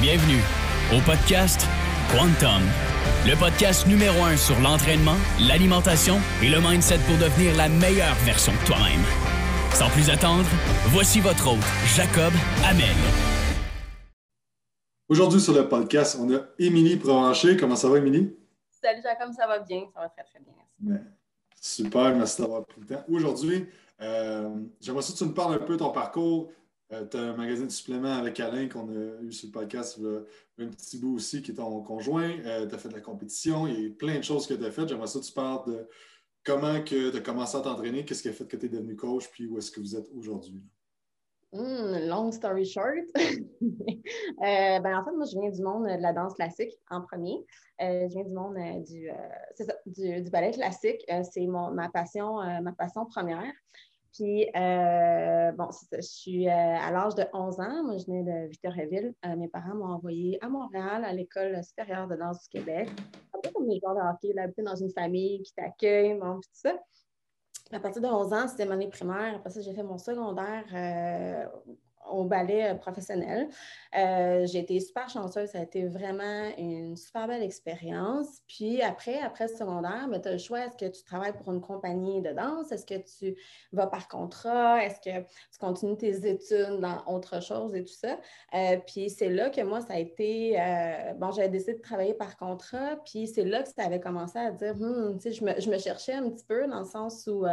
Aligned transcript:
Bienvenue 0.00 0.38
au 0.94 1.00
podcast 1.00 1.66
Quantum, 2.12 2.62
le 3.26 3.34
podcast 3.36 3.84
numéro 3.84 4.22
un 4.22 4.36
sur 4.36 4.54
l'entraînement, 4.60 5.16
l'alimentation 5.40 6.18
et 6.40 6.48
le 6.48 6.60
mindset 6.60 6.98
pour 6.98 7.18
devenir 7.18 7.56
la 7.56 7.68
meilleure 7.68 8.14
version 8.24 8.52
de 8.52 8.64
toi-même. 8.64 9.02
Sans 9.74 9.90
plus 9.90 10.08
attendre, 10.08 10.46
voici 10.94 11.18
votre 11.18 11.50
hôte, 11.50 11.66
Jacob 11.96 12.32
Amel. 12.64 12.94
Aujourd'hui 15.08 15.40
sur 15.40 15.52
le 15.52 15.68
podcast, 15.68 16.16
on 16.20 16.32
a 16.32 16.42
Émilie 16.60 16.96
Provencher. 16.96 17.56
Comment 17.56 17.74
ça 17.74 17.88
va, 17.88 17.98
Émilie? 17.98 18.36
Salut 18.70 19.02
Jacob, 19.02 19.32
ça 19.36 19.48
va 19.48 19.58
bien? 19.58 19.82
Ça 19.92 20.02
va 20.02 20.08
très, 20.10 20.22
très 20.22 20.38
bien. 20.38 20.54
Merci. 20.80 21.08
super, 21.60 22.14
merci 22.14 22.40
d'avoir 22.40 22.64
pris 22.64 22.82
le 22.82 22.86
temps. 22.86 23.04
Aujourd'hui, 23.08 23.66
euh, 24.00 24.48
j'aimerais 24.80 25.02
que 25.02 25.18
tu 25.18 25.24
me 25.24 25.34
parles 25.34 25.54
un 25.54 25.58
peu 25.58 25.72
de 25.72 25.78
ton 25.78 25.90
parcours. 25.90 26.52
Euh, 26.92 27.04
tu 27.06 27.16
as 27.18 27.20
un 27.20 27.36
magazine 27.36 27.66
de 27.66 27.72
suppléments 27.72 28.14
avec 28.14 28.40
Alain 28.40 28.68
qu'on 28.68 28.88
a 28.88 29.20
eu 29.20 29.30
sur 29.30 29.48
le 29.48 29.52
podcast, 29.52 30.00
un 30.58 30.68
petit 30.68 30.98
bout 30.98 31.16
aussi 31.16 31.42
qui 31.42 31.50
est 31.50 31.54
ton 31.54 31.82
conjoint. 31.82 32.30
Euh, 32.46 32.66
tu 32.66 32.74
as 32.74 32.78
fait 32.78 32.88
de 32.88 32.94
la 32.94 33.00
compétition, 33.00 33.66
il 33.66 33.80
y 33.80 33.86
a 33.86 33.90
plein 33.90 34.16
de 34.16 34.24
choses 34.24 34.46
que 34.46 34.54
tu 34.54 34.64
as 34.64 34.70
faites. 34.70 34.88
J'aimerais 34.88 35.06
ça 35.06 35.20
que 35.20 35.24
tu 35.24 35.32
parles 35.32 35.66
de 35.66 35.88
comment 36.44 36.82
tu 36.82 37.08
as 37.14 37.20
commencé 37.20 37.58
à 37.58 37.60
t'entraîner, 37.60 38.04
qu'est-ce 38.04 38.22
qui 38.22 38.28
a 38.28 38.32
fait 38.32 38.46
que 38.46 38.56
tu 38.56 38.66
es 38.66 38.68
devenu 38.70 38.96
coach, 38.96 39.28
puis 39.30 39.46
où 39.46 39.58
est-ce 39.58 39.70
que 39.70 39.80
vous 39.80 39.96
êtes 39.96 40.08
aujourd'hui. 40.16 40.62
Hmm, 41.52 42.08
long 42.08 42.30
story 42.32 42.64
short. 42.64 43.06
Euh, 44.40 44.80
ben, 44.80 44.98
en 44.98 45.04
fait, 45.04 45.10
moi, 45.10 45.26
je 45.26 45.38
viens 45.38 45.50
du 45.50 45.62
monde 45.62 45.84
de 45.84 46.00
la 46.00 46.12
danse 46.12 46.34
classique 46.34 46.72
en 46.90 47.02
premier. 47.02 47.44
je 47.80 48.06
viens 48.08 48.24
du 48.24 48.32
monde 48.32 48.56
du, 48.86 49.10
du, 50.22 50.30
ballet 50.30 50.52
classique. 50.52 51.04
c'est 51.30 51.46
ma 51.46 51.88
passion, 51.92 52.36
ma 52.62 52.72
passion 52.72 53.04
première. 53.04 53.52
Puis, 54.12 54.48
euh, 54.56 55.52
bon, 55.52 55.68
je 55.92 56.00
suis 56.00 56.48
euh, 56.48 56.50
à 56.52 56.90
l'âge 56.90 57.14
de 57.14 57.24
11 57.32 57.60
ans. 57.60 57.84
Moi, 57.84 57.98
je 57.98 58.06
venais 58.06 58.22
de 58.22 58.48
Victoriaville. 58.48 59.14
Euh, 59.24 59.36
mes 59.36 59.48
parents 59.48 59.74
m'ont 59.74 59.92
envoyé 59.92 60.42
à 60.42 60.48
Montréal, 60.48 61.04
à 61.04 61.12
l'École 61.12 61.62
supérieure 61.62 62.08
de 62.08 62.16
danse 62.16 62.42
du 62.42 62.48
Québec. 62.48 62.88
Un 63.34 63.40
peu 63.42 63.50
comme 63.50 63.68
les 63.68 63.78
joueurs 63.78 63.94
de 63.94 64.00
hockey, 64.00 64.32
là, 64.34 64.46
dans 64.58 64.76
une 64.76 64.90
famille 64.90 65.42
qui 65.42 65.52
t'accueille, 65.54 66.14
bon, 66.14 66.36
tout 66.36 66.50
ça. 66.52 66.78
À 67.70 67.80
partir 67.80 68.00
de 68.00 68.08
11 68.08 68.32
ans, 68.32 68.48
c'était 68.48 68.64
mon 68.64 68.72
année 68.72 68.88
primaire. 68.88 69.36
Après 69.36 69.50
ça, 69.50 69.60
j'ai 69.60 69.74
fait 69.74 69.82
mon 69.82 69.98
secondaire 69.98 70.64
au 72.10 72.24
ballet 72.24 72.70
euh, 72.70 72.74
professionnel. 72.74 73.48
Euh, 73.96 74.46
j'ai 74.46 74.60
été 74.60 74.78
super 74.80 75.08
chanceuse. 75.08 75.50
Ça 75.50 75.58
a 75.58 75.62
été 75.62 75.86
vraiment 75.86 76.50
une 76.56 76.96
super 76.96 77.28
belle 77.28 77.42
expérience. 77.42 78.40
Puis 78.46 78.82
après, 78.82 79.20
après 79.20 79.46
le 79.48 79.54
secondaire, 79.54 80.08
ben, 80.08 80.20
tu 80.20 80.28
as 80.28 80.32
le 80.32 80.38
choix. 80.38 80.60
Est-ce 80.60 80.76
que 80.76 80.90
tu 80.90 81.02
travailles 81.02 81.32
pour 81.32 81.52
une 81.52 81.60
compagnie 81.60 82.20
de 82.22 82.32
danse? 82.32 82.72
Est-ce 82.72 82.86
que 82.86 82.94
tu 83.18 83.36
vas 83.72 83.86
par 83.86 84.08
contrat? 84.08 84.84
Est-ce 84.84 85.00
que 85.00 85.20
tu 85.20 85.58
continues 85.58 85.96
tes 85.96 86.28
études 86.28 86.80
dans 86.80 87.04
autre 87.06 87.42
chose 87.42 87.74
et 87.74 87.84
tout 87.84 87.92
ça? 87.92 88.18
Euh, 88.54 88.76
puis 88.86 89.10
c'est 89.10 89.30
là 89.30 89.50
que 89.50 89.60
moi, 89.62 89.80
ça 89.80 89.94
a 89.94 89.98
été... 89.98 90.56
bon, 91.16 91.30
j'avais 91.30 91.48
décidé 91.48 91.74
de 91.74 91.82
travailler 91.82 92.14
par 92.14 92.36
contrat. 92.36 92.96
Puis 93.04 93.26
c'est 93.26 93.44
là 93.44 93.62
que 93.62 93.68
ça 93.68 93.84
avait 93.84 94.00
commencé 94.00 94.38
à 94.38 94.50
dire, 94.50 94.74
hmm, 94.76 95.18
tu 95.18 95.22
sais, 95.22 95.32
je 95.32 95.44
me, 95.44 95.60
je 95.60 95.70
me, 95.70 95.78
cherchais 95.78 96.14
un 96.14 96.28
petit 96.30 96.44
peu 96.44 96.66
dans 96.66 96.80
le 96.80 96.84
sens 96.84 97.26
où, 97.26 97.46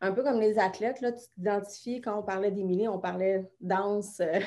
un 0.00 0.12
peu 0.12 0.22
comme 0.22 0.40
les 0.40 0.58
athlètes, 0.58 1.00
là, 1.00 1.12
tu 1.12 1.24
t'identifies, 1.34 2.00
quand 2.00 2.18
on 2.18 2.22
parlait 2.22 2.50
d'Émilie, 2.50 2.88
on 2.88 2.98
parlait 2.98 3.50
dans 3.60 3.87
euh, 4.20 4.40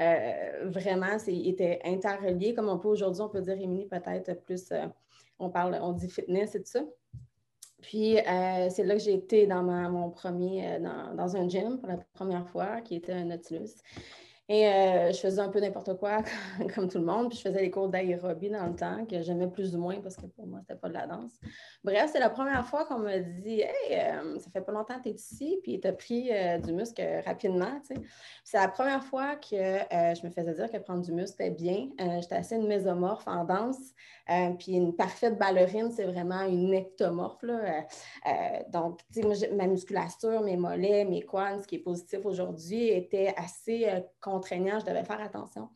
euh, 0.00 0.68
vraiment, 0.70 1.16
était 1.26 1.80
interrelié. 1.84 2.54
Comme 2.54 2.68
on 2.68 2.78
peut 2.78 2.88
aujourd'hui, 2.88 3.22
on 3.22 3.28
peut 3.28 3.40
dire 3.40 3.58
Émilie 3.60 3.86
peut-être 3.86 4.42
plus, 4.44 4.70
euh, 4.72 4.86
on 5.38 5.50
parle, 5.50 5.78
on 5.82 5.92
dit 5.92 6.08
fitness 6.08 6.54
et 6.54 6.60
tout 6.60 6.70
ça. 6.70 6.84
Puis 7.82 8.16
c'est 8.70 8.84
là 8.84 8.94
que 8.94 9.00
j'ai 9.00 9.14
été 9.14 9.46
dans 9.46 9.62
mon 9.62 10.10
premier, 10.10 10.80
dans, 10.80 11.14
dans, 11.14 11.36
un 11.36 11.48
gym 11.48 11.78
pour 11.78 11.88
la 11.88 11.98
première 12.14 12.48
fois, 12.48 12.80
qui 12.80 12.96
était 12.96 13.12
un 13.12 13.26
Nautilus. 13.26 13.74
Et 14.48 14.68
euh, 14.68 15.12
je 15.12 15.18
faisais 15.18 15.40
un 15.40 15.48
peu 15.48 15.58
n'importe 15.58 15.98
quoi, 15.98 16.22
comme 16.74 16.88
tout 16.88 16.98
le 16.98 17.04
monde. 17.04 17.30
Puis 17.30 17.38
je 17.38 17.48
faisais 17.48 17.62
les 17.62 17.70
cours 17.70 17.88
d'aérobie 17.88 18.48
dans 18.48 18.66
le 18.66 18.76
temps, 18.76 19.04
que 19.04 19.20
j'aimais 19.20 19.48
plus 19.48 19.74
ou 19.74 19.80
moins 19.80 20.00
parce 20.00 20.14
que 20.14 20.26
pour 20.26 20.46
moi, 20.46 20.60
c'était 20.60 20.78
pas 20.78 20.88
de 20.88 20.94
la 20.94 21.08
danse. 21.08 21.32
Bref, 21.82 22.10
c'est 22.12 22.20
la 22.20 22.30
première 22.30 22.64
fois 22.64 22.84
qu'on 22.84 23.00
me 23.00 23.18
dit 23.40 23.62
Hey, 23.62 23.98
euh, 23.98 24.38
ça 24.38 24.48
fait 24.52 24.60
pas 24.60 24.70
longtemps 24.70 24.98
que 24.98 25.02
tu 25.02 25.08
es 25.08 25.12
ici, 25.12 25.58
puis 25.64 25.80
tu 25.80 25.88
as 25.88 25.92
pris 25.92 26.28
euh, 26.30 26.58
du 26.58 26.72
muscle 26.72 27.02
rapidement. 27.24 27.80
C'est 28.44 28.58
la 28.58 28.68
première 28.68 29.02
fois 29.02 29.34
que 29.34 29.56
je 29.56 30.24
me 30.24 30.30
faisais 30.30 30.54
dire 30.54 30.70
que 30.70 30.78
prendre 30.78 31.02
du 31.02 31.12
muscle, 31.12 31.36
c'était 31.38 31.50
bien. 31.50 31.88
J'étais 32.20 32.36
assez 32.36 32.54
une 32.54 32.68
mésomorphe 32.68 33.26
en 33.26 33.44
danse. 33.44 33.94
puis 34.60 34.72
une 34.72 34.94
parfaite 34.94 35.38
ballerine, 35.38 35.90
c'est 35.90 36.04
vraiment 36.04 36.42
une 36.42 36.72
ectomorphe. 36.72 37.42
Là. 37.42 37.84
donc, 38.68 39.00
moi, 39.16 39.34
ma 39.54 39.66
musculature, 39.66 40.40
mes 40.42 40.56
mollets, 40.56 41.04
mes 41.04 41.22
quads, 41.22 41.62
ce 41.62 41.66
qui 41.66 41.76
est 41.76 41.80
positif 41.80 42.24
aujourd'hui, 42.24 42.88
était 42.88 43.34
assez 43.36 43.88
contraignant, 44.36 44.78
je 44.80 44.86
devais 44.86 45.04
faire 45.04 45.20
attention. 45.20 45.68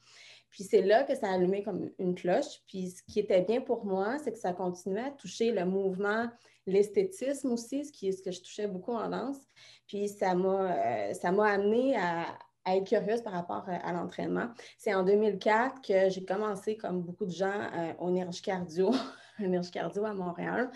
Puis 0.51 0.65
c'est 0.65 0.83
là 0.83 1.05
que 1.05 1.15
ça 1.15 1.29
a 1.29 1.35
allumé 1.35 1.63
comme 1.63 1.91
une 1.99 2.15
cloche. 2.15 2.61
Puis 2.67 2.91
ce 2.91 3.03
qui 3.05 3.21
était 3.21 3.43
bien 3.43 3.61
pour 3.61 3.85
moi, 3.85 4.19
c'est 4.19 4.33
que 4.33 4.39
ça 4.39 4.53
continuait 4.53 5.07
à 5.07 5.11
toucher 5.11 5.53
le 5.53 5.65
mouvement, 5.65 6.27
l'esthétisme 6.67 7.53
aussi, 7.53 7.85
ce 7.85 7.93
qui 7.93 8.09
est 8.09 8.13
ce 8.13 8.23
que 8.23 8.33
je 8.33 8.41
touchais 8.41 8.67
beaucoup 8.67 8.93
en 8.93 9.09
danse. 9.09 9.39
Puis 9.87 10.09
ça 10.09 10.35
m'a, 10.35 11.11
euh, 11.11 11.43
amené 11.45 11.97
à, 11.97 12.27
être 12.67 12.87
curieuse 12.87 13.23
par 13.23 13.33
rapport 13.33 13.65
euh, 13.69 13.77
à 13.83 13.93
l'entraînement. 13.93 14.49
C'est 14.77 14.93
en 14.93 15.03
2004 15.05 15.81
que 15.81 16.11
j'ai 16.11 16.25
commencé, 16.25 16.77
comme 16.77 17.03
beaucoup 17.03 17.27
de 17.27 17.33
gens, 17.33 17.61
euh, 17.75 17.93
au 17.99 18.11
Nerge 18.11 18.43
Cardio, 18.43 18.91
Nerge 19.39 19.71
Cardio 19.71 20.05
à 20.05 20.13
Montréal. 20.13 20.71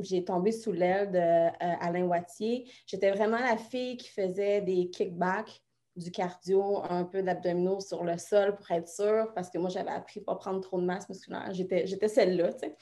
j'ai 0.00 0.24
tombé 0.24 0.52
sous 0.52 0.72
l'aile 0.72 1.10
d'Alain 1.10 2.06
Wattier. 2.06 2.70
J'étais 2.86 3.10
vraiment 3.10 3.38
la 3.38 3.56
fille 3.56 3.96
qui 3.96 4.08
faisait 4.08 4.62
des 4.62 4.88
kickbacks 4.90 5.63
du 5.96 6.10
cardio, 6.10 6.82
un 6.88 7.04
peu 7.04 7.22
d'abdominaux 7.22 7.80
sur 7.80 8.02
le 8.02 8.18
sol 8.18 8.54
pour 8.56 8.70
être 8.70 8.88
sûre, 8.88 9.32
parce 9.34 9.48
que 9.50 9.58
moi, 9.58 9.70
j'avais 9.70 9.90
appris 9.90 10.20
à 10.20 10.24
pas 10.24 10.34
prendre 10.34 10.60
trop 10.60 10.80
de 10.80 10.84
masse 10.84 11.08
musculaire. 11.08 11.50
J'étais 11.52 12.08
celle-là, 12.08 12.52
tu 12.52 12.60
sais. 12.60 12.76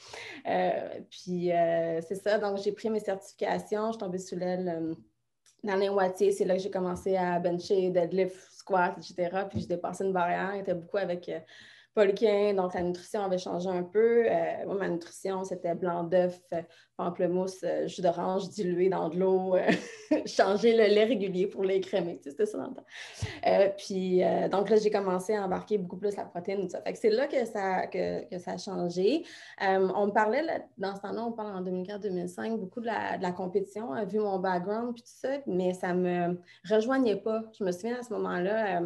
Euh, 0.47 0.99
puis, 1.09 1.51
euh, 1.51 2.01
c'est 2.01 2.15
ça. 2.15 2.39
Donc, 2.39 2.57
j'ai 2.57 2.71
pris 2.71 2.89
mes 2.89 2.99
certifications. 2.99 3.87
Je 3.87 3.91
suis 3.91 3.99
tombée 3.99 4.17
sous 4.17 4.35
l'aile 4.35 4.67
euh, 4.67 4.95
dans 5.63 5.75
les 5.75 5.89
Wattiers. 5.89 6.31
C'est 6.31 6.45
là 6.45 6.55
que 6.55 6.61
j'ai 6.61 6.71
commencé 6.71 7.15
à 7.15 7.39
bencher, 7.39 7.89
deadlift, 7.91 8.35
squat, 8.51 8.95
etc. 8.97 9.45
Puis, 9.49 9.61
j'ai 9.61 9.67
dépassé 9.67 10.03
une 10.03 10.13
barrière. 10.13 10.53
J'étais 10.55 10.73
beaucoup 10.73 10.97
avec 10.97 11.29
Donc 11.95 12.73
la 12.73 12.81
nutrition 12.81 13.23
avait 13.23 13.37
changé 13.37 13.69
un 13.69 13.83
peu. 13.83 14.25
Euh, 14.25 14.65
moi, 14.65 14.75
ma 14.75 14.87
nutrition, 14.87 15.43
c'était 15.43 15.75
blanc 15.75 16.03
d'œuf, 16.03 16.39
euh, 16.53 16.61
pamplemousse, 16.97 17.63
euh, 17.63 17.87
jus 17.87 18.01
d'orange 18.01 18.49
dilué 18.49 18.89
dans 18.89 19.09
de 19.09 19.19
l'eau, 19.19 19.55
changer 20.25 20.75
le 20.75 20.85
lait 20.85 21.03
régulier 21.03 21.45
pour. 21.45 21.63
Tu 21.63 21.81
sais, 21.83 22.17
c'était 22.23 22.45
ça 22.47 22.57
dans 22.57 22.73
temps. 22.73 22.85
puis, 23.77 24.21
donc 24.51 24.69
là, 24.69 24.77
j'ai 24.77 24.89
commencé 24.89 25.35
à 25.35 25.43
embarquer 25.43 25.77
beaucoup 25.77 25.97
plus 25.97 26.15
la 26.15 26.25
protéine. 26.25 26.67
Ça. 26.67 26.81
Fait 26.81 26.93
que 26.93 26.99
c'est 26.99 27.09
là 27.11 27.27
que 27.27 27.45
ça, 27.45 27.85
que, 27.87 28.23
ça 28.39 28.51
a 28.53 28.57
changé. 28.57 29.23
on 29.61 30.07
me 30.07 30.11
parlait, 30.11 30.41
dans 30.77 30.95
ce 30.95 31.01
temps-là, 31.01 31.23
on 31.25 31.31
parle 31.31 31.55
en 31.57 31.61
2004-2005, 31.61 32.57
beaucoup 32.57 32.81
de 32.81 32.87
la, 32.87 33.31
compétition, 33.31 33.93
vu 34.05 34.19
mon 34.19 34.39
background, 34.39 34.93
puis 34.93 35.03
tout 35.03 35.27
ça, 35.27 35.37
mais 35.45 35.73
ça 35.73 35.93
ne 35.93 36.01
me 36.01 36.41
rejoignait 36.69 37.17
pas. 37.17 37.43
Je 37.57 37.63
me 37.63 37.71
souviens 37.71 37.99
à 37.99 38.03
ce 38.03 38.13
moment-là, 38.13 38.81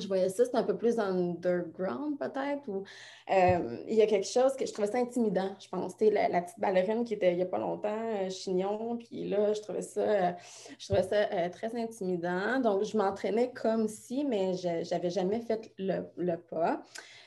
je 0.00 0.08
voyais 0.08 0.28
ça, 0.28 0.44
c'était 0.44 0.56
un 0.56 0.62
peu 0.62 0.76
plus 0.76 0.98
underground 0.98 2.18
peut-être, 2.18 2.68
ou 2.68 2.84
euh, 3.30 3.78
il 3.88 3.94
y 3.94 4.02
a 4.02 4.06
quelque 4.06 4.26
chose 4.26 4.54
que 4.56 4.66
je 4.66 4.72
trouvais 4.72 4.88
ça 4.88 4.98
intimidant, 4.98 5.54
je 5.58 5.68
pense. 5.68 5.94
La, 6.00 6.28
la 6.28 6.42
petite 6.42 6.60
ballerine 6.60 7.04
qui 7.04 7.14
était 7.14 7.32
il 7.32 7.36
n'y 7.36 7.42
a 7.42 7.46
pas 7.46 7.58
longtemps, 7.58 7.88
euh, 7.88 8.30
chignon, 8.30 8.96
puis 8.96 9.28
là, 9.28 9.52
je 9.52 9.60
trouvais 9.60 9.82
ça, 9.82 10.00
euh, 10.00 10.32
je 10.78 10.86
trouvais 10.86 11.02
ça 11.02 11.48
très 11.50 11.74
intimidant. 11.76 12.60
Donc, 12.60 12.84
je 12.84 12.96
m'entraînais 12.96 13.50
comme 13.52 13.88
si, 13.88 14.24
mais 14.24 14.54
je 14.54 14.88
n'avais 14.92 15.10
jamais 15.10 15.40
fait 15.40 15.72
le 15.78 16.36
pas. 16.36 16.82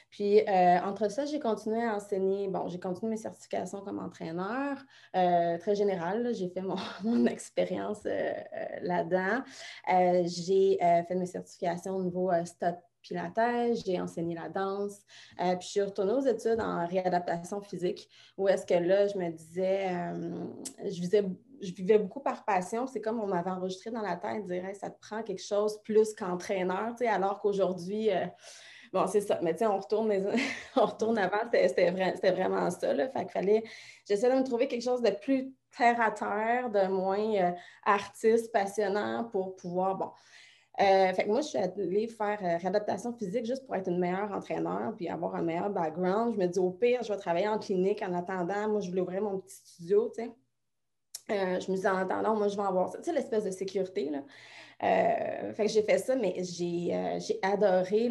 Puis, 0.09 0.41
euh, 0.41 0.79
entre 0.81 1.09
ça, 1.11 1.25
j'ai 1.25 1.39
continué 1.39 1.83
à 1.83 1.95
enseigner. 1.95 2.47
Bon, 2.47 2.67
j'ai 2.67 2.79
continué 2.79 3.11
mes 3.11 3.17
certifications 3.17 3.81
comme 3.81 3.99
entraîneur, 3.99 4.77
euh, 5.15 5.57
très 5.59 5.75
général. 5.75 6.33
J'ai 6.33 6.49
fait 6.49 6.61
mon, 6.61 7.25
expérience 7.27 8.01
euh, 8.05 8.33
là-dedans. 8.81 9.43
j'ai 10.25 10.77
fait 10.79 11.15
mes 11.15 11.27
certifications 11.27 11.95
au 11.95 12.03
niveau 12.03 12.31
stop 12.45 12.75
pilates, 13.01 13.77
j'ai 13.85 14.01
enseigné 14.01 14.35
la 14.35 14.49
danse. 14.49 15.05
puis 15.37 15.57
je 15.61 15.67
suis 15.67 15.81
retournée 15.81 16.11
aux 16.11 16.25
études 16.25 16.59
en 16.59 16.85
réadaptation 16.85 17.61
physique, 17.61 18.09
où 18.37 18.49
est-ce 18.49 18.65
que 18.65 18.73
là, 18.73 19.07
je 19.07 19.17
me 19.17 19.29
disais, 19.31 19.87
je, 20.83 21.73
vivais 21.73 21.97
beaucoup 21.97 22.19
par 22.19 22.43
passion. 22.43 22.87
C'est 22.87 22.99
comme 22.99 23.21
on 23.21 23.27
m'avait 23.27 23.51
enregistré 23.51 23.89
dans 23.89 24.01
la 24.01 24.17
tête, 24.17 24.45
dire 24.47 24.65
ça 24.73 24.89
te 24.89 24.99
prend 24.99 25.23
quelque 25.23 25.41
chose 25.41 25.79
plus 25.83 26.13
qu'entraîneur, 26.13 26.93
alors 27.07 27.39
qu'aujourd'hui, 27.39 28.09
Bon, 28.91 29.05
c'est 29.07 29.21
ça. 29.21 29.39
Mais 29.41 29.53
tu 29.53 29.59
sais, 29.59 29.67
on 29.67 29.77
retourne, 29.77 30.11
on 30.75 30.85
retourne 30.85 31.17
avant, 31.17 31.49
c'était 31.51 31.91
vraiment 32.31 32.69
ça. 32.71 32.93
Là. 32.93 33.07
Fait 33.09 33.21
qu'il 33.21 33.31
fallait. 33.31 33.63
J'essaie 34.07 34.29
de 34.31 34.35
me 34.35 34.43
trouver 34.43 34.67
quelque 34.67 34.83
chose 34.83 35.01
de 35.01 35.11
plus 35.11 35.53
terre 35.77 36.01
à 36.01 36.11
terre, 36.11 36.69
de 36.69 36.87
moins 36.87 37.35
euh, 37.35 37.51
artiste, 37.85 38.51
passionnant 38.51 39.25
pour 39.31 39.55
pouvoir. 39.55 39.95
Bon. 39.95 40.11
Euh, 40.81 41.13
fait 41.13 41.25
que 41.25 41.29
moi, 41.29 41.41
je 41.41 41.47
suis 41.47 41.57
allée 41.57 42.07
faire 42.07 42.39
euh, 42.41 42.57
réadaptation 42.57 43.13
physique 43.13 43.45
juste 43.45 43.65
pour 43.65 43.75
être 43.75 43.89
une 43.89 43.99
meilleure 43.99 44.31
entraîneur 44.31 44.93
puis 44.95 45.09
avoir 45.09 45.35
un 45.35 45.41
meilleur 45.41 45.69
background. 45.69 46.33
Je 46.33 46.39
me 46.39 46.47
dis, 46.47 46.59
au 46.59 46.71
pire, 46.71 47.03
je 47.03 47.11
vais 47.11 47.19
travailler 47.19 47.49
en 47.49 47.59
clinique 47.59 48.01
en 48.01 48.13
attendant. 48.13 48.69
Moi, 48.69 48.79
je 48.79 48.89
voulais 48.89 49.01
ouvrir 49.01 49.21
mon 49.21 49.39
petit 49.39 49.55
studio, 49.55 50.11
tu 50.15 50.23
sais. 50.23 50.31
je 51.27 51.69
me 51.69 51.75
disais 51.75 51.89
en 51.89 51.97
attendant, 51.97 52.35
moi, 52.35 52.47
je 52.47 52.55
vais 52.55 52.63
avoir 52.63 52.89
ça. 52.89 52.97
Tu 52.97 53.03
sais, 53.05 53.13
l'espèce 53.13 53.43
de 53.43 53.51
sécurité, 53.51 54.09
là. 54.09 54.23
Euh, 54.81 55.53
fait 55.53 55.65
que 55.65 55.71
j'ai 55.71 55.83
fait 55.83 55.97
ça, 55.97 56.15
mais 56.15 56.35
j'ai 56.41 56.95
euh, 56.95 57.19
adoré. 57.41 58.09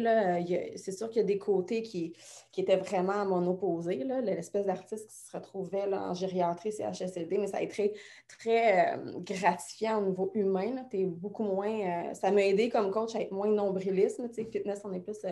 C'est 0.75 0.91
sûr 0.91 1.09
qu'il 1.09 1.17
y 1.17 1.25
a 1.25 1.27
des 1.27 1.39
côtés 1.39 1.81
qui, 1.81 2.13
qui 2.51 2.61
étaient 2.61 2.77
vraiment 2.77 3.13
à 3.13 3.25
mon 3.25 3.45
opposé. 3.47 4.03
L'espèce 4.23 4.65
d'artiste 4.65 5.09
qui 5.09 5.15
se 5.15 5.35
retrouvait 5.35 5.87
là, 5.87 6.09
en 6.09 6.13
gériatrie 6.13 6.71
CHSLD, 6.71 7.39
mais 7.39 7.47
ça 7.47 7.57
a 7.57 7.61
été 7.61 7.93
très, 8.27 8.95
euh, 8.95 9.19
gratifiant 9.19 9.99
au 9.99 10.05
niveau 10.09 10.31
humain. 10.35 10.85
Es 10.93 11.05
beaucoup 11.05 11.43
moins. 11.43 12.13
ça 12.13 12.31
m'a 12.31 12.43
aidé 12.43 12.69
comme 12.69 12.91
coach 12.91 13.15
à 13.15 13.21
être 13.21 13.31
moins 13.31 13.49
nombriliste. 13.49 14.21
Fitness, 14.33 14.81
on 14.83 14.93
est 14.93 14.99
plus 14.99 15.25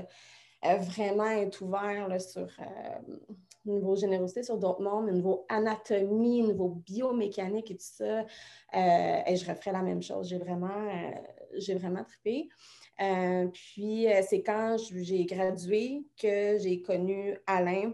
vraiment 0.63 1.29
être 1.29 1.61
ouvert 1.61 2.07
là, 2.07 2.17
sur 2.17 2.47
niveau 3.67 3.95
générosité 3.95 4.43
sur 4.43 4.57
d'autres 4.57 4.81
mondes, 4.81 5.11
niveau 5.11 5.45
anatomie, 5.49 6.41
niveau 6.41 6.69
biomécanique 6.69 7.71
et 7.71 7.75
tout 7.75 7.85
ça. 7.85 8.19
Euh, 8.21 9.21
et 9.25 9.35
je 9.35 9.49
referais 9.49 9.71
la 9.71 9.81
même 9.81 10.01
chose. 10.01 10.29
J'ai 10.29 10.37
vraiment, 10.37 10.67
euh, 10.67 11.11
j'ai 11.57 11.75
vraiment 11.75 12.03
trippé. 12.03 12.49
Euh, 12.99 13.47
puis, 13.47 14.07
c'est 14.27 14.41
quand 14.41 14.77
j'ai 14.95 15.25
gradué 15.25 16.03
que 16.19 16.57
j'ai 16.57 16.81
connu 16.81 17.37
Alain, 17.45 17.93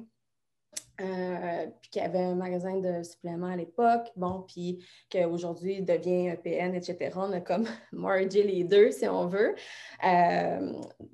euh, 1.02 1.66
puis 1.82 1.90
qu'il 1.90 2.04
y 2.04 2.06
avait 2.06 2.20
un 2.20 2.36
magasin 2.36 2.78
de 2.80 3.02
suppléments 3.02 3.48
à 3.48 3.56
l'époque, 3.56 4.12
bon, 4.16 4.46
puis 4.48 4.86
qu'aujourd'hui 5.10 5.82
devient 5.82 6.28
EPN, 6.28 6.76
etc. 6.76 7.12
On 7.16 7.32
a 7.32 7.42
comme 7.42 7.66
mergé 7.92 8.44
les 8.44 8.64
deux, 8.64 8.92
si 8.92 9.08
on 9.08 9.26
veut. 9.26 9.56
Euh, 10.06 10.74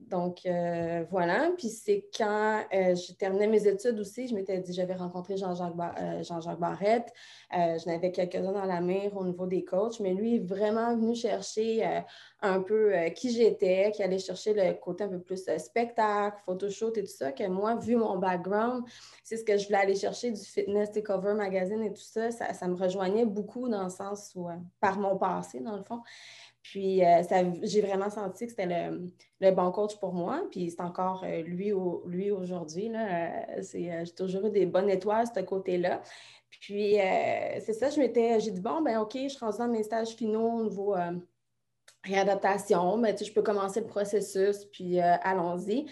donc, 0.09 0.45
euh, 0.45 1.05
voilà. 1.09 1.51
Puis 1.57 1.69
c'est 1.69 2.09
quand 2.17 2.65
je 2.71 3.13
terminais 3.13 3.47
mes 3.47 3.67
études 3.67 3.97
aussi, 3.99 4.27
je 4.27 4.35
m'étais 4.35 4.59
dit, 4.59 4.73
j'avais 4.73 4.95
rencontré 4.95 5.37
Jean-Jacques 5.37 5.77
Barrette. 6.59 7.13
je 7.51 7.89
n'avais 7.89 8.11
quelques-uns 8.11 8.51
dans 8.51 8.65
la 8.65 8.81
mer 8.81 9.15
au 9.15 9.23
niveau 9.23 9.45
des 9.45 9.63
coachs, 9.63 10.01
mais 10.01 10.13
lui 10.13 10.35
est 10.35 10.45
vraiment 10.45 10.93
venu 10.97 11.15
chercher 11.15 12.01
un 12.41 12.61
peu 12.61 12.93
qui 13.15 13.31
j'étais, 13.31 13.91
qui 13.91 14.03
allait 14.03 14.19
chercher 14.19 14.53
le 14.53 14.73
côté 14.73 15.05
un 15.05 15.09
peu 15.09 15.19
plus 15.19 15.49
spectacle, 15.57 16.37
photoshoot 16.45 16.97
et 16.97 17.03
tout 17.03 17.11
ça, 17.11 17.31
que 17.31 17.47
moi, 17.47 17.75
vu 17.75 17.95
mon 17.95 18.17
background, 18.17 18.83
c'est 19.23 19.37
ce 19.37 19.43
que 19.43 19.57
je 19.57 19.68
voulais 19.69 19.83
aller 19.83 19.95
chercher 19.95 20.31
du 20.31 20.41
fitness, 20.41 20.91
des 20.91 21.03
cover 21.03 21.33
magazine 21.33 21.81
et 21.83 21.93
tout 21.93 22.01
ça, 22.01 22.31
ça, 22.31 22.67
me 22.67 22.75
rejoignait 22.75 23.25
beaucoup 23.25 23.69
dans 23.69 23.83
le 23.83 23.89
sens 23.89 24.31
où, 24.35 24.49
euh, 24.49 24.53
par 24.79 24.99
mon 24.99 25.17
passé, 25.17 25.59
dans 25.59 25.77
le 25.77 25.83
fond. 25.83 26.01
Puis 26.61 27.03
euh, 27.05 27.23
j'ai 27.63 27.81
vraiment 27.81 28.09
senti 28.09 28.45
que 28.45 28.51
c'était 28.51 28.91
le, 29.39 29.51
bon 29.51 29.71
coach 29.71 29.95
pour 29.97 30.13
moi. 30.13 30.43
Puis 30.51 30.71
c'est 30.71 30.81
encore 30.81 31.23
euh, 31.23 31.41
lui, 31.43 31.71
lui 32.05 32.31
aujourd'hui. 32.31 32.91
j'ai 33.61 34.03
toujours 34.15 34.47
eu 34.47 34.51
des 34.51 34.65
bonnes 34.65 34.89
étoiles, 34.89 35.27
ce 35.33 35.39
côté-là. 35.41 36.01
Puis 36.49 36.95
c'est 36.95 37.73
ça, 37.73 37.89
je 37.89 37.99
m'étais, 37.99 38.39
j'ai 38.39 38.51
dit, 38.51 38.59
bon, 38.59 38.81
ben 38.81 38.99
OK, 38.99 39.13
je 39.15 39.27
suis 39.29 39.39
dans 39.39 39.67
mes 39.67 39.83
stages 39.83 40.09
finaux 40.09 40.59
au 40.59 40.63
niveau 40.63 40.95
réadaptation, 42.03 42.97
mais 42.97 43.13
tu 43.13 43.25
je 43.25 43.33
peux 43.33 43.43
commencer 43.43 43.81
le 43.81 43.87
processus, 43.87 44.65
puis 44.65 44.99
allons-y. 44.99 45.85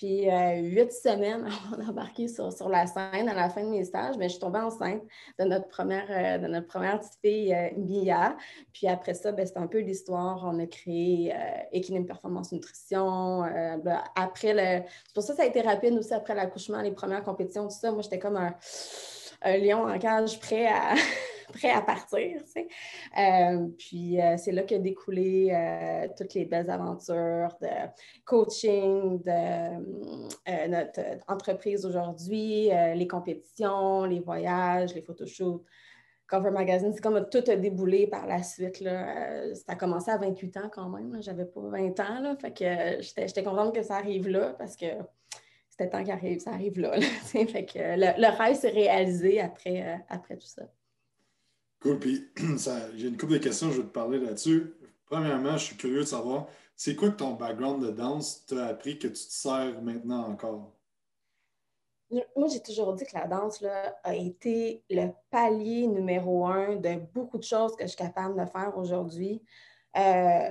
Puis 0.00 0.30
euh, 0.30 0.54
huit 0.62 0.90
semaines 0.92 1.46
avant 1.74 1.84
d'embarquer 1.84 2.26
sur, 2.26 2.50
sur, 2.54 2.70
la 2.70 2.86
scène 2.86 3.28
à 3.28 3.34
la 3.34 3.50
fin 3.50 3.62
de 3.62 3.68
mes 3.68 3.84
stages, 3.84 4.16
mais 4.16 4.28
je 4.28 4.30
suis 4.30 4.40
tombée 4.40 4.58
enceinte 4.58 5.02
de 5.38 5.44
notre 5.44 5.68
première, 5.68 6.06
euh, 6.08 6.38
de 6.38 6.46
notre 6.46 6.66
première 6.68 6.98
petite 7.00 7.18
fille, 7.22 7.52
euh, 7.52 7.68
Mia. 7.76 8.34
Puis 8.72 8.88
après 8.88 9.12
ça, 9.12 9.30
ben, 9.30 9.44
c'était 9.44 9.60
un 9.60 9.66
peu 9.66 9.80
l'histoire. 9.80 10.42
On 10.46 10.58
a 10.58 10.66
créé 10.66 11.34
Équilibre 11.70 12.06
Performance 12.06 12.50
Nutrition. 12.50 13.42
Ben, 13.84 14.02
après 14.14 14.54
le... 14.54 14.86
C'est 15.06 15.14
pour 15.14 15.22
ça 15.22 15.34
que 15.34 15.36
ça 15.36 15.42
a 15.42 15.46
été 15.46 15.60
rapide 15.60 15.92
aussi 15.98 16.14
après 16.14 16.34
l'accouchement, 16.34 16.80
les 16.80 16.92
premières 16.92 17.22
compétitions, 17.22 17.64
tout 17.68 17.76
ça. 17.78 17.92
Moi, 17.92 18.00
j'étais 18.00 18.18
comme 18.18 18.38
un 18.38 19.56
lion 19.58 19.86
en 19.86 19.98
cage 19.98 20.40
prêt 20.40 20.66
à 20.66 20.94
prêt 21.50 21.70
à 21.70 21.82
partir. 21.82 22.42
Euh, 23.18 23.68
puis 23.78 24.20
euh, 24.20 24.36
c'est 24.36 24.52
là 24.52 24.62
qu'a 24.62 24.78
découlé 24.78 25.50
euh, 25.52 26.08
toutes 26.16 26.34
les 26.34 26.44
belles 26.44 26.70
aventures 26.70 27.56
de 27.60 27.68
coaching, 28.24 29.22
de 29.22 30.68
notre 30.68 31.00
entreprise 31.28 31.84
aujourd'hui, 31.84 32.70
les 32.94 33.08
compétitions, 33.08 34.04
les 34.04 34.20
voyages, 34.20 34.94
les 34.94 35.02
photoshoots. 35.02 35.64
Cover 36.26 36.52
Magazine, 36.52 36.92
c'est 36.94 37.00
comme 37.00 37.28
tout 37.28 37.42
a 37.48 37.56
déboulé 37.56 38.06
par 38.06 38.24
la 38.24 38.40
suite. 38.44 38.78
Là. 38.78 39.52
ça 39.52 39.72
a 39.72 39.74
commencé 39.74 40.12
à 40.12 40.16
28 40.16 40.56
ans 40.58 40.70
quand 40.72 40.88
même. 40.88 41.20
J'avais 41.20 41.44
pas 41.44 41.60
20 41.60 42.00
ans. 42.00 42.20
Là, 42.20 42.36
fait 42.40 42.52
que 42.52 43.02
j'étais 43.02 43.42
contente 43.42 43.74
que 43.74 43.82
ça 43.82 43.96
arrive 43.96 44.28
là 44.28 44.54
parce 44.56 44.76
que 44.76 44.86
c'était 45.68 45.90
temps 45.90 46.04
qu'arrive, 46.04 46.38
ça 46.38 46.52
arrive 46.52 46.78
là. 46.78 47.00
fait 47.00 47.64
que 47.64 47.78
le, 47.78 48.36
rêve 48.38 48.54
s'est 48.54 48.70
réalisé 48.70 49.40
après, 49.40 50.00
après 50.08 50.36
tout 50.36 50.46
ça. 50.46 50.62
Cool. 51.80 51.98
Puis, 51.98 52.28
j'ai 52.96 53.08
une 53.08 53.16
couple 53.16 53.34
de 53.34 53.38
questions, 53.38 53.70
je 53.70 53.80
vais 53.80 53.86
te 53.86 53.92
parler 53.92 54.18
là-dessus. 54.18 54.74
Premièrement, 55.06 55.52
je 55.56 55.64
suis 55.64 55.76
curieux 55.76 56.00
de 56.00 56.04
savoir, 56.04 56.46
c'est 56.76 56.94
quoi 56.94 57.10
que 57.10 57.16
ton 57.16 57.34
background 57.34 57.84
de 57.84 57.90
danse 57.90 58.46
t'a 58.46 58.66
appris 58.66 58.98
que 58.98 59.08
tu 59.08 59.12
te 59.12 59.18
sers 59.18 59.82
maintenant 59.82 60.28
encore? 60.28 60.72
Moi, 62.36 62.48
j'ai 62.48 62.60
toujours 62.60 62.94
dit 62.94 63.04
que 63.04 63.16
la 63.16 63.26
danse 63.26 63.60
là, 63.60 63.96
a 64.02 64.14
été 64.14 64.82
le 64.90 65.10
palier 65.30 65.86
numéro 65.86 66.46
un 66.46 66.76
de 66.76 66.96
beaucoup 67.14 67.38
de 67.38 67.44
choses 67.44 67.76
que 67.76 67.84
je 67.84 67.88
suis 67.88 67.96
capable 67.96 68.38
de 68.38 68.50
faire 68.50 68.76
aujourd'hui. 68.76 69.42
Euh, 69.96 70.50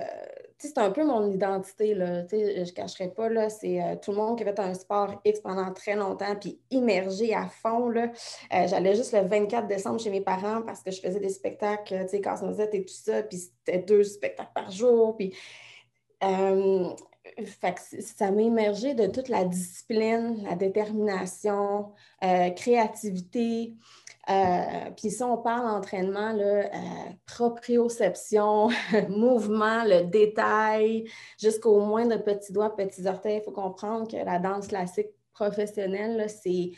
c'est 0.68 0.78
un 0.78 0.92
peu 0.92 1.06
mon 1.06 1.32
identité, 1.32 1.94
là. 1.94 2.26
je 2.32 2.60
ne 2.60 2.72
cacherai 2.72 3.10
pas, 3.10 3.50
c'est 3.50 3.82
euh, 3.82 3.96
tout 3.96 4.12
le 4.12 4.18
monde 4.18 4.38
qui 4.38 4.44
avait 4.44 4.60
un 4.60 4.74
sport 4.74 5.22
X 5.24 5.40
pendant 5.40 5.72
très 5.74 5.96
longtemps, 5.96 6.36
puis 6.36 6.60
immergé 6.70 7.34
à 7.34 7.48
fond. 7.48 7.94
Euh, 7.96 8.08
j'allais 8.52 8.96
juste 8.96 9.14
le 9.14 9.22
24 9.22 9.68
décembre 9.68 10.00
chez 10.00 10.10
mes 10.10 10.22
parents 10.22 10.62
parce 10.62 10.82
que 10.82 10.92
je 10.92 11.00
faisais 11.00 11.20
des 11.20 11.30
spectacles, 11.30 12.06
casse-noisette 12.22 12.76
et 12.76 12.84
tout 12.84 12.94
ça, 12.94 13.24
puis 13.24 13.38
c'était 13.38 13.80
deux 13.80 14.04
spectacles 14.04 14.52
par 14.54 14.70
jour, 14.70 15.16
puis... 15.16 15.34
ça 16.22 18.32
m'a 18.32 18.42
immergé 18.42 18.96
de 18.96 19.08
toute 19.08 19.30
la 19.30 19.46
discipline, 19.46 20.44
la 20.44 20.56
détermination, 20.56 21.94
créativité, 22.56 23.76
euh, 24.30 24.92
puis 24.96 25.10
si 25.10 25.24
on 25.24 25.38
parle 25.38 25.68
d'entraînement, 25.68 26.36
euh, 26.38 26.64
proprioception, 27.26 28.70
mouvement, 29.10 29.84
le 29.86 30.04
détail, 30.04 31.06
jusqu'au 31.40 31.80
moins 31.80 32.06
de 32.06 32.18
petits 32.18 32.54
doigts, 32.54 32.76
petits 32.76 33.08
orteils, 33.08 33.38
il 33.38 33.44
faut 33.44 33.52
comprendre 33.52 34.08
que 34.08 34.18
la 34.18 34.40
danse 34.40 34.68
classique 34.68 35.10
professionnelle, 35.34 36.30
c'est 36.30 36.72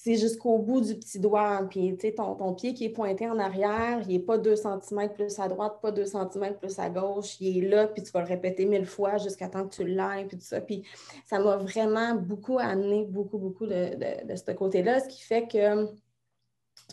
c'est 0.00 0.14
jusqu'au 0.14 0.58
bout 0.58 0.80
du 0.80 0.94
petit 0.94 1.18
doigt. 1.18 1.66
Puis, 1.68 1.96
tu 1.96 2.06
sais, 2.06 2.14
ton, 2.14 2.36
ton, 2.36 2.54
pied 2.54 2.72
qui 2.72 2.84
est 2.84 2.90
pointé 2.90 3.28
en 3.28 3.36
arrière, 3.36 4.00
il 4.08 4.12
n'est 4.12 4.22
pas 4.22 4.38
2 4.38 4.54
cm 4.54 5.12
plus 5.12 5.40
à 5.40 5.48
droite, 5.48 5.80
pas 5.82 5.90
2 5.90 6.04
cm 6.04 6.56
plus 6.56 6.78
à 6.78 6.88
gauche. 6.88 7.40
Il 7.40 7.64
est 7.64 7.68
là, 7.68 7.88
puis 7.88 8.04
tu 8.04 8.12
vas 8.12 8.20
le 8.20 8.28
répéter 8.28 8.64
mille 8.64 8.86
fois 8.86 9.16
jusqu'à 9.16 9.48
temps 9.48 9.66
que 9.66 9.74
tu 9.74 9.84
l'ailles, 9.84 10.26
puis 10.26 10.38
tout 10.38 10.44
ça. 10.44 10.60
Puis, 10.60 10.84
ça 11.26 11.40
m'a 11.40 11.56
vraiment 11.56 12.14
beaucoup 12.14 12.60
amené, 12.60 13.06
beaucoup, 13.06 13.38
beaucoup 13.38 13.66
de, 13.66 14.24
de, 14.24 14.36
ce 14.36 14.52
côté-là, 14.52 15.00
ce 15.00 15.08
qui 15.08 15.20
fait 15.20 15.48
que 15.48 15.88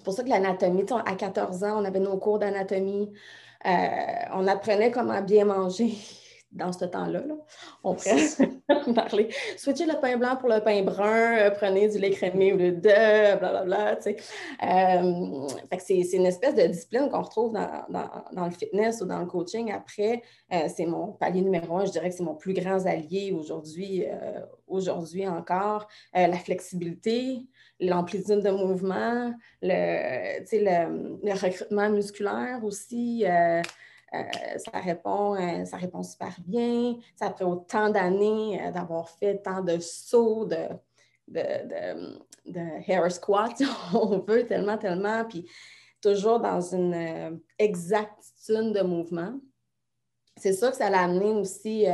pour 0.06 0.14
ça 0.14 0.24
que 0.24 0.30
l'anatomie, 0.30 0.86
à 1.06 1.16
14 1.16 1.64
ans, 1.66 1.82
on 1.82 1.86
avait 1.86 2.00
nos 2.00 2.18
cours 2.18 2.40
d'anatomie. 2.40 3.12
Euh, 3.66 3.70
on 4.34 4.48
apprenait 4.48 4.92
comment 4.92 5.22
bien 5.22 5.46
manger 5.46 5.94
dans 6.52 6.72
ce 6.72 6.86
temps-là. 6.86 7.24
On 7.84 7.96
pourrait 7.96 8.94
parler. 8.96 9.30
Switcher 9.58 9.88
le 9.88 10.00
pain 10.00 10.18
blanc 10.18 10.38
pour 10.38 10.50
le 10.50 10.62
pain 10.62 10.84
brun, 10.84 11.38
euh, 11.38 11.50
prenez 11.50 11.90
du 11.90 11.98
lait 11.98 12.12
crémé 12.12 12.54
ou 12.54 12.58
le 12.58 12.74
de, 12.74 13.38
blablabla. 13.40 13.98
Euh, 13.98 15.48
c'est, 15.80 16.14
une 16.14 16.28
espèce 16.28 16.54
de 16.54 16.68
discipline 16.68 17.10
qu'on 17.10 17.24
retrouve 17.24 17.54
dans, 17.54 18.46
le 18.46 18.52
fitness 18.52 19.02
ou 19.02 19.06
dans 19.06 19.20
le 19.20 19.26
coaching. 19.26 19.72
Après, 19.72 20.22
c'est 20.70 20.86
mon 20.86 21.14
palier 21.14 21.42
numéro 21.42 21.78
un. 21.78 21.86
Je 21.86 21.92
dirais 21.92 22.10
que 22.10 22.16
c'est 22.16 22.24
mon 22.24 22.36
plus 22.36 22.54
grand 22.54 22.86
allié 22.86 23.36
aujourd'hui, 23.36 24.06
aujourd'hui 24.68 25.28
encore. 25.28 25.88
la 26.14 26.38
flexibilité, 26.38 27.42
l'amplitude 27.80 28.42
de 28.42 28.52
mouvement, 28.52 29.34
le, 29.62 31.34
recrutement 31.34 31.90
musculaire 31.90 32.64
aussi. 32.64 33.26
Euh, 33.26 33.62
euh, 34.14 34.58
ça, 34.58 34.80
répond, 34.80 35.36
euh, 35.36 35.66
ça 35.66 35.78
répond 35.78 36.04
super 36.04 36.36
bien. 36.46 36.96
Ça 37.16 37.28
après 37.28 37.46
autant 37.46 37.90
d'années 37.90 38.62
d'avoir 38.74 39.10
fait 39.10 39.38
tant 39.38 39.62
de 39.62 39.80
sauts, 39.80 40.46
de, 40.46 40.68
de, 41.28 42.20
de, 42.46 42.62
hair 42.88 43.12
squat, 43.12 43.62
on 43.94 44.20
veut, 44.20 44.46
tellement, 44.46 44.78
tellement. 44.78 45.26
Puis 45.26 45.50
toujours 46.02 46.40
dans 46.40 46.62
une 46.62 47.42
exactitude 47.58 48.74
de 48.74 48.82
mouvement. 48.84 49.34
C'est 50.38 50.54
sûr 50.54 50.72
que 50.72 50.78
ça 50.78 50.90
l'a 50.90 51.02
amené 51.02 51.32
aussi 51.32 51.88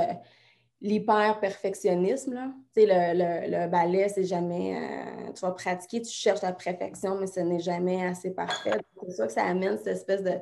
l'hyper-perfectionnisme. 0.82 2.54
Le, 2.76 2.84
le, 2.84 3.52
le, 3.52 3.68
ballet, 3.70 4.10
c'est 4.10 4.24
jamais. 4.24 4.76
Euh, 4.76 5.32
tu 5.34 5.42
vas 5.42 5.52
pratiquer, 5.52 6.02
tu 6.02 6.12
cherches 6.12 6.42
la 6.42 6.54
perfection, 6.54 7.18
mais 7.18 7.28
ce 7.28 7.40
n'est 7.40 7.60
jamais 7.60 8.06
assez 8.06 8.32
parfait. 8.32 8.80
C'est 9.06 9.12
ça 9.12 9.28
que 9.28 9.34
ça 9.34 9.46
amène 9.46 9.78
cette 9.78 9.96
espèce 9.96 10.24
de, 10.24 10.34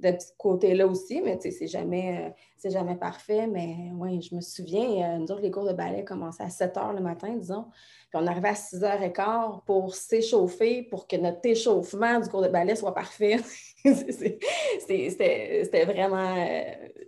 de 0.00 0.14
ce 0.18 0.32
côté-là 0.38 0.86
aussi, 0.86 1.20
mais 1.20 1.38
c'est 1.40 1.66
jamais, 1.66 2.34
c'est 2.56 2.70
jamais 2.70 2.96
parfait. 2.96 3.46
Mais 3.46 3.90
oui, 3.94 4.20
je 4.22 4.34
me 4.34 4.40
souviens, 4.40 5.18
nous 5.18 5.30
autres, 5.30 5.42
les 5.42 5.50
cours 5.50 5.66
de 5.66 5.72
ballet 5.72 6.04
commençaient 6.04 6.42
à 6.42 6.48
7 6.48 6.76
heures 6.76 6.92
le 6.92 7.00
matin, 7.00 7.34
disons. 7.36 7.66
Puis 8.10 8.20
on 8.20 8.26
arrivait 8.26 8.48
à 8.48 8.54
6 8.54 8.80
h 8.80 9.12
quart 9.12 9.62
pour 9.64 9.94
s'échauffer, 9.94 10.82
pour 10.82 11.06
que 11.06 11.16
notre 11.16 11.40
échauffement 11.44 12.18
du 12.18 12.28
cours 12.28 12.42
de 12.42 12.48
ballet 12.48 12.74
soit 12.74 12.94
parfait. 12.94 13.36
c'était 13.84 15.84
vraiment, 15.84 16.34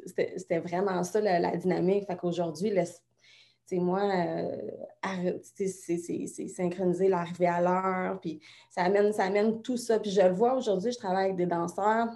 c'était 0.06 0.60
vraiment 0.60 1.02
ça 1.02 1.20
la, 1.20 1.56
dynamique. 1.56 2.06
Fait 2.06 2.16
qu'aujourd'hui, 2.16 2.72
moi, 3.80 4.02
euh, 4.02 5.38
c'est 5.42 6.48
synchroniser 6.48 7.08
l'arrivée 7.08 7.46
à 7.46 7.60
l'heure, 7.60 8.20
puis 8.20 8.40
ça 8.70 8.82
amène, 8.82 9.12
ça 9.12 9.24
amène 9.24 9.62
tout 9.62 9.76
ça. 9.76 9.98
Puis 9.98 10.10
je 10.10 10.20
le 10.20 10.32
vois 10.32 10.54
aujourd'hui, 10.54 10.92
je 10.92 10.98
travaille 10.98 11.26
avec 11.26 11.36
des 11.36 11.46
danseurs, 11.46 12.08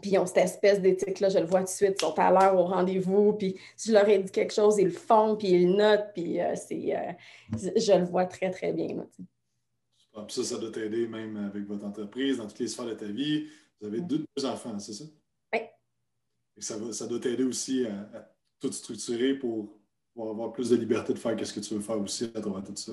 puis 0.00 0.12
ils 0.12 0.18
ont 0.18 0.26
cette 0.26 0.38
espèce 0.38 0.80
d'éthique-là, 0.80 1.28
je 1.28 1.38
le 1.38 1.46
vois 1.46 1.60
tout 1.60 1.66
de 1.66 1.70
suite, 1.70 1.94
ils 1.98 2.00
sont 2.00 2.18
à 2.18 2.30
l'heure 2.30 2.56
au 2.56 2.64
rendez-vous, 2.64 3.34
puis 3.34 3.56
si 3.76 3.90
je 3.90 3.94
leur 3.94 4.08
ai 4.08 4.18
dit 4.18 4.30
quelque 4.30 4.52
chose, 4.52 4.78
ils 4.78 4.86
le 4.86 4.90
font, 4.90 5.36
puis 5.36 5.48
ils 5.48 5.74
notent, 5.74 6.08
puis 6.14 6.40
euh, 6.40 6.54
c'est, 6.56 6.96
euh, 6.96 7.12
je 7.76 7.92
le 7.92 8.04
vois 8.04 8.26
très, 8.26 8.50
très 8.50 8.72
bien. 8.72 8.88
Ah, 10.14 10.26
ça, 10.28 10.42
ça 10.42 10.58
doit 10.58 10.70
t'aider 10.70 11.06
même 11.06 11.36
avec 11.36 11.64
votre 11.66 11.84
entreprise, 11.84 12.38
dans 12.38 12.46
toutes 12.46 12.58
les 12.58 12.68
sphères 12.68 12.86
de 12.86 12.94
ta 12.94 13.06
vie. 13.06 13.48
Vous 13.80 13.86
avez 13.86 14.00
deux, 14.00 14.24
enfants, 14.44 14.78
c'est 14.78 14.92
ça? 14.92 15.04
Oui. 15.52 15.60
Et 16.56 16.60
ça, 16.60 16.74
ça 16.92 17.06
doit 17.06 17.20
t'aider 17.20 17.44
aussi 17.44 17.86
à, 17.86 18.00
à, 18.16 18.34
tout 18.58 18.72
structurer 18.72 19.34
pour, 19.34 19.78
pour, 20.14 20.30
avoir 20.30 20.52
plus 20.52 20.70
de 20.70 20.76
liberté 20.76 21.14
de 21.14 21.18
faire 21.18 21.46
ce 21.46 21.52
que 21.52 21.60
tu 21.60 21.74
veux 21.74 21.80
faire 21.80 21.98
aussi 21.98 22.24
à 22.34 22.40
travers 22.40 22.62
tout 22.62 22.76
ça. 22.76 22.92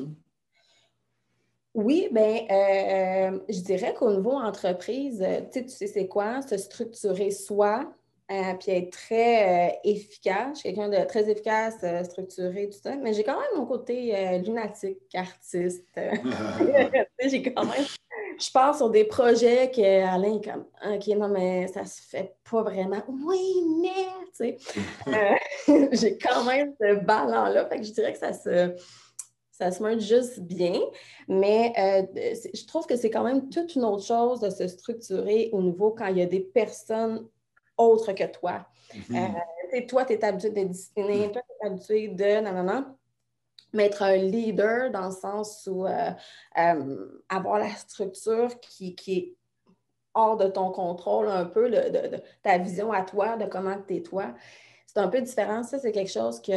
Oui, 1.77 2.07
bien, 2.11 2.39
euh, 2.49 3.39
je 3.49 3.59
dirais 3.59 3.93
qu'au 3.93 4.11
niveau 4.11 4.31
entreprise, 4.31 5.21
euh, 5.21 5.41
tu 5.53 5.69
sais 5.69 5.85
c'est 5.85 6.07
quoi? 6.07 6.41
Se 6.41 6.57
structurer 6.57 7.29
soi, 7.29 7.93
euh, 8.31 8.53
puis 8.59 8.71
être 8.71 8.89
très 8.89 9.79
efficace. 9.83 10.55
Je 10.55 10.59
suis 10.61 10.73
quelqu'un 10.73 10.89
de 10.89 11.05
très 11.05 11.29
efficace, 11.29 11.75
structuré, 12.05 12.67
tout 12.71 12.79
ça. 12.81 12.95
Mais 12.95 13.13
j'ai 13.13 13.23
quand 13.23 13.39
même 13.39 13.59
mon 13.59 13.67
côté 13.67 14.39
lunatique, 14.39 14.97
artiste. 15.13 15.85
j'ai 17.23 17.43
quand 17.43 17.65
même. 17.65 17.85
Je 18.39 18.51
pars 18.51 18.75
sur 18.75 18.89
des 18.89 19.03
projets 19.03 19.69
que 19.69 20.03
Alain 20.03 20.41
comme 20.43 20.65
OK, 20.83 21.07
non, 21.15 21.27
mais 21.27 21.67
ça 21.67 21.85
se 21.85 22.01
fait 22.01 22.33
pas 22.49 22.63
vraiment. 22.63 23.03
Oui, 23.07 23.63
mais 23.83 24.07
tu 24.35 24.57
sais. 24.57 24.57
j'ai 25.91 26.17
quand 26.17 26.43
même 26.43 26.73
ce 26.81 26.95
ballon-là. 26.95 27.67
Fait 27.67 27.77
que 27.77 27.83
je 27.83 27.91
dirais 27.91 28.13
que 28.13 28.19
ça 28.19 28.33
se 28.33 28.73
ça 29.57 29.71
se 29.71 29.81
montre 29.81 30.01
juste 30.01 30.39
bien, 30.39 30.79
mais 31.27 31.73
euh, 31.79 32.35
je 32.53 32.65
trouve 32.67 32.85
que 32.85 32.95
c'est 32.95 33.09
quand 33.09 33.23
même 33.23 33.49
toute 33.49 33.75
une 33.75 33.85
autre 33.85 34.05
chose 34.05 34.39
de 34.39 34.51
se 34.51 34.67
structurer 34.67 35.49
au 35.51 35.63
niveau 35.63 35.91
quand 35.97 36.05
il 36.07 36.19
y 36.19 36.21
a 36.21 36.27
des 36.27 36.41
personnes 36.41 37.27
autres 37.75 38.13
que 38.13 38.25
toi. 38.25 38.67
Mm-hmm. 38.93 39.35
Euh, 39.73 39.81
toi, 39.87 40.05
tu 40.05 40.13
es 40.13 40.23
habitué 40.23 40.51
d'être 40.51 40.69
discipliné, 40.69 41.31
toi, 41.31 41.41
tu 41.41 41.65
es 41.65 41.67
habitué 41.67 42.07
de 42.09 42.39
non, 42.39 42.85
mais 43.73 43.85
être 43.85 44.03
un 44.03 44.15
leader 44.15 44.91
dans 44.91 45.07
le 45.07 45.15
sens 45.15 45.67
où 45.71 45.87
euh, 45.87 46.11
avoir 47.27 47.57
la 47.57 47.69
structure 47.71 48.59
qui, 48.59 48.95
est 49.07 49.33
hors 50.13 50.37
de 50.37 50.47
ton 50.47 50.71
contrôle 50.71 51.29
un 51.29 51.45
peu, 51.45 51.71
de, 51.71 52.21
ta 52.43 52.59
vision 52.59 52.91
à 52.91 53.01
toi, 53.01 53.37
de 53.37 53.45
comment 53.45 53.77
tu 53.87 53.95
es 53.95 54.01
toi. 54.03 54.35
C'est 54.85 54.99
un 54.99 55.07
peu 55.07 55.21
différent. 55.21 55.63
Ça, 55.63 55.79
c'est 55.79 55.91
quelque 55.91 56.11
chose 56.11 56.39
que 56.41 56.53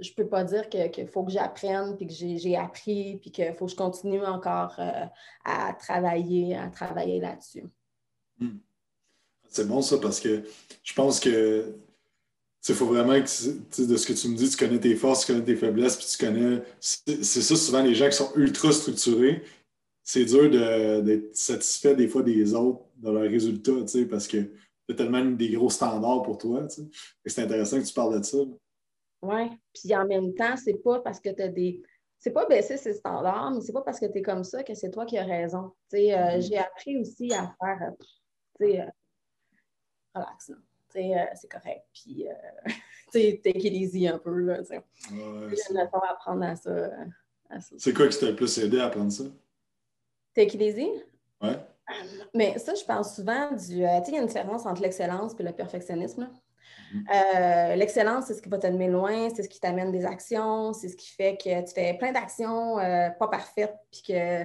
je 0.00 0.12
peux 0.12 0.26
pas 0.26 0.44
dire 0.44 0.68
qu'il 0.68 1.08
faut 1.08 1.24
que 1.24 1.32
j'apprenne, 1.32 1.96
puis 1.96 2.06
que 2.06 2.12
j'ai 2.12 2.56
appris, 2.56 3.18
puis 3.20 3.30
qu'il 3.30 3.54
faut 3.54 3.66
que 3.66 3.72
je 3.72 3.76
continue 3.76 4.24
encore 4.24 4.74
euh, 4.78 5.06
à 5.44 5.74
travailler, 5.74 6.56
à 6.56 6.68
travailler 6.68 7.20
là-dessus. 7.20 7.64
Hmm. 8.38 8.58
C'est 9.48 9.66
bon 9.66 9.82
ça, 9.82 9.98
parce 9.98 10.20
que 10.20 10.44
je 10.82 10.94
pense 10.94 11.20
que 11.20 11.76
il 12.68 12.74
faut 12.74 12.86
vraiment 12.86 13.14
que 13.14 13.82
de 13.86 13.96
ce 13.96 14.06
que 14.06 14.12
tu 14.12 14.28
me 14.28 14.36
dis, 14.36 14.50
tu 14.50 14.56
connais 14.56 14.78
tes 14.78 14.94
forces, 14.94 15.24
tu 15.24 15.32
connais 15.32 15.44
tes 15.44 15.56
faiblesses, 15.56 15.96
puis 15.96 16.06
tu 16.06 16.24
connais. 16.24 16.62
C'est 16.78 17.24
ça, 17.24 17.56
souvent, 17.56 17.82
les 17.82 17.94
gens 17.94 18.08
qui 18.08 18.16
sont 18.16 18.32
ultra 18.36 18.70
structurés, 18.70 19.42
c'est 20.02 20.24
dur 20.24 20.50
d'être 21.02 21.34
satisfait 21.34 21.94
des 21.94 22.06
fois 22.06 22.22
des 22.22 22.54
autres 22.54 22.82
dans 22.96 23.12
leurs 23.12 23.30
résultats, 23.30 23.72
parce 24.10 24.28
que 24.28 24.36
tu 24.36 24.50
as 24.90 24.94
tellement 24.94 25.24
des 25.24 25.50
gros 25.50 25.70
standards 25.70 26.22
pour 26.22 26.36
toi. 26.36 26.66
C'est 27.24 27.42
intéressant 27.42 27.80
que 27.80 27.86
tu 27.86 27.94
parles 27.94 28.18
de 28.18 28.24
ça. 28.24 28.38
Oui. 29.22 29.50
Puis 29.74 29.94
en 29.94 30.06
même 30.06 30.34
temps, 30.34 30.56
c'est 30.56 30.82
pas 30.82 31.00
parce 31.00 31.20
que 31.20 31.30
tu 31.30 31.42
as 31.42 31.48
des. 31.48 31.82
C'est 32.18 32.32
pas 32.32 32.46
baisser 32.46 32.76
ses 32.76 32.94
standards, 32.94 33.50
mais 33.52 33.60
c'est 33.62 33.72
pas 33.72 33.80
parce 33.80 33.98
que 33.98 34.06
tu 34.06 34.18
es 34.18 34.22
comme 34.22 34.44
ça 34.44 34.62
que 34.62 34.74
c'est 34.74 34.90
toi 34.90 35.06
qui 35.06 35.16
as 35.16 35.24
raison. 35.24 35.72
Euh, 35.94 35.96
mm-hmm. 35.96 36.40
J'ai 36.42 36.58
appris 36.58 36.98
aussi 36.98 37.32
à 37.32 37.54
faire. 37.58 37.78
Euh, 37.82 38.04
tu 38.58 38.66
sais, 38.66 38.80
euh, 38.80 38.90
relax, 40.14 40.52
c'est 40.90 41.48
correct. 41.50 41.86
Puis, 41.94 42.26
tu 42.66 43.20
sais, 43.20 43.40
take 43.42 43.66
it 43.66 43.72
easy 43.72 44.06
un 44.06 44.18
peu. 44.18 44.38
Là, 44.38 44.60
ouais, 44.60 44.82
J'ai 45.48 45.78
à 45.78 46.10
apprendre 46.10 46.44
à 46.44 46.56
ça. 46.56 46.90
C'est 47.78 47.94
quoi 47.94 48.08
qui 48.08 48.18
t'a 48.18 48.30
le 48.30 48.36
plus 48.36 48.58
aidé 48.58 48.80
à 48.80 48.86
apprendre 48.86 49.10
ça? 49.10 49.24
Take 50.34 50.56
it 50.56 50.60
easy? 50.60 50.90
Oui. 51.40 51.52
Mais 52.34 52.58
ça, 52.58 52.74
je 52.74 52.84
pense 52.84 53.16
souvent 53.16 53.50
du. 53.50 53.56
tu 53.56 53.64
sais, 53.66 54.02
il 54.08 54.14
y 54.14 54.18
a 54.18 54.20
une 54.20 54.26
différence 54.26 54.66
entre 54.66 54.82
l'excellence 54.82 55.32
et 55.38 55.42
le 55.42 55.52
perfectionnisme. 55.52 56.30
Euh, 57.14 57.76
l'excellence, 57.76 58.26
c'est 58.26 58.34
ce 58.34 58.42
qui 58.42 58.48
va 58.48 58.58
t'amener 58.58 58.88
loin, 58.88 59.28
c'est 59.34 59.42
ce 59.42 59.48
qui 59.48 59.60
t'amène 59.60 59.92
des 59.92 60.04
actions, 60.04 60.72
c'est 60.72 60.88
ce 60.88 60.96
qui 60.96 61.10
fait 61.10 61.36
que 61.36 61.66
tu 61.66 61.72
fais 61.72 61.94
plein 61.94 62.12
d'actions 62.12 62.78
euh, 62.78 63.10
pas 63.10 63.28
parfaites, 63.28 63.76
puis 63.90 64.02
que 64.08 64.44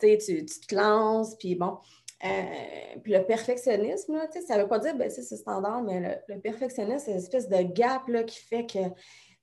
tu, 0.00 0.44
tu 0.44 0.60
te 0.66 0.74
lances, 0.74 1.36
puis 1.36 1.54
bon. 1.54 1.78
Euh, 2.24 2.98
puis 3.04 3.12
le 3.12 3.24
perfectionnisme, 3.24 4.20
ça 4.46 4.56
ne 4.56 4.62
veut 4.62 4.68
pas 4.68 4.80
dire 4.80 4.96
ben, 4.96 5.08
c'est 5.08 5.22
standard, 5.22 5.82
mais 5.82 6.20
le, 6.28 6.40
perfectionnisme, 6.40 7.04
c'est 7.04 7.12
une 7.12 7.18
espèce 7.18 7.48
de 7.48 7.62
gap 7.62 8.08
là, 8.08 8.24
qui 8.24 8.40
fait 8.40 8.66
que 8.66 8.78
tu 8.78 8.90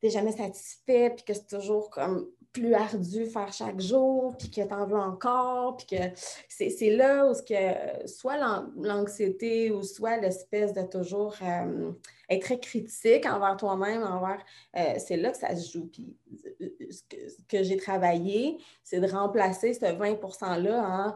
n'es 0.04 0.10
jamais 0.10 0.34
satisfait, 0.34 1.12
puis 1.16 1.24
que 1.24 1.34
c'est 1.34 1.48
toujours 1.48 1.90
comme 1.90 2.30
plus 2.56 2.74
ardu 2.74 3.26
faire 3.26 3.52
chaque 3.52 3.82
jour, 3.82 4.34
puis 4.38 4.50
que 4.50 4.62
tu 4.62 4.74
en 4.74 4.86
veux 4.86 4.98
encore, 4.98 5.76
puis 5.76 5.98
que 5.98 6.04
c'est 6.48 6.96
là 6.96 7.30
où 7.30 7.34
que, 7.34 8.08
soit 8.08 8.38
l'anxiété 8.78 9.72
ou 9.72 9.84
soit 9.84 10.18
l'espèce 10.18 10.72
de 10.72 10.84
toujours 10.84 11.36
euh, 11.42 11.92
être 12.30 12.44
très 12.44 12.60
critique 12.60 13.26
envers 13.26 13.58
toi-même, 13.58 14.04
envers, 14.04 14.42
euh, 14.78 14.94
c'est 14.98 15.18
là 15.18 15.32
que 15.32 15.38
ça 15.38 15.54
se 15.54 15.74
joue. 15.74 15.88
Puis 15.88 16.16
euh, 16.62 16.70
ce 16.90 17.36
que, 17.50 17.64
j'ai 17.64 17.78
travaillé, 17.78 18.58
c'est 18.84 19.02
de 19.02 19.08
remplacer 19.08 19.74
ce 19.74 19.94
20 19.94 20.14
%-là 20.14 20.82
en 20.82 21.16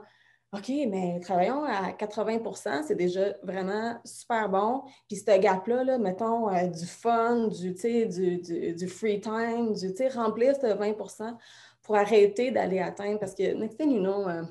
OK, 0.51 0.71
mais 0.87 1.19
travaillons 1.19 1.63
à 1.63 1.91
80% 1.91 2.83
c'est 2.87 2.95
déjà 2.95 3.35
vraiment 3.43 3.99
super 4.03 4.49
bon. 4.49 4.81
Puis 5.07 5.17
ce 5.17 5.39
gap-là, 5.39 5.99
mettons 5.99 6.49
euh, 6.49 6.65
du 6.65 6.85
fun, 6.87 7.49
du, 7.49 7.73
du, 7.73 8.73
du, 8.73 8.87
free 8.87 9.21
time, 9.21 9.73
du 9.73 9.93
remplir 10.09 10.55
ce 10.55 10.65
20% 10.65 11.37
pour 11.83 11.95
arrêter 11.95 12.49
d'aller 12.49 12.79
atteindre. 12.79 13.19
Parce 13.19 13.35
que, 13.35 13.53
next 13.53 13.77
thing 13.77 13.91
you 13.91 13.99
know, 13.99 14.27
euh, 14.27 14.41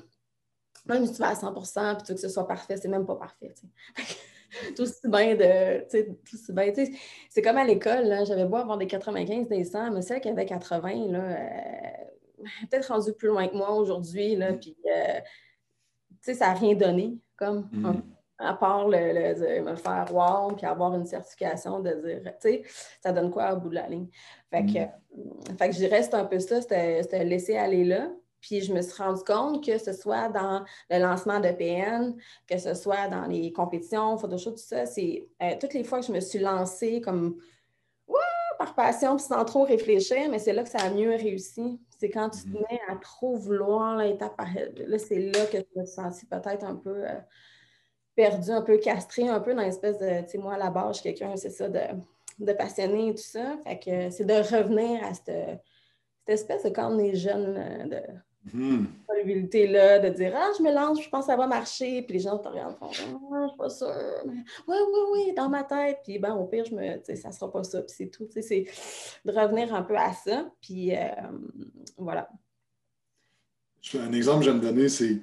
même 0.85 1.05
si 1.05 1.13
tu 1.13 1.19
vas 1.19 1.29
à 1.29 1.35
100 1.35 1.53
puis 1.53 2.03
tu 2.05 2.11
veux 2.11 2.15
que 2.15 2.21
ce 2.21 2.29
soit 2.29 2.47
parfait, 2.47 2.77
c'est 2.77 2.87
même 2.87 3.05
pas 3.05 3.17
parfait. 3.17 3.53
tout 4.77 4.83
aussi 4.83 5.05
bien 5.05 5.35
de. 5.35 5.85
Tout 5.89 6.53
bien. 6.53 6.73
C'est 7.29 7.41
comme 7.41 7.57
à 7.57 7.65
l'école, 7.65 8.25
j'avais 8.25 8.45
beau 8.45 8.55
avoir 8.55 8.77
des 8.77 8.87
95, 8.87 9.49
des 9.49 9.65
100, 9.65 9.91
mais 9.91 10.01
celle 10.01 10.21
qui 10.21 10.29
avait 10.29 10.45
80, 10.45 11.11
là, 11.11 11.19
euh, 11.19 12.45
peut-être 12.69 12.87
rendue 12.87 13.11
plus 13.11 13.27
loin 13.27 13.49
que 13.49 13.55
moi 13.55 13.73
aujourd'hui. 13.73 14.37
Là, 14.37 14.53
puis 14.53 14.77
sais, 16.21 16.33
ça 16.33 16.47
n'a 16.47 16.53
rien 16.53 16.75
donné, 16.75 17.17
comme, 17.35 17.69
mm. 17.71 18.01
à 18.39 18.53
part 18.53 18.87
le, 18.87 19.61
me 19.61 19.75
faire 19.75 20.07
wow, 20.13 20.53
puis 20.55 20.65
avoir 20.65 20.95
une 20.95 21.05
certification 21.05 21.79
de 21.79 21.91
dire, 21.91 22.21
tu 22.23 22.31
sais, 22.39 22.63
ça 23.01 23.11
donne 23.11 23.31
quoi 23.31 23.53
au 23.53 23.57
bout 23.59 23.69
de 23.69 23.75
la 23.75 23.87
ligne? 23.87 24.07
Fait 24.49 24.65
que, 24.65 24.79
mm. 25.15 25.57
fait 25.57 25.69
que 25.69 25.73
je 25.73 25.79
dirais, 25.79 26.03
c'est 26.03 26.15
un 26.15 26.25
peu 26.25 26.39
ça, 26.39 26.61
c'était 26.61 27.23
laisser 27.23 27.57
aller 27.57 27.83
là. 27.83 28.09
Puis 28.41 28.61
je 28.61 28.73
me 28.73 28.81
suis 28.81 29.01
rendu 29.01 29.21
compte 29.23 29.65
que 29.65 29.77
ce 29.77 29.91
soit 29.91 30.29
dans 30.29 30.63
le 30.89 30.99
lancement 30.99 31.39
de 31.39 31.49
PN, 31.51 32.15
que 32.47 32.57
ce 32.57 32.73
soit 32.73 33.07
dans 33.09 33.25
les 33.25 33.51
compétitions, 33.51 34.17
Photoshop, 34.17 34.51
tout 34.51 34.57
ça, 34.57 34.85
c'est 34.85 35.27
euh, 35.41 35.55
toutes 35.59 35.73
les 35.73 35.83
fois 35.83 35.99
que 35.99 36.05
je 36.05 36.11
me 36.11 36.21
suis 36.21 36.39
lancée 36.39 37.01
comme 37.01 37.35
par 38.59 38.75
passion 38.75 39.15
puis 39.15 39.25
sans 39.25 39.45
trop 39.45 39.63
réfléchir, 39.63 40.29
mais 40.29 40.37
c'est 40.37 40.51
là 40.51 40.63
que 40.63 40.69
ça 40.69 40.79
a 40.79 40.89
mieux 40.91 41.15
réussi. 41.15 41.79
C'est 41.97 42.09
quand 42.09 42.29
tu 42.29 42.43
te 42.43 42.47
mhm. 42.49 42.65
mets 42.69 42.81
à 42.89 42.97
trop 42.97 43.37
vouloir 43.37 43.97
l'étape 43.97 44.35
là, 44.85 44.99
c'est 44.99 45.19
là 45.19 45.45
que 45.45 45.57
tu 45.57 45.73
te 45.73 45.85
sens 45.85 46.23
peut-être 46.25 46.65
un 46.65 46.75
peu 46.75 47.07
euh, 47.07 47.19
perdu, 48.15 48.51
un 48.51 48.61
peu 48.61 48.77
castré, 48.77 49.29
un 49.29 49.39
peu 49.39 49.55
dans 49.55 49.61
l'espèce 49.61 49.97
de, 49.97 50.21
tu 50.23 50.31
sais, 50.31 50.37
moi, 50.37 50.55
à 50.55 50.57
la 50.57 50.69
base, 50.69 50.99
quelqu'un, 50.99 51.37
c'est 51.37 51.49
ça, 51.49 51.69
de, 51.69 51.79
de 52.39 52.51
passionné 52.51 53.07
et 53.07 53.15
tout 53.15 53.23
ça. 53.23 53.57
Fait 53.63 53.79
que 53.79 54.09
c'est 54.09 54.25
de 54.25 54.33
revenir 54.33 55.03
à 55.05 55.13
cette, 55.13 55.61
espèce 56.27 56.63
de 56.63 56.69
quand 56.69 56.93
on 56.93 56.99
est 56.99 57.15
jeune, 57.15 57.89
de 57.89 58.01
Mmh. 58.53 58.85
là 59.67 59.99
de 59.99 60.09
dire 60.09 60.33
Ah, 60.35 60.51
je 60.57 60.63
me 60.63 60.71
lance, 60.73 61.03
je 61.03 61.09
pense 61.09 61.25
que 61.25 61.31
ça 61.31 61.37
va 61.37 61.45
marcher. 61.45 62.01
Puis 62.03 62.13
les 62.13 62.19
gens 62.19 62.37
te 62.37 62.47
regardent 62.47 62.77
font 62.77 62.89
Ah, 62.89 63.43
je 63.43 63.47
suis 63.49 63.57
pas 63.57 63.69
sûre. 63.69 64.23
oui, 64.25 64.33
oui, 64.67 64.99
oui, 65.11 65.33
dans 65.35 65.49
ma 65.49 65.63
tête. 65.63 65.99
Puis 66.03 66.19
ben, 66.19 66.33
au 66.35 66.45
pire, 66.45 66.65
je 66.65 66.75
me, 66.75 67.15
ça 67.15 67.31
sera 67.31 67.51
pas 67.51 67.63
ça. 67.63 67.81
Puis 67.81 67.95
c'est 67.97 68.07
tout. 68.07 68.27
C'est 68.29 68.65
de 69.25 69.31
revenir 69.31 69.73
un 69.73 69.83
peu 69.83 69.97
à 69.97 70.13
ça. 70.13 70.49
Puis 70.61 70.95
euh, 70.95 71.09
voilà. 71.97 72.29
Un 73.95 74.13
exemple 74.13 74.39
que 74.39 74.45
j'aime 74.45 74.59
donner, 74.59 74.89
c'est 74.89 75.21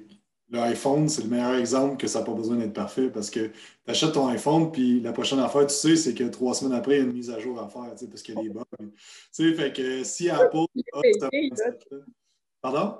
l'iPhone, 0.49 1.09
c'est 1.09 1.23
le 1.23 1.29
meilleur 1.29 1.55
exemple 1.55 1.97
que 1.97 2.07
ça 2.07 2.19
n'a 2.19 2.25
pas 2.25 2.33
besoin 2.33 2.55
d'être 2.55 2.73
parfait 2.73 3.09
parce 3.09 3.29
que 3.29 3.47
tu 3.47 3.51
achètes 3.91 4.13
ton 4.13 4.27
iPhone, 4.27 4.71
puis 4.71 5.01
la 5.01 5.11
prochaine 5.11 5.39
affaire, 5.39 5.67
tu 5.67 5.73
sais, 5.73 5.95
c'est 5.95 6.13
que 6.13 6.23
trois 6.23 6.53
semaines 6.53 6.77
après, 6.77 6.95
il 6.95 6.97
y 6.99 7.01
a 7.01 7.03
une 7.03 7.13
mise 7.13 7.29
à 7.29 7.39
jour 7.39 7.59
à 7.59 7.67
faire, 7.67 7.93
parce 8.09 8.21
qu'il 8.21 8.35
y 8.35 8.39
a 8.39 8.41
des 8.43 8.49
bugs. 8.49 8.63
Tu 8.79 8.89
sais, 9.31 9.53
fait 9.53 9.73
que 9.73 10.03
si 10.03 10.29
Apple. 10.29 10.65
Pardon? 12.61 12.97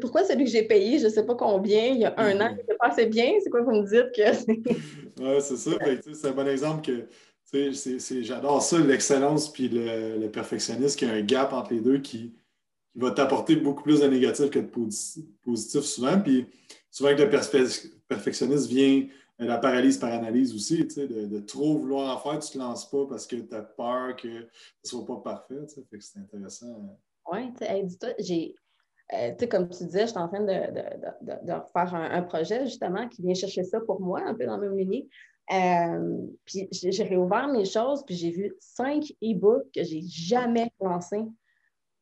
Pourquoi 0.00 0.24
celui 0.24 0.44
que 0.44 0.50
j'ai 0.50 0.62
payé, 0.62 0.98
je 0.98 1.06
ne 1.06 1.10
sais 1.10 1.26
pas 1.26 1.34
combien, 1.34 1.86
il 1.86 1.98
y 1.98 2.04
a 2.04 2.14
un 2.16 2.40
an, 2.40 2.56
c'est 2.68 2.78
pas 2.78 2.88
assez 2.88 3.06
bien? 3.06 3.32
C'est 3.42 3.50
quoi 3.50 3.62
vous 3.62 3.72
me 3.72 3.82
dites 3.82 4.12
que 4.14 4.70
Oui, 5.20 5.40
c'est 5.40 5.56
ça. 5.56 5.72
c'est 6.12 6.28
un 6.28 6.32
bon 6.32 6.46
exemple 6.46 6.86
que 6.86 7.08
j'adore 8.22 8.62
ça, 8.62 8.78
l'excellence 8.78 9.52
puis 9.52 9.68
le, 9.68 10.28
perfectionnisme, 10.28 10.96
qu'il 10.96 11.08
y 11.08 11.10
a 11.10 11.14
un 11.14 11.22
gap 11.22 11.52
entre 11.52 11.74
les 11.74 11.80
deux 11.80 11.98
qui, 11.98 12.34
va 12.96 13.12
t'apporter 13.12 13.56
beaucoup 13.56 13.84
plus 13.84 14.00
de 14.00 14.06
négatif 14.08 14.50
que 14.50 14.58
de 14.58 14.66
positif, 14.66 15.84
souvent. 15.84 16.20
Puis 16.20 16.46
souvent 16.90 17.14
que 17.14 17.22
le 17.22 17.30
perfectionniste 18.08 18.66
vient 18.66 19.06
euh, 19.40 19.46
la 19.46 19.58
paralyse 19.58 19.96
par 19.96 20.12
analyse 20.12 20.54
aussi, 20.54 20.84
de, 20.84 21.38
trop 21.40 21.78
vouloir 21.78 22.16
en 22.16 22.20
faire, 22.20 22.40
tu 22.40 22.58
ne 22.58 22.62
te 22.62 22.68
lances 22.68 22.90
pas 22.90 23.06
parce 23.08 23.26
que 23.26 23.36
tu 23.36 23.54
as 23.54 23.62
peur 23.62 24.16
que 24.16 24.28
ce 24.82 24.96
ne 24.96 25.00
soit 25.02 25.06
pas 25.06 25.16
parfait. 25.18 25.66
Fait 25.72 25.98
que 25.98 26.04
c'est 26.04 26.18
intéressant. 26.18 26.98
Oui, 27.30 27.52
dis-toi, 27.84 28.10
j'ai. 28.18 28.54
Euh, 29.12 29.46
comme 29.50 29.68
tu 29.68 29.84
disais, 29.84 30.02
je 30.02 30.10
suis 30.10 30.18
en 30.18 30.28
train 30.28 30.40
de, 30.40 30.52
de, 31.22 31.52
faire 31.72 31.94
un, 31.94 32.22
projet 32.22 32.64
justement 32.66 33.08
qui 33.08 33.22
vient 33.22 33.34
chercher 33.34 33.64
ça 33.64 33.80
pour 33.80 34.00
moi, 34.00 34.22
un 34.22 34.34
peu 34.34 34.46
dans 34.46 34.56
le 34.56 34.68
même 34.68 34.78
lignée. 34.78 35.08
Euh, 35.52 36.26
puis 36.44 36.68
j'ai 36.70 37.02
réouvert 37.02 37.48
mes 37.48 37.64
choses, 37.64 38.04
puis 38.04 38.14
j'ai 38.14 38.30
vu 38.30 38.54
cinq 38.60 39.12
e-books 39.22 39.66
que 39.74 39.82
j'ai 39.82 40.02
jamais 40.02 40.70
lancés 40.80 41.24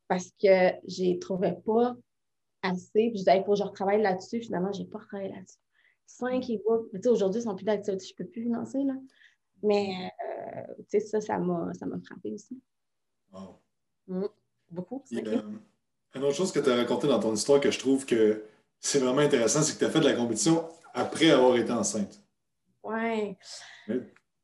parce 0.07 0.29
que 0.41 0.71
je 0.87 1.13
ne 1.13 1.17
trouvais 1.17 1.57
pas 1.65 1.95
assez. 2.61 3.09
Puis 3.09 3.09
je 3.09 3.17
disais, 3.19 3.37
il 3.37 3.43
faut 3.43 3.53
que 3.53 3.57
je 3.57 3.63
retravaille 3.63 4.01
là-dessus. 4.01 4.41
Finalement, 4.41 4.71
je 4.71 4.83
n'ai 4.83 4.87
pas 4.87 4.99
retravaillé 4.99 5.31
là-dessus. 5.31 5.57
Cinq 6.05 6.49
e-books. 6.49 6.91
Tu 6.91 7.01
sais, 7.01 7.09
aujourd'hui, 7.09 7.41
ils 7.41 7.45
sont 7.45 7.55
plus 7.55 7.65
d'actualité. 7.65 8.05
Je 8.05 8.13
ne 8.13 8.17
peux 8.17 8.31
plus 8.31 8.49
lancer, 8.49 8.83
là. 8.83 8.93
Mais, 9.63 10.11
euh, 10.25 10.73
tu 10.89 10.99
sais, 10.99 10.99
ça, 10.99 11.21
ça 11.21 11.37
m'a 11.37 11.71
frappé 12.05 12.31
aussi. 12.31 12.61
Wow. 13.31 13.59
Mmh. 14.07 14.25
Beaucoup. 14.71 15.03
Euh, 15.13 15.41
une 16.15 16.23
autre 16.23 16.35
chose 16.35 16.51
que 16.51 16.59
tu 16.59 16.69
as 16.69 16.75
raconté 16.75 17.07
dans 17.07 17.19
ton 17.19 17.33
histoire 17.33 17.59
que 17.59 17.71
je 17.71 17.79
trouve 17.79 18.05
que 18.05 18.43
c'est 18.79 18.99
vraiment 18.99 19.21
intéressant, 19.21 19.61
c'est 19.61 19.73
que 19.73 19.79
tu 19.79 19.85
as 19.85 19.89
fait 19.89 19.99
de 19.99 20.07
la 20.07 20.13
compétition 20.13 20.67
après 20.93 21.29
avoir 21.29 21.55
été 21.57 21.71
enceinte. 21.71 22.21
Ouais. 22.83 23.37
Oui. 23.87 24.01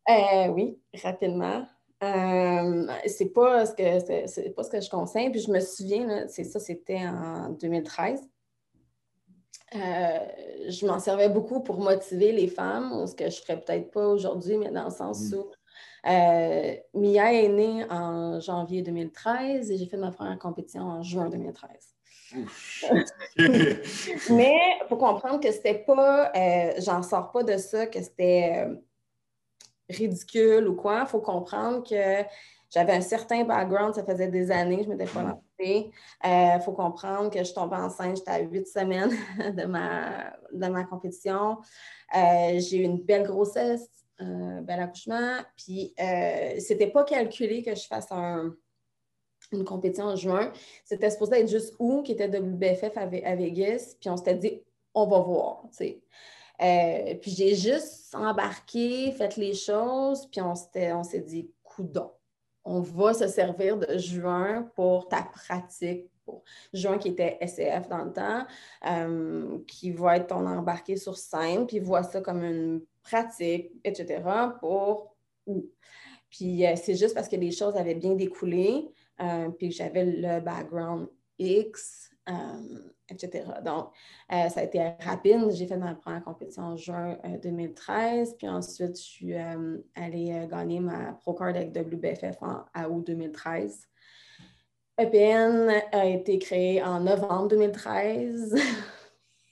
Euh, 0.09 0.47
oui, 0.49 0.79
rapidement. 1.03 1.65
Euh, 2.03 2.87
c'est 3.07 3.33
pas 3.33 3.65
ce 3.65 3.73
que 3.73 4.27
c'est 4.27 4.49
pas 4.51 4.63
ce 4.63 4.69
que 4.69 4.81
je 4.81 4.89
conseille. 4.89 5.31
Puis 5.31 5.41
je 5.41 5.51
me 5.51 5.59
souviens, 5.59 6.27
c'est 6.27 6.43
ça, 6.43 6.59
c'était 6.59 7.07
en 7.07 7.49
2013. 7.49 8.21
Euh, 9.73 10.19
je 10.69 10.85
m'en 10.85 10.99
servais 10.99 11.29
beaucoup 11.29 11.61
pour 11.61 11.79
motiver 11.79 12.31
les 12.31 12.47
femmes, 12.47 13.07
ce 13.07 13.15
que 13.15 13.29
je 13.29 13.39
ne 13.39 13.41
ferais 13.41 13.59
peut-être 13.59 13.91
pas 13.91 14.07
aujourd'hui, 14.07 14.57
mais 14.57 14.69
dans 14.69 14.85
le 14.85 14.91
sens 14.91 15.31
mm. 15.31 15.43
Où 16.05 16.99
Mia 16.99 17.33
est 17.33 17.49
née 17.49 17.85
en 17.89 18.39
janvier 18.39 18.81
2013 18.81 19.71
et 19.71 19.77
j'ai 19.77 19.85
fait 19.87 19.97
ma 19.97 20.11
première 20.11 20.39
compétition 20.39 20.83
en 20.83 21.01
juin 21.01 21.29
2013. 21.29 21.95
Mais 24.29 24.77
il 24.81 24.85
faut 24.89 24.97
comprendre 24.97 25.39
que 25.39 25.51
c'était 25.51 25.83
pas, 25.85 26.31
euh, 26.35 26.73
j'en 26.79 27.03
sors 27.03 27.31
pas 27.31 27.43
de 27.43 27.57
ça, 27.57 27.87
que 27.87 28.01
c'était 28.01 28.65
euh, 28.67 28.75
ridicule 29.89 30.67
ou 30.67 30.75
quoi. 30.75 31.01
Il 31.01 31.07
faut 31.07 31.21
comprendre 31.21 31.87
que 31.87 32.23
j'avais 32.69 32.93
un 32.93 33.01
certain 33.01 33.43
background, 33.43 33.93
ça 33.95 34.03
faisait 34.03 34.27
des 34.27 34.51
années 34.51 34.77
que 34.77 34.83
je 34.83 34.89
m'étais 34.89 35.05
pas 35.05 35.21
mm. 35.21 35.27
lancée. 35.27 35.91
Il 36.23 36.29
euh, 36.29 36.59
faut 36.59 36.73
comprendre 36.73 37.29
que 37.29 37.43
je 37.43 37.53
tombais 37.53 37.77
enceinte, 37.77 38.17
j'étais 38.17 38.31
à 38.31 38.39
huit 38.39 38.67
semaines 38.67 39.11
de 39.55 39.65
ma, 39.65 40.33
de 40.51 40.67
ma 40.67 40.83
compétition. 40.83 41.57
j'ai 42.13 42.77
eu 42.77 42.83
une 42.83 43.01
belle 43.01 43.27
grossesse, 43.27 43.87
un 44.19 44.61
bel 44.61 44.79
accouchement. 44.79 45.39
Puis, 45.57 45.93
c'était 46.59 46.87
pas 46.87 47.03
calculé 47.03 47.63
que 47.63 47.75
je 47.75 47.85
fasse 47.87 48.11
un 48.11 48.55
une 49.51 49.63
compétition 49.63 50.05
en 50.05 50.15
juin. 50.15 50.51
C'était 50.83 51.09
supposé 51.09 51.39
être 51.41 51.49
juste 51.49 51.75
où, 51.79 52.01
qui 52.01 52.13
était 52.13 52.27
WBFF 52.27 52.97
à, 52.97 53.05
Vegas, 53.05 53.95
puis 53.99 54.09
on 54.09 54.17
s'était 54.17 54.35
dit, 54.35 54.61
on 54.93 55.07
va 55.07 55.19
voir, 55.19 55.63
euh, 56.61 57.15
puis 57.15 57.31
j'ai 57.31 57.53
juste 57.53 58.15
embarqué, 58.15 59.11
fait 59.11 59.35
les 59.35 59.53
choses, 59.53 60.27
puis 60.27 60.41
on 60.41 60.55
s'est 60.55 61.21
dit, 61.21 61.51
coudon, 61.63 62.11
on 62.63 62.79
va 62.79 63.13
se 63.13 63.27
servir 63.27 63.77
de 63.77 63.97
juin 63.97 64.71
pour 64.75 65.09
ta 65.09 65.23
pratique, 65.23 66.09
pour 66.23 66.43
qui 67.01 67.09
était 67.09 67.37
SCF 67.45 67.89
dans 67.89 68.05
le 68.05 68.13
temps, 68.13 68.45
euh, 68.87 69.59
qui 69.67 69.91
va 69.91 70.17
être 70.17 70.27
ton 70.27 70.47
embarqué 70.47 70.95
sur 70.95 71.17
scène, 71.17 71.67
puis 71.67 71.79
voit 71.79 72.03
ça 72.03 72.21
comme 72.21 72.43
une 72.43 72.81
pratique, 73.05 73.71
etc., 73.83 74.21
pour 74.59 75.15
Puis 76.29 76.65
euh, 76.65 76.75
c'est 76.75 76.95
juste 76.95 77.13
parce 77.13 77.29
que 77.29 77.35
les 77.35 77.51
choses 77.51 77.75
avaient 77.75 77.95
bien 77.95 78.15
découlé. 78.15 78.89
Euh, 79.21 79.49
puis 79.49 79.71
j'avais 79.71 80.03
le 80.05 80.41
background 80.41 81.07
X, 81.39 82.09
euh, 82.27 82.33
etc. 83.07 83.45
Donc, 83.63 83.91
ça 84.29 84.59
a 84.59 84.63
été 84.63 84.81
rapide. 84.99 85.51
J'ai 85.51 85.67
fait 85.67 85.77
ma 85.77 85.95
première 85.95 86.23
compétition 86.23 86.63
en 86.63 86.75
juin 86.75 87.17
2013, 87.41 88.35
puis 88.37 88.49
ensuite, 88.49 88.97
je 88.97 89.03
suis 89.03 89.33
allée 89.95 90.47
gagner 90.49 90.79
ma 90.79 91.13
Pro 91.13 91.33
Card 91.33 91.49
avec 91.49 91.69
WBFF 91.77 92.41
en 92.41 92.65
août 92.89 93.05
2013. 93.05 93.87
EPN 94.97 95.69
a 95.91 96.05
été 96.05 96.39
créé 96.39 96.81
en 96.81 97.01
novembre 97.01 97.49
2013. 97.49 98.55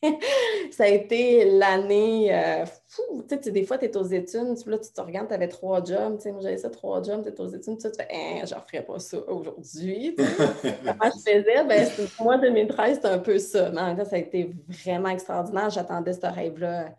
ça 0.71 0.83
a 0.83 0.87
été 0.87 1.45
l'année 1.45 2.33
euh, 2.33 2.65
fou. 2.87 3.23
Tu 3.27 3.37
sais, 3.41 3.51
des 3.51 3.65
fois, 3.65 3.77
tu 3.77 3.85
es 3.85 3.97
aux 3.97 4.05
études, 4.05 4.57
là, 4.65 4.77
tu 4.77 4.91
te 4.91 5.01
regardes, 5.01 5.27
tu 5.27 5.33
avais 5.33 5.47
trois 5.47 5.83
jobs. 5.83 6.17
Tu 6.17 6.23
sais, 6.23 6.31
moi, 6.31 6.41
j'avais 6.41 6.57
ça, 6.57 6.69
trois 6.69 7.01
jobs, 7.01 7.23
tu 7.23 7.29
es 7.29 7.41
aux 7.41 7.47
études, 7.47 7.77
tu 7.77 7.89
fais, 7.95 8.07
hein, 8.11 8.45
je 8.45 8.53
ne 8.53 8.59
referais 8.59 8.83
pas 8.83 8.99
ça 8.99 9.17
aujourd'hui. 9.27 10.15
Comment 10.17 11.11
je 11.11 11.31
faisais? 11.31 11.63
Ben, 11.67 11.87
moi, 12.19 12.37
2013, 12.37 12.95
c'était 12.95 13.07
un 13.07 13.19
peu 13.19 13.37
ça. 13.37 13.69
Mais 13.69 14.05
ça 14.05 14.15
a 14.15 14.19
été 14.19 14.53
vraiment 14.67 15.09
extraordinaire. 15.09 15.69
J'attendais 15.69 16.13
ce 16.13 16.25
rêve-là. 16.25 16.95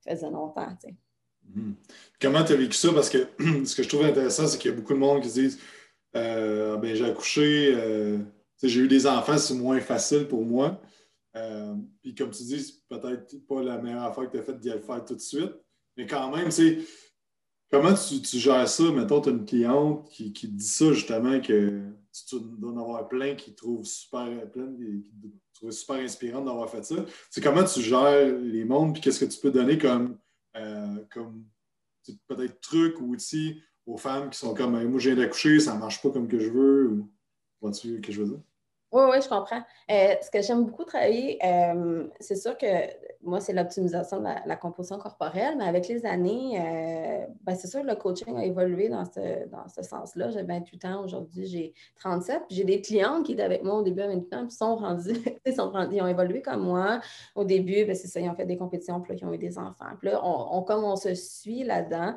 Ça 0.00 0.10
faisait 0.10 0.30
longtemps. 0.30 0.68
Tu 0.80 0.88
sais. 0.88 0.94
Hmm. 1.54 1.74
Comment 2.20 2.42
tu 2.42 2.52
as 2.52 2.56
vécu 2.56 2.76
ça? 2.76 2.88
Parce 2.92 3.10
que 3.10 3.28
ce 3.64 3.76
que 3.76 3.82
je 3.82 3.88
trouve 3.88 4.04
intéressant, 4.04 4.46
c'est 4.46 4.58
qu'il 4.58 4.70
y 4.70 4.74
a 4.74 4.76
beaucoup 4.76 4.94
de 4.94 4.98
monde 4.98 5.22
qui 5.22 5.28
se 5.28 5.34
disent 5.34 5.58
euh, 6.16 6.76
ben, 6.76 6.94
j'ai 6.94 7.06
accouché, 7.06 7.74
euh, 7.76 8.18
j'ai 8.62 8.80
eu 8.80 8.88
des 8.88 9.06
enfants, 9.06 9.36
c'est 9.36 9.54
moins 9.54 9.80
facile 9.80 10.26
pour 10.26 10.44
moi. 10.44 10.80
Euh, 11.36 11.74
puis 12.00 12.14
comme 12.14 12.30
tu 12.30 12.42
dis, 12.44 12.62
c'est 12.62 12.86
peut-être 12.88 13.46
pas 13.46 13.62
la 13.62 13.78
meilleure 13.78 14.04
affaire 14.04 14.26
que 14.26 14.36
tu 14.36 14.38
as 14.38 14.42
faite 14.42 14.60
d'y 14.60 14.70
aller 14.70 14.80
faire 14.80 15.04
tout 15.04 15.14
de 15.14 15.20
suite. 15.20 15.52
Mais 15.96 16.06
quand 16.06 16.34
même, 16.34 16.50
c'est 16.50 16.78
comment 17.70 17.94
tu, 17.94 18.38
gères 18.38 18.68
ça? 18.68 18.84
Mettons, 18.92 19.20
tu 19.20 19.28
as 19.28 19.32
une 19.32 19.44
cliente 19.44 20.08
qui, 20.10 20.32
qui, 20.32 20.48
dit 20.48 20.66
ça 20.66 20.92
justement 20.92 21.40
que 21.40 21.82
tu 22.28 22.36
dois 22.40 22.72
en 22.72 22.78
avoir 22.78 23.08
plein 23.08 23.34
qui 23.34 23.54
trouvent 23.54 23.84
super 23.84 24.50
plein, 24.50 24.72
qui, 24.74 25.72
super 25.72 25.96
inspirant 25.96 26.44
d'avoir 26.44 26.70
fait 26.70 26.84
ça. 26.84 26.96
Comment 27.42 27.64
tu 27.64 27.80
gères 27.80 28.38
les 28.38 28.64
mondes 28.64 28.92
puis 28.92 29.02
qu'est-ce 29.02 29.24
que 29.24 29.30
tu 29.30 29.40
peux 29.40 29.50
donner 29.50 29.78
comme, 29.78 30.18
euh, 30.56 31.04
comme 31.10 31.44
peut-être 32.26 32.60
trucs 32.60 33.00
ou 33.00 33.12
outils 33.12 33.60
aux 33.86 33.96
femmes 33.96 34.30
qui 34.30 34.38
sont 34.38 34.54
comme 34.54 34.72
moi 34.88 35.00
je 35.00 35.10
viens 35.10 35.16
d'accoucher, 35.16 35.60
ça 35.60 35.74
ne 35.74 35.80
marche 35.80 36.02
pas 36.02 36.10
comme 36.10 36.28
que 36.28 36.38
je 36.38 36.50
veux 36.50 36.88
ou 36.88 37.12
vois-tu 37.60 37.96
ce 37.96 38.00
que 38.00 38.12
je 38.12 38.22
veux 38.22 38.28
dire? 38.28 38.40
Oui, 38.94 39.02
oui, 39.10 39.20
je 39.20 39.28
comprends. 39.28 39.60
Euh, 39.90 40.14
ce 40.22 40.30
que 40.30 40.40
j'aime 40.40 40.66
beaucoup 40.66 40.84
travailler, 40.84 41.36
euh, 41.44 42.06
c'est 42.20 42.36
sûr 42.36 42.56
que 42.56 42.66
moi, 43.24 43.40
c'est 43.40 43.52
l'optimisation 43.52 44.20
de 44.20 44.28
la, 44.46 44.54
composition 44.54 44.98
corporelle, 44.98 45.56
mais 45.58 45.64
avec 45.64 45.88
les 45.88 46.06
années, 46.06 46.60
euh, 46.60 47.26
ben, 47.42 47.56
c'est 47.56 47.66
sûr 47.66 47.82
que 47.82 47.88
le 47.88 47.96
coaching 47.96 48.36
a 48.36 48.44
évolué 48.44 48.88
dans 48.88 49.04
ce, 49.04 49.48
dans 49.48 49.66
ce 49.66 49.82
sens-là. 49.82 50.30
J'ai 50.30 50.44
28 50.44 50.84
ans, 50.84 51.02
aujourd'hui, 51.02 51.44
j'ai 51.44 51.74
37. 51.96 52.42
J'ai 52.50 52.62
des 52.62 52.80
clientes 52.80 53.26
qui 53.26 53.32
étaient 53.32 53.42
avec 53.42 53.64
moi 53.64 53.74
au 53.74 53.82
début 53.82 54.02
à 54.02 54.06
28 54.06 54.32
ans, 54.32 54.46
puis 54.46 54.56
sont 54.56 54.76
rendus, 54.76 55.20
sont 55.56 55.72
ils 55.90 56.00
ont 56.00 56.06
évolué 56.06 56.40
comme 56.40 56.62
moi. 56.62 57.00
Au 57.34 57.42
début, 57.42 57.84
ben, 57.86 57.96
c'est 57.96 58.06
ça, 58.06 58.20
ils 58.20 58.30
ont 58.30 58.36
fait 58.36 58.46
des 58.46 58.56
compétitions, 58.56 59.00
puis 59.00 59.14
là, 59.14 59.18
ils 59.20 59.26
ont 59.26 59.32
eu 59.32 59.38
des 59.38 59.58
enfants. 59.58 59.90
Puis 59.98 60.10
là, 60.10 60.20
on, 60.24 60.62
comme 60.62 60.84
on 60.84 60.94
se 60.94 61.16
suit 61.16 61.64
là-dedans. 61.64 62.14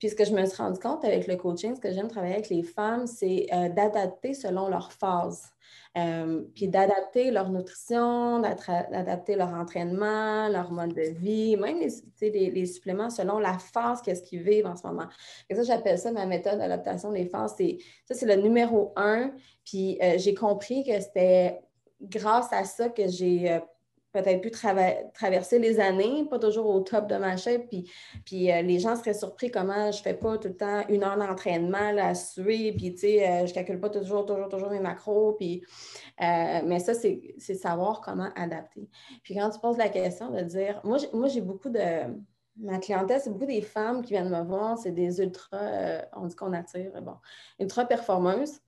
Puis 0.00 0.10
ce 0.10 0.16
que 0.16 0.24
je 0.24 0.32
me 0.32 0.44
suis 0.44 0.56
rendu 0.56 0.80
compte 0.80 1.04
avec 1.04 1.28
le 1.28 1.36
coaching, 1.36 1.76
ce 1.76 1.80
que 1.80 1.92
j'aime 1.92 2.08
travailler 2.08 2.34
avec 2.34 2.48
les 2.48 2.64
femmes, 2.64 3.06
c'est 3.06 3.46
d'adapter 3.76 4.34
selon 4.34 4.68
leur 4.68 4.90
phase. 4.90 5.52
Euh, 5.96 6.42
puis 6.54 6.68
d'adapter 6.68 7.30
leur 7.30 7.50
nutrition, 7.50 8.40
d'adapter 8.40 9.34
leur 9.34 9.54
entraînement, 9.54 10.48
leur 10.48 10.70
mode 10.70 10.92
de 10.92 11.18
vie, 11.18 11.56
même 11.56 11.78
les, 11.80 12.50
les, 12.50 12.66
suppléments 12.66 13.08
selon 13.08 13.38
la 13.38 13.58
phase 13.58 14.02
qu'est-ce 14.02 14.22
qu'ils 14.22 14.42
vivent 14.42 14.66
en 14.66 14.76
ce 14.76 14.86
moment. 14.86 15.06
Et 15.48 15.54
ça, 15.54 15.62
j'appelle 15.62 15.98
ça 15.98 16.12
ma 16.12 16.26
méthode 16.26 16.58
d'adaptation 16.58 17.12
des 17.12 17.24
phases. 17.24 17.56
Ça, 18.04 18.14
c'est 18.14 18.26
le 18.26 18.36
numéro 18.42 18.92
un. 18.96 19.32
Puis 19.64 19.98
euh, 20.02 20.18
j'ai 20.18 20.34
compris 20.34 20.84
que 20.84 21.00
c'était 21.00 21.60
grâce 22.00 22.52
à 22.52 22.64
ça 22.64 22.90
que 22.90 23.08
j'ai 23.08 23.52
euh, 23.52 23.60
peut-être 24.22 24.40
pu 24.40 24.50
traverser 24.50 25.58
les 25.58 25.78
années, 25.80 26.24
pas 26.28 26.38
toujours 26.38 26.66
au 26.66 26.80
top 26.80 27.06
de 27.06 27.16
ma 27.16 27.36
chaîne. 27.36 27.66
Puis, 27.68 27.90
puis 28.24 28.50
euh, 28.50 28.62
les 28.62 28.78
gens 28.78 28.96
seraient 28.96 29.14
surpris 29.14 29.50
comment 29.50 29.92
je 29.92 29.98
ne 29.98 30.02
fais 30.02 30.14
pas 30.14 30.38
tout 30.38 30.48
le 30.48 30.56
temps 30.56 30.82
une 30.88 31.04
heure 31.04 31.18
d'entraînement 31.18 31.96
à 31.98 32.14
suer, 32.14 32.72
puis 32.72 32.94
tu 32.94 33.00
sais, 33.00 33.28
euh, 33.28 33.46
je 33.46 33.50
ne 33.50 33.54
calcule 33.54 33.80
pas 33.80 33.90
toujours, 33.90 34.24
toujours, 34.24 34.48
toujours 34.48 34.70
mes 34.70 34.80
macros. 34.80 35.34
Puis, 35.34 35.62
euh, 36.22 36.60
mais 36.64 36.78
ça, 36.78 36.94
c'est 36.94 37.54
savoir 37.54 38.00
comment 38.00 38.30
adapter. 38.36 38.88
Puis 39.22 39.34
quand 39.34 39.50
tu 39.50 39.60
poses 39.60 39.78
la 39.78 39.88
question 39.88 40.30
de 40.30 40.40
dire, 40.40 40.80
moi, 40.84 41.28
j'ai 41.28 41.40
beaucoup 41.40 41.70
de. 41.70 41.80
Ma 42.58 42.78
clientèle, 42.78 43.20
c'est 43.20 43.28
beaucoup 43.28 43.44
des 43.44 43.60
femmes 43.60 44.00
qui 44.00 44.14
viennent 44.14 44.30
me 44.30 44.42
voir, 44.42 44.78
c'est 44.78 44.90
des 44.90 45.20
ultra, 45.20 45.60
on 46.16 46.24
dit 46.24 46.34
qu'on 46.34 46.54
attire, 46.54 46.90
bon, 47.02 47.16
ultra 47.60 47.84
performeuses, 47.84 48.60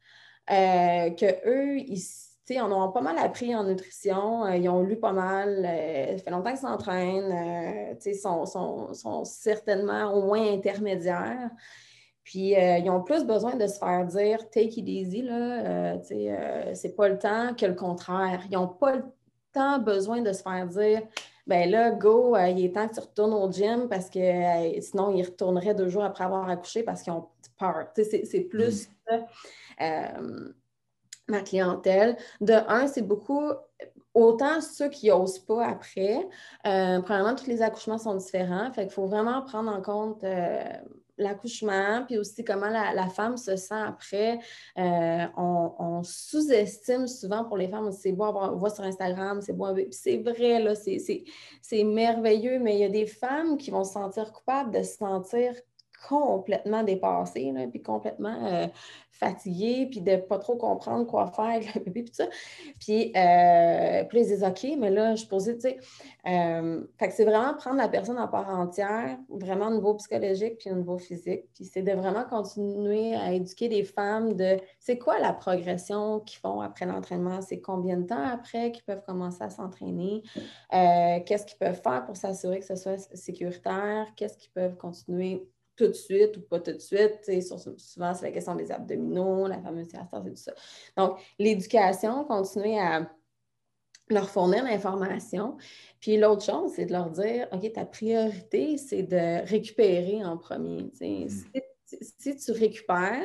que 0.46 1.48
eux, 1.48 1.78
ils 1.78 2.27
ils 2.54 2.60
en 2.60 2.72
ont 2.72 2.90
pas 2.90 3.00
mal 3.00 3.18
appris 3.18 3.54
en 3.54 3.64
nutrition, 3.64 4.44
euh, 4.44 4.56
ils 4.56 4.68
ont 4.68 4.82
lu 4.82 4.96
pas 4.96 5.12
mal, 5.12 5.64
euh, 5.64 6.16
ça 6.16 6.24
fait 6.24 6.30
longtemps 6.30 6.50
qu'ils 6.50 6.58
s'entraînent, 6.58 7.32
euh, 7.32 7.94
ils 8.04 8.14
sont, 8.14 8.46
sont, 8.46 9.24
certainement 9.24 10.12
au 10.12 10.22
moins 10.22 10.52
intermédiaires. 10.52 11.50
Puis 12.24 12.50
ils 12.50 12.90
ont 12.90 13.02
plus 13.02 13.24
besoin 13.24 13.56
de 13.56 13.66
se 13.66 13.78
faire 13.78 14.04
dire 14.04 14.50
take 14.50 14.78
it 14.80 14.86
easy, 14.86 15.22
là, 15.22 15.98
c'est 16.02 16.94
pas 16.94 17.08
le 17.08 17.18
temps 17.18 17.54
que 17.54 17.64
le 17.64 17.72
contraire. 17.72 18.42
Ils 18.50 18.54
n'ont 18.54 18.68
pas 18.68 18.96
le 18.96 19.04
temps 19.54 19.78
besoin 19.78 20.20
de 20.20 20.30
se 20.34 20.42
faire 20.42 20.66
dire 20.66 21.00
ben 21.46 21.70
là, 21.70 21.90
go, 21.90 22.36
il 22.36 22.66
est 22.66 22.74
temps 22.74 22.86
que 22.86 22.94
tu 22.96 23.00
retournes 23.00 23.32
au 23.32 23.50
gym 23.50 23.88
parce 23.88 24.10
que 24.10 24.20
sinon, 24.82 25.10
ils 25.16 25.24
retourneraient 25.24 25.74
deux 25.74 25.88
jours 25.88 26.04
après 26.04 26.24
avoir 26.24 26.50
accouché 26.50 26.82
parce 26.82 27.00
qu'ils 27.00 27.14
ont 27.14 27.28
peur. 27.58 27.86
C'est 27.94 28.40
plus 28.50 28.90
mm. 29.80 30.52
Ma 31.28 31.40
clientèle. 31.40 32.16
De 32.40 32.54
un, 32.68 32.86
c'est 32.86 33.02
beaucoup 33.02 33.52
autant 34.14 34.60
ceux 34.60 34.88
qui 34.88 35.08
n'osent 35.08 35.38
pas 35.38 35.66
après. 35.66 36.28
Euh, 36.66 37.00
premièrement, 37.00 37.34
tous 37.34 37.46
les 37.46 37.62
accouchements 37.62 37.98
sont 37.98 38.14
différents. 38.14 38.72
Fait 38.72 38.82
qu'il 38.82 38.92
faut 38.92 39.06
vraiment 39.06 39.42
prendre 39.42 39.70
en 39.70 39.80
compte 39.80 40.24
euh, 40.24 40.64
l'accouchement, 41.18 42.04
puis 42.06 42.18
aussi 42.18 42.44
comment 42.44 42.68
la, 42.68 43.08
femme 43.08 43.36
se 43.36 43.56
sent 43.56 43.74
après. 43.74 44.38
Euh, 44.78 45.26
on, 45.36 46.02
sous-estime 46.04 47.06
souvent 47.06 47.44
pour 47.44 47.56
les 47.56 47.68
femmes, 47.68 47.90
c'est 47.92 48.12
beau, 48.12 48.26
on 48.26 48.56
voit 48.56 48.70
sur 48.70 48.84
Instagram, 48.84 49.40
c'est 49.42 49.52
beau, 49.52 49.66
c'est 49.90 50.18
vrai, 50.18 50.62
là, 50.62 50.74
c'est 50.76 51.84
merveilleux, 51.84 52.60
mais 52.60 52.76
il 52.76 52.80
y 52.80 52.84
a 52.84 52.88
des 52.88 53.06
femmes 53.06 53.58
qui 53.58 53.70
vont 53.70 53.82
se 53.82 53.94
sentir 53.94 54.32
coupables 54.32 54.70
de 54.70 54.82
se 54.84 54.96
sentir 54.96 55.54
complètement 56.06 56.82
dépassée, 56.82 57.50
là, 57.52 57.66
puis 57.66 57.82
complètement 57.82 58.46
euh, 58.46 58.66
puis 59.90 60.00
de 60.00 60.16
pas 60.16 60.38
trop 60.38 60.56
comprendre 60.56 61.06
quoi 61.06 61.26
faire 61.26 61.46
avec 61.46 61.74
le 61.74 61.80
bébé, 61.80 62.04
puis 62.04 62.14
ça. 62.14 62.26
Puis, 62.78 63.12
euh, 63.16 64.04
puis 64.04 64.20
ils 64.20 64.44
OK, 64.44 64.66
mais 64.78 64.90
là, 64.90 65.16
je 65.16 65.26
posais, 65.26 65.54
tu 65.54 65.62
sais. 65.62 65.78
Euh, 66.26 66.84
fait 66.98 67.08
que 67.08 67.14
c'est 67.14 67.24
vraiment 67.24 67.54
prendre 67.54 67.78
la 67.78 67.88
personne 67.88 68.18
en 68.18 68.28
part 68.28 68.48
entière, 68.48 69.18
vraiment 69.28 69.68
au 69.68 69.74
niveau 69.74 69.94
psychologique, 69.94 70.58
puis 70.58 70.70
au 70.70 70.76
niveau 70.76 70.98
physique. 70.98 71.46
Puis 71.54 71.64
c'est 71.64 71.82
de 71.82 71.92
vraiment 71.92 72.24
continuer 72.24 73.14
à 73.14 73.32
éduquer 73.32 73.68
les 73.68 73.84
femmes 73.84 74.34
de 74.34 74.58
c'est 74.78 74.98
quoi 74.98 75.18
la 75.18 75.32
progression 75.32 76.20
qu'ils 76.20 76.38
font 76.38 76.60
après 76.60 76.86
l'entraînement, 76.86 77.40
c'est 77.40 77.60
combien 77.60 77.96
de 77.96 78.06
temps 78.06 78.22
après 78.22 78.70
qu'ils 78.72 78.84
peuvent 78.84 79.02
commencer 79.04 79.42
à 79.42 79.50
s'entraîner, 79.50 80.22
qu'est-ce 80.70 81.46
qu'ils 81.46 81.58
peuvent 81.58 81.80
faire 81.82 82.04
pour 82.06 82.16
s'assurer 82.16 82.60
que 82.60 82.66
ce 82.66 82.76
soit 82.76 82.98
sécuritaire, 83.16 84.06
qu'est-ce 84.16 84.38
qu'ils 84.38 84.52
peuvent 84.52 84.76
continuer 84.76 85.48
tout 85.78 85.86
de 85.86 85.92
suite 85.92 86.36
ou 86.36 86.40
pas 86.40 86.58
tout 86.58 86.72
de 86.72 86.78
suite. 86.78 87.30
Souvent, 87.78 88.12
c'est 88.12 88.26
la 88.26 88.32
question 88.32 88.54
des 88.56 88.70
abdominaux, 88.70 89.46
la 89.46 89.62
fameuse 89.62 89.88
diastase 89.88 90.26
et 90.26 90.30
tout 90.30 90.36
ça. 90.36 90.52
Donc, 90.96 91.18
l'éducation, 91.38 92.24
continuer 92.24 92.78
à 92.78 93.08
leur 94.10 94.28
fournir 94.28 94.64
l'information. 94.64 95.56
Puis 96.00 96.16
l'autre 96.16 96.44
chose, 96.44 96.72
c'est 96.74 96.86
de 96.86 96.92
leur 96.92 97.10
dire, 97.10 97.46
OK, 97.52 97.72
ta 97.72 97.84
priorité, 97.84 98.76
c'est 98.76 99.02
de 99.02 99.46
récupérer 99.46 100.24
en 100.24 100.36
premier. 100.36 100.90
Mm. 101.00 101.28
Si, 101.86 102.36
tu 102.36 102.52
récupères, 102.52 103.22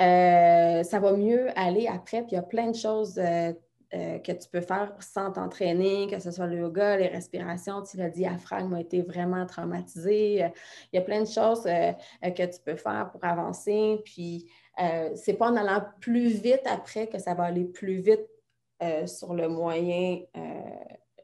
euh, 0.00 0.82
ça 0.82 1.00
va 1.00 1.12
mieux 1.16 1.48
aller 1.58 1.86
après. 1.86 2.22
Puis 2.22 2.32
il 2.32 2.34
y 2.34 2.38
a 2.38 2.42
plein 2.42 2.70
de 2.70 2.76
choses 2.76 3.18
euh, 3.18 3.52
euh, 3.94 4.18
que 4.18 4.32
tu 4.32 4.48
peux 4.48 4.60
faire 4.60 4.92
sans 4.98 5.30
t'entraîner, 5.30 6.08
que 6.08 6.18
ce 6.18 6.32
soit 6.32 6.48
le 6.48 6.58
yoga, 6.58 6.96
les 6.96 7.06
respirations. 7.06 7.82
Tu 7.82 7.96
l'as 7.96 8.10
diaphragme 8.10 8.74
a 8.74 8.80
été 8.80 9.00
vraiment 9.00 9.46
traumatisé. 9.46 10.42
Euh, 10.42 10.48
il 10.92 10.96
y 10.96 10.98
a 10.98 11.02
plein 11.02 11.22
de 11.22 11.28
choses 11.28 11.64
euh, 11.66 11.92
que 12.20 12.42
tu 12.42 12.58
peux 12.64 12.74
faire 12.74 13.08
pour 13.12 13.24
avancer. 13.24 14.00
Puis, 14.04 14.50
c'est 15.14 15.34
pas 15.34 15.50
en 15.50 15.56
allant 15.56 15.82
plus 16.00 16.40
vite 16.40 16.62
après 16.66 17.06
que 17.06 17.18
ça 17.18 17.34
va 17.34 17.44
aller 17.44 17.64
plus 17.64 18.00
vite 18.00 18.26
sur 19.06 19.32
le 19.32 19.48
moyen, 19.48 20.20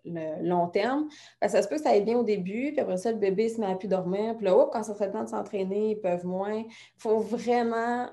le 0.05 0.49
long 0.49 0.69
terme. 0.69 1.09
Parce 1.41 1.53
que 1.53 1.59
ça 1.59 1.63
se 1.65 1.69
peut 1.69 1.77
que 1.77 1.83
ça 1.83 1.91
aille 1.91 2.05
bien 2.05 2.17
au 2.17 2.23
début, 2.23 2.71
puis 2.71 2.81
après 2.81 2.97
ça, 2.97 3.13
le 3.13 3.19
bébé 3.19 3.51
se 3.51 3.61
met 3.61 3.67
à 3.67 3.75
plus 3.75 3.89
dormir. 3.89 4.37
Puis 4.37 4.47
là, 4.47 4.69
quand 4.73 4.83
ça 4.85 4.95
serait 4.95 5.09
le 5.09 5.13
temps 5.13 5.25
de 5.25 5.29
s'entraîner, 5.29 5.91
ils 5.91 6.01
peuvent 6.01 6.25
moins. 6.25 6.61
Il 6.61 6.73
faut 6.97 7.19
vraiment 7.19 8.09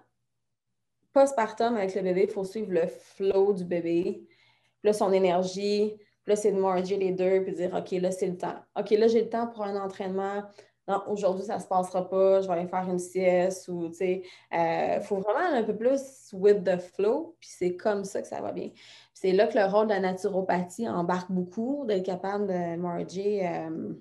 postpartum 1.14 1.78
avec 1.78 1.96
le 1.96 2.02
bébé, 2.02 2.26
il 2.28 2.34
faut 2.34 2.44
suivre 2.44 2.72
le 2.72 2.88
flow 2.88 3.54
du 3.54 3.64
bébé 3.64 4.28
là, 4.84 4.94
son 4.94 5.12
énergie, 5.12 5.96
là, 6.26 6.36
c'est 6.36 6.52
de 6.52 6.60
merger 6.60 6.98
les 6.98 7.12
deux, 7.12 7.44
puis 7.44 7.54
dire, 7.54 7.74
OK, 7.74 7.92
là, 7.92 8.12
c'est 8.12 8.28
le 8.28 8.38
temps. 8.38 8.56
OK, 8.78 8.92
là, 8.92 9.08
j'ai 9.08 9.22
le 9.22 9.30
temps 9.30 9.48
pour 9.48 9.64
un 9.64 9.76
entraînement. 9.76 10.44
Non, 10.88 11.04
aujourd'hui, 11.08 11.46
ça 11.46 11.58
ne 11.58 11.62
se 11.62 11.68
passera 11.68 12.10
pas, 12.10 12.42
je 12.42 12.48
vais 12.48 12.54
aller 12.54 12.68
faire 12.68 12.90
une 12.90 12.98
sieste 12.98 13.68
ou, 13.68 13.90
tu 13.90 13.96
sais, 13.96 14.24
il 14.52 14.58
euh, 14.58 15.02
faut 15.02 15.18
vraiment 15.18 15.56
un 15.56 15.64
peu 15.64 15.76
plus 15.76 16.02
with 16.34 16.64
the 16.64 16.80
flow, 16.80 17.36
puis 17.40 17.50
c'est 17.52 17.76
comme 17.76 18.04
ça 18.04 18.22
que 18.22 18.28
ça 18.28 18.42
va 18.42 18.52
bien. 18.52 18.72
C'est 19.14 19.32
là 19.32 19.46
que 19.46 19.58
le 19.58 19.66
rôle 19.66 19.86
de 19.86 19.94
la 19.94 20.00
naturopathie 20.00 20.90
embarque 20.90 21.32
beaucoup, 21.32 21.86
d'être 21.86 22.06
capable 22.06 22.48
de 22.48 22.76
merger 22.78 23.48
euh, 23.48 23.94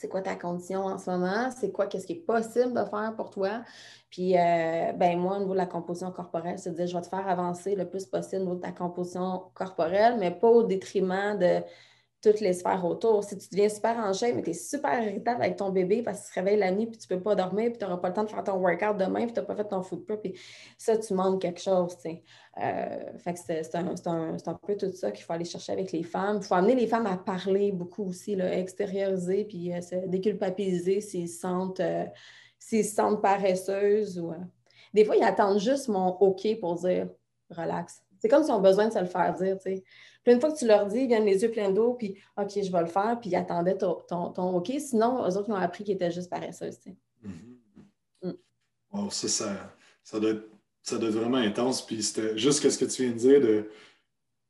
c'est 0.00 0.08
quoi 0.08 0.22
ta 0.22 0.34
condition 0.34 0.86
en 0.86 0.96
ce 0.96 1.10
moment, 1.10 1.50
c'est 1.50 1.70
quoi, 1.72 1.86
qu'est-ce 1.86 2.06
qui 2.06 2.14
est 2.14 2.26
possible 2.26 2.72
de 2.72 2.82
faire 2.86 3.12
pour 3.18 3.28
toi? 3.28 3.62
Puis, 4.08 4.34
euh, 4.34 4.92
ben 4.94 5.18
moi, 5.18 5.36
au 5.36 5.40
niveau 5.40 5.52
de 5.52 5.58
la 5.58 5.66
composition 5.66 6.10
corporelle, 6.10 6.58
c'est 6.58 6.70
de 6.70 6.74
dire, 6.74 6.86
je 6.86 6.96
vais 6.96 7.02
te 7.02 7.08
faire 7.08 7.28
avancer 7.28 7.76
le 7.76 7.86
plus 7.86 8.06
possible 8.06 8.40
au 8.40 8.44
niveau 8.44 8.56
de 8.56 8.62
ta 8.62 8.72
composition 8.72 9.42
corporelle, 9.52 10.16
mais 10.18 10.30
pas 10.30 10.48
au 10.48 10.62
détriment 10.62 11.38
de 11.38 11.60
toutes 12.22 12.40
les 12.40 12.52
sphères 12.52 12.84
autour. 12.84 13.24
Si 13.24 13.36
tu 13.38 13.48
deviens 13.50 13.68
super 13.68 13.96
en 13.96 14.12
shape, 14.12 14.34
mais 14.34 14.42
tu 14.42 14.50
es 14.50 14.54
super 14.54 15.02
irritable 15.02 15.42
avec 15.42 15.56
ton 15.56 15.70
bébé 15.70 16.02
parce 16.02 16.20
qu'il 16.20 16.28
se 16.28 16.34
réveille 16.34 16.58
la 16.58 16.70
nuit 16.70 16.86
puis 16.86 16.98
tu 16.98 17.10
ne 17.10 17.16
peux 17.16 17.22
pas 17.22 17.34
dormir 17.34 17.70
puis 17.70 17.78
tu 17.78 17.84
n'auras 17.84 17.96
pas 17.96 18.08
le 18.08 18.14
temps 18.14 18.24
de 18.24 18.30
faire 18.30 18.44
ton 18.44 18.58
workout 18.58 18.98
demain 18.98 19.24
puis 19.24 19.32
tu 19.32 19.40
n'as 19.40 19.46
pas 19.46 19.56
fait 19.56 19.64
ton 19.64 19.80
prep. 19.80 20.20
Puis 20.20 20.34
ça, 20.76 20.98
tu 20.98 21.14
manques 21.14 21.40
quelque 21.40 21.60
chose. 21.60 21.96
Euh, 22.04 23.18
fait 23.18 23.34
que 23.34 23.38
c'est 23.38 23.74
un, 23.74 23.86
un, 23.88 24.54
peu 24.54 24.76
tout 24.76 24.92
ça 24.92 25.10
qu'il 25.10 25.24
faut 25.24 25.32
aller 25.32 25.44
chercher 25.44 25.72
avec 25.72 25.92
les 25.92 26.02
femmes. 26.02 26.38
Il 26.42 26.44
faut 26.44 26.54
amener 26.54 26.74
les 26.74 26.86
femmes 26.86 27.06
à 27.06 27.16
parler 27.16 27.72
beaucoup 27.72 28.04
aussi, 28.04 28.32
extérioriser 28.32 29.44
puis 29.44 29.72
euh, 29.72 29.80
se 29.80 29.94
déculpabiliser 30.06 31.00
s'ils 31.00 31.28
se 31.28 31.40
sentent, 31.40 31.80
euh, 31.80 32.04
sentent 32.58 33.22
paresseuses. 33.22 34.18
Ou, 34.18 34.34
Des 34.92 35.06
fois, 35.06 35.16
ils 35.16 35.24
attendent 35.24 35.60
juste 35.60 35.88
mon 35.88 36.08
OK 36.08 36.46
pour 36.60 36.74
dire 36.74 37.08
relax. 37.48 38.02
C'est 38.18 38.28
comme 38.28 38.44
s'ils 38.44 38.52
ont 38.52 38.60
besoin 38.60 38.88
de 38.88 38.92
se 38.92 38.98
le 38.98 39.06
faire 39.06 39.34
dire. 39.34 39.56
Puis 40.22 40.34
une 40.34 40.40
fois 40.40 40.52
que 40.52 40.58
tu 40.58 40.66
leur 40.66 40.86
dis, 40.86 41.00
ils 41.00 41.06
viennent 41.06 41.24
les 41.24 41.42
yeux 41.42 41.50
pleins 41.50 41.70
d'eau, 41.70 41.94
puis 41.94 42.16
OK, 42.36 42.50
je 42.54 42.70
vais 42.70 42.80
le 42.80 42.86
faire, 42.86 43.18
puis 43.20 43.30
ils 43.30 43.36
attendaient 43.36 43.76
ton, 43.76 43.94
ton, 44.08 44.56
OK. 44.56 44.72
Sinon, 44.78 45.26
eux 45.26 45.36
autres, 45.36 45.48
ils 45.48 45.52
ont 45.52 45.56
appris 45.56 45.84
qu'ils 45.84 45.94
étaient 45.94 46.10
juste 46.10 46.28
paresseux. 46.28 46.70
Mm-hmm. 47.24 48.34
Mm. 48.92 49.10
ça, 49.10 49.28
ça, 49.28 49.74
ça, 50.02 50.20
doit 50.20 50.30
être, 50.30 50.48
ça 50.82 50.98
doit 50.98 51.08
être 51.08 51.16
vraiment 51.16 51.38
intense. 51.38 51.84
Puis 51.84 52.02
c'était 52.02 52.36
juste 52.36 52.68
ce 52.68 52.78
que 52.78 52.84
tu 52.84 53.02
viens 53.02 53.12
de 53.12 53.18
dire, 53.18 53.40
de, 53.40 53.70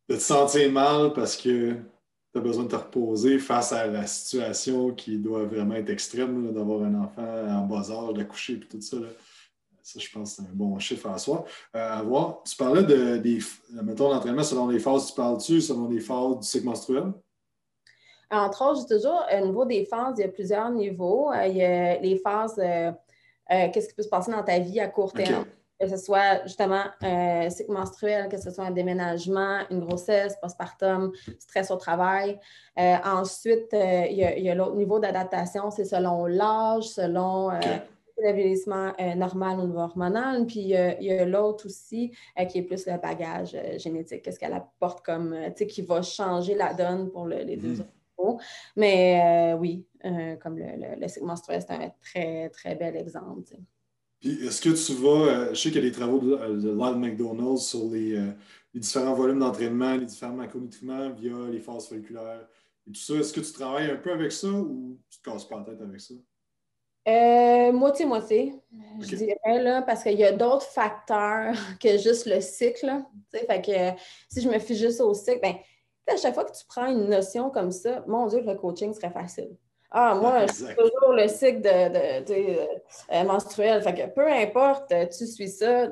de 0.09 0.15
te 0.17 0.21
sentir 0.21 0.71
mal 0.73 1.13
parce 1.13 1.37
que 1.37 1.77
tu 2.33 2.39
as 2.39 2.41
besoin 2.41 2.65
de 2.65 2.69
te 2.69 2.77
reposer 2.77 3.39
face 3.39 3.73
à 3.73 3.87
la 3.87 4.07
situation 4.07 4.93
qui 4.93 5.19
doit 5.19 5.45
vraiment 5.45 5.75
être 5.75 5.91
extrême, 5.91 6.53
d'avoir 6.53 6.83
un 6.83 6.95
enfant 6.95 7.47
en 7.49 7.67
bas 7.67 7.91
âge, 7.91 8.15
d'accoucher 8.15 8.55
et 8.55 8.61
tout 8.61 8.81
ça. 8.81 8.97
Ça, 9.83 9.99
je 9.99 10.09
pense 10.11 10.37
que 10.37 10.43
c'est 10.43 10.49
un 10.49 10.53
bon 10.53 10.79
chiffre 10.79 11.09
à 11.09 11.19
soi. 11.19 11.45
Euh, 11.75 11.99
à 11.99 12.03
voir. 12.03 12.43
Tu 12.45 12.57
parlais 12.57 12.83
de, 12.83 13.17
des, 13.17 13.39
mettons, 13.83 14.11
l'entraînement 14.11 14.43
selon 14.43 14.69
les 14.69 14.79
phases. 14.79 15.07
Tu 15.07 15.15
parles-tu 15.15 15.61
selon 15.61 15.89
les 15.89 16.01
phases 16.01 16.39
du 16.39 16.47
cycle 16.47 16.67
menstruel? 16.67 17.13
Entre 18.31 18.65
autres, 18.65 18.87
toujours, 18.87 19.25
au 19.33 19.47
niveau 19.47 19.65
des 19.65 19.85
phases, 19.85 20.15
il 20.19 20.21
y 20.21 20.25
a 20.25 20.29
plusieurs 20.29 20.71
niveaux. 20.71 21.33
Euh, 21.33 21.47
il 21.47 21.57
y 21.57 21.65
a 21.65 21.99
les 21.99 22.17
phases, 22.19 22.59
euh, 22.59 22.93
qu'est-ce 23.47 23.89
qui 23.89 23.95
peut 23.95 24.03
se 24.03 24.09
passer 24.09 24.31
dans 24.31 24.43
ta 24.43 24.59
vie 24.59 24.81
à 24.81 24.89
court 24.89 25.13
terme? 25.13 25.45
Que 25.81 25.89
ce 25.89 25.97
soit 25.97 26.43
justement 26.45 26.85
un 27.01 27.49
cycle 27.49 27.73
menstruel, 27.73 28.29
que 28.29 28.37
ce 28.37 28.51
soit 28.51 28.65
un 28.65 28.71
déménagement, 28.71 29.61
une 29.71 29.81
grossesse, 29.81 30.37
postpartum, 30.41 31.11
stress 31.39 31.71
au 31.71 31.77
travail. 31.77 32.39
ensuite, 32.77 33.71
il 33.73 34.15
y 34.15 34.51
a, 34.51 34.55
l'autre 34.55 34.77
niveau 34.77 34.99
d'adaptation, 34.99 35.71
c'est 35.71 35.87
selon 35.87 36.27
l'âge, 36.27 36.85
selon 36.85 37.51
le 38.23 38.33
vieillissement 38.33 38.93
euh, 39.01 39.15
normal 39.15 39.61
au 39.61 39.67
niveau 39.67 39.81
hormonal. 39.81 40.47
Puis 40.47 40.61
il 40.61 40.69
y 40.69 41.11
a 41.11 41.25
l'autre 41.25 41.67
aussi 41.67 42.13
euh, 42.39 42.45
qui 42.45 42.59
est 42.59 42.63
plus 42.63 42.87
le 42.87 43.01
bagage 43.01 43.55
euh, 43.55 43.79
génétique. 43.79 44.23
Qu'est-ce 44.23 44.39
qu'elle 44.39 44.53
apporte 44.53 45.05
comme, 45.05 45.37
tu 45.57 45.59
sais, 45.59 45.67
qui 45.67 45.83
va 45.83 46.03
changer 46.03 46.55
la 46.55 46.75
donne 46.75 47.11
pour 47.11 47.27
les 47.27 47.57
deux 47.57 47.77
mm. 47.77 47.85
autres 48.19 48.45
Mais 48.77 49.55
oui, 49.59 49.87
comme 50.43 50.59
le, 50.59 51.09
cycle 51.09 51.27
menstruel, 51.27 51.63
c'est 51.67 51.75
un 51.75 51.91
très, 52.01 52.49
très 52.51 52.75
bel 52.75 52.97
exemple. 52.97 53.57
Puis 54.21 54.47
est-ce 54.47 54.61
que 54.61 54.71
tu 54.71 55.01
vas, 55.01 55.55
je 55.55 55.59
sais 55.59 55.71
qu'il 55.71 55.83
y 55.83 55.87
a 55.87 55.89
des 55.89 55.97
travaux 55.97 56.19
de, 56.19 56.37
de 56.61 56.71
Lyle 56.71 56.97
McDonald's 56.99 57.67
sur 57.67 57.89
les, 57.91 58.19
les 58.75 58.81
différents 58.81 59.15
volumes 59.15 59.39
d'entraînement, 59.39 59.97
les 59.97 60.05
différents 60.05 60.35
macronutriments 60.35 61.11
via 61.11 61.49
les 61.51 61.61
phases 61.61 61.89
folliculaires 61.89 62.47
et 62.87 62.93
tout 62.93 63.01
ça. 63.01 63.15
Est-ce 63.15 63.33
que 63.33 63.41
tu 63.41 63.53
travailles 63.53 63.91
un 63.91 63.97
peu 63.97 64.13
avec 64.13 64.33
ça 64.33 64.49
ou 64.49 64.99
tu 65.09 65.19
te 65.19 65.31
casses 65.31 65.49
pas 65.49 65.59
la 65.59 65.65
tête 65.65 65.81
avec 65.81 66.01
ça? 66.01 66.15
Euh, 67.11 67.73
moitié-moitié, 67.73 68.55
je 69.01 69.17
dirais, 69.17 69.63
là, 69.63 69.83
parce 69.83 70.03
qu'il 70.03 70.19
y 70.19 70.25
a 70.25 70.33
d'autres 70.33 70.67
facteurs 70.67 71.55
que 71.81 71.99
juste 71.99 72.27
le 72.27 72.41
cycle. 72.41 72.91
Fait 73.33 73.63
que 73.63 74.01
si 74.29 74.41
je 74.41 74.49
me 74.49 74.59
fie 74.59 74.77
juste 74.77 75.01
au 75.01 75.15
cycle, 75.15 75.41
ben, 75.41 75.55
à 76.09 76.17
chaque 76.17 76.35
fois 76.35 76.45
que 76.45 76.53
tu 76.53 76.65
prends 76.67 76.87
une 76.87 77.09
notion 77.09 77.51
comme 77.51 77.71
ça, 77.71 78.05
mon 78.07 78.27
Dieu, 78.27 78.41
le 78.41 78.55
coaching 78.55 78.93
serait 78.95 79.11
facile. 79.11 79.57
Ah, 79.91 80.15
moi, 80.21 80.47
c'est 80.47 80.77
toujours 80.77 81.13
le 81.13 81.27
cycle 81.27 81.63
de, 81.63 82.25
de, 82.25 82.59
euh, 83.13 83.25
menstruel. 83.25 83.83
Fait 83.83 83.95
que 83.95 84.07
peu 84.07 84.29
importe, 84.31 84.93
tu 85.17 85.27
suis 85.27 85.49
ça, 85.49 85.89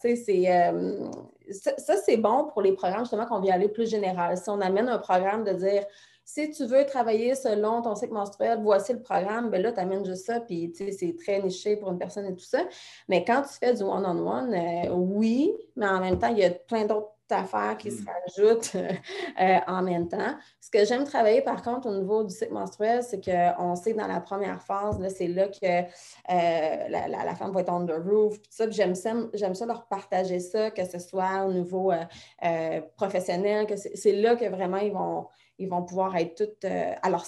c'est, 0.00 0.52
euh, 0.52 1.10
ça, 1.50 1.96
c'est 2.04 2.16
bon 2.16 2.48
pour 2.52 2.62
les 2.62 2.72
programmes 2.72 3.00
justement 3.00 3.26
qu'on 3.26 3.40
vient 3.40 3.54
aller 3.54 3.68
plus 3.68 3.88
général. 3.88 4.36
Si 4.36 4.50
on 4.50 4.60
amène 4.60 4.88
un 4.88 4.98
programme 4.98 5.44
de 5.44 5.52
dire 5.52 5.84
si 6.28 6.50
tu 6.50 6.66
veux 6.66 6.84
travailler 6.84 7.34
selon 7.34 7.80
ton 7.80 7.94
cycle 7.94 8.12
menstruel, 8.12 8.58
voici 8.60 8.92
le 8.92 9.00
programme, 9.00 9.48
ben 9.48 9.62
là, 9.62 9.72
tu 9.72 9.80
amènes 9.80 10.04
juste 10.04 10.26
ça, 10.26 10.40
puis 10.40 10.70
c'est 10.76 11.16
très 11.16 11.40
niché 11.40 11.76
pour 11.76 11.90
une 11.90 11.98
personne 11.98 12.26
et 12.26 12.34
tout 12.34 12.44
ça. 12.44 12.60
Mais 13.08 13.24
quand 13.24 13.40
tu 13.40 13.54
fais 13.58 13.72
du 13.72 13.82
one-on-one, 13.82 14.52
euh, 14.52 14.90
oui, 14.92 15.54
mais 15.74 15.88
en 15.88 16.00
même 16.00 16.18
temps, 16.18 16.28
il 16.28 16.40
y 16.40 16.44
a 16.44 16.50
plein 16.50 16.84
d'autres 16.84 17.14
affaires 17.30 17.78
qui 17.78 17.90
se 17.90 18.02
mm. 18.02 18.06
rajoutent 18.06 18.74
euh, 18.74 19.58
en 19.66 19.82
même 19.82 20.06
temps. 20.06 20.36
Ce 20.60 20.70
que 20.70 20.84
j'aime 20.84 21.04
travailler, 21.04 21.40
par 21.40 21.62
contre, 21.62 21.88
au 21.88 21.94
niveau 21.94 22.22
du 22.22 22.34
cycle 22.34 22.52
menstruel, 22.52 23.02
c'est 23.02 23.24
qu'on 23.24 23.74
sait 23.74 23.94
que 23.94 23.98
dans 23.98 24.06
la 24.06 24.20
première 24.20 24.60
phase, 24.62 24.98
c'est 25.16 25.28
là 25.28 25.48
que 25.48 25.64
euh, 25.64 26.88
la, 26.88 27.34
femme 27.36 27.52
va 27.52 27.60
être 27.60 27.72
on 27.72 27.86
the 27.86 27.94
roof. 28.06 28.36
J'aime 28.68 28.94
ça, 28.94 29.14
ça 29.54 29.66
leur 29.66 29.86
partager 29.86 30.40
ça, 30.40 30.70
que 30.70 30.84
ce 30.84 30.98
soit 30.98 31.46
au 31.46 31.52
niveau 31.52 31.90
euh, 31.90 32.80
professionnel, 32.96 33.66
que 33.66 33.76
c'est 33.76 34.12
là 34.12 34.36
que 34.36 34.44
vraiment 34.44 34.76
ils 34.76 34.92
vont, 34.92 35.26
ils 35.58 35.68
vont 35.68 35.82
pouvoir 35.82 36.16
être 36.16 36.34
toutes 36.34 36.64
à 36.64 37.10
leur, 37.10 37.24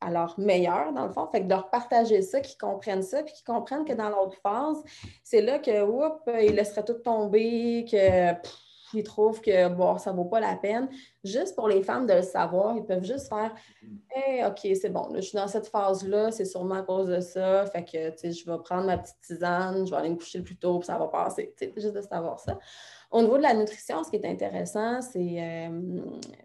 à 0.00 0.10
leur 0.10 0.38
meilleur, 0.38 0.92
dans 0.92 1.06
le 1.06 1.12
fond. 1.12 1.26
Fait 1.30 1.40
que 1.40 1.44
de 1.44 1.50
leur 1.50 1.70
partager 1.70 2.22
ça, 2.22 2.40
qu'ils 2.40 2.58
comprennent 2.58 3.02
ça, 3.02 3.22
puis 3.22 3.34
qu'ils 3.34 3.44
comprennent 3.44 3.84
que 3.84 3.92
dans 3.92 4.08
l'autre 4.08 4.36
phase, 4.42 4.82
c'est 5.22 5.42
là 5.42 5.58
que, 5.58 5.82
oups, 5.82 6.20
ils 6.42 6.54
laisseraient 6.54 6.84
tout 6.84 6.94
tomber, 6.94 7.86
que 7.90 8.32
ils 8.94 9.02
trouvent 9.02 9.40
que 9.40 9.68
bon, 9.68 9.98
ça 9.98 10.12
ne 10.12 10.16
vaut 10.16 10.24
pas 10.24 10.40
la 10.40 10.56
peine. 10.56 10.88
Juste 11.24 11.56
pour 11.56 11.68
les 11.68 11.82
femmes 11.82 12.06
de 12.06 12.14
le 12.14 12.22
savoir, 12.22 12.76
ils 12.76 12.84
peuvent 12.84 13.04
juste 13.04 13.28
faire 13.28 13.52
OK, 14.46 14.60
c'est 14.80 14.90
bon, 14.90 15.08
je 15.14 15.20
suis 15.20 15.36
dans 15.36 15.48
cette 15.48 15.66
phase-là, 15.66 16.30
c'est 16.30 16.44
sûrement 16.44 16.76
à 16.76 16.82
cause 16.82 17.08
de 17.08 17.20
ça. 17.20 17.66
Fait 17.66 17.84
que 17.84 18.30
je 18.30 18.50
vais 18.50 18.58
prendre 18.58 18.86
ma 18.86 18.98
petite 18.98 19.16
tisane, 19.20 19.86
je 19.86 19.90
vais 19.90 19.96
aller 19.96 20.10
me 20.10 20.16
coucher 20.16 20.40
plus 20.40 20.56
tôt, 20.56 20.78
puis 20.78 20.86
ça 20.86 20.98
va 20.98 21.08
passer. 21.08 21.54
juste 21.76 21.94
de 21.94 22.00
savoir 22.00 22.38
ça. 22.38 22.58
Au 23.10 23.22
niveau 23.22 23.36
de 23.36 23.42
la 23.42 23.54
nutrition, 23.54 24.02
ce 24.02 24.10
qui 24.10 24.16
est 24.16 24.26
intéressant, 24.26 25.00
c'est, 25.00 25.36
euh, 25.38 26.00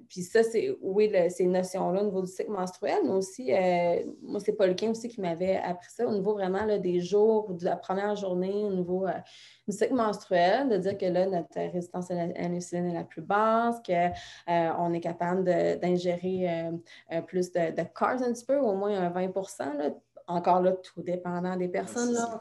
puis 0.07 0.21
ça, 0.21 0.43
c'est, 0.43 0.77
oui, 0.83 1.11
ces 1.29 1.47
notions-là 1.47 2.01
au 2.01 2.05
niveau 2.05 2.21
du 2.21 2.31
cycle 2.31 2.51
menstruel, 2.51 2.99
mais 3.05 3.09
aussi, 3.09 3.51
euh, 3.51 4.03
moi, 4.21 4.39
c'est 4.39 4.53
Paul 4.53 4.75
aussi 4.87 5.09
qui 5.09 5.19
m'avait 5.19 5.57
appris 5.57 5.89
ça 5.89 6.07
au 6.07 6.11
niveau 6.11 6.33
vraiment 6.33 6.65
là, 6.65 6.77
des 6.77 6.99
jours, 6.99 7.53
de 7.53 7.65
la 7.65 7.75
première 7.75 8.15
journée, 8.15 8.63
au 8.63 8.71
niveau 8.71 9.07
euh, 9.07 9.13
du 9.67 9.75
cycle 9.75 9.95
menstruel, 9.95 10.69
de 10.69 10.77
dire 10.77 10.95
que 10.95 11.07
là, 11.07 11.25
notre 11.25 11.55
résistance 11.55 12.11
à 12.11 12.13
l'insuline 12.13 12.85
est 12.91 12.93
la 12.93 13.03
plus 13.03 13.23
basse, 13.23 13.81
qu'on 14.75 14.93
est 14.93 14.99
capable 14.99 15.43
d'ingérer 15.79 16.71
plus 17.27 17.51
de, 17.51 17.75
de 17.75 17.83
carbs 17.97 18.23
un 18.23 18.33
petit 18.33 18.45
peu, 18.45 18.57
au 18.57 18.73
moins 18.73 18.91
un 18.99 19.09
20 19.09 19.33
là, 19.77 19.89
encore 20.29 20.61
là, 20.61 20.73
tout 20.73 21.01
dépendant 21.01 21.55
des 21.55 21.67
personnes. 21.67 22.13
Là. 22.13 22.39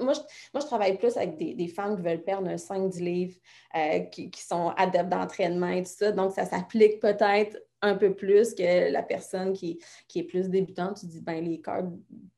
Moi, 0.00 0.14
je, 0.14 0.66
travaille 0.66 0.96
plus 0.96 1.16
avec 1.16 1.36
des, 1.36 1.68
femmes 1.68 1.96
qui 1.96 2.02
veulent 2.02 2.22
perdre 2.22 2.48
un 2.48 2.56
5-10 2.56 3.00
livres, 3.00 3.36
euh, 3.76 4.00
qui, 4.00 4.30
qui, 4.30 4.42
sont 4.42 4.70
adeptes 4.76 5.10
d'entraînement 5.10 5.68
et 5.68 5.82
tout 5.82 5.90
ça. 5.90 6.12
Donc, 6.12 6.32
ça 6.32 6.46
s'applique 6.46 6.98
peut-être 7.00 7.58
un 7.86 7.96
peu 7.96 8.14
plus 8.14 8.54
que 8.54 8.90
la 8.90 9.02
personne 9.02 9.52
qui, 9.52 9.78
est 10.14 10.22
plus 10.24 10.48
débutante. 10.48 10.98
Tu 11.00 11.06
dis, 11.06 11.20
ben 11.20 11.44
les 11.44 11.60
cartes, 11.60 11.86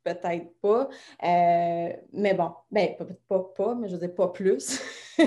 peut-être 0.04 0.52
pas. 0.60 0.88
Euh, 1.24 1.92
mais 2.12 2.34
bon, 2.34 2.52
ben, 2.70 2.94
pas, 3.28 3.52
pas, 3.56 3.74
mais 3.74 3.88
je 3.88 3.94
veux 3.94 4.00
dire 4.00 4.14
pas 4.14 4.28
plus. 4.28 4.80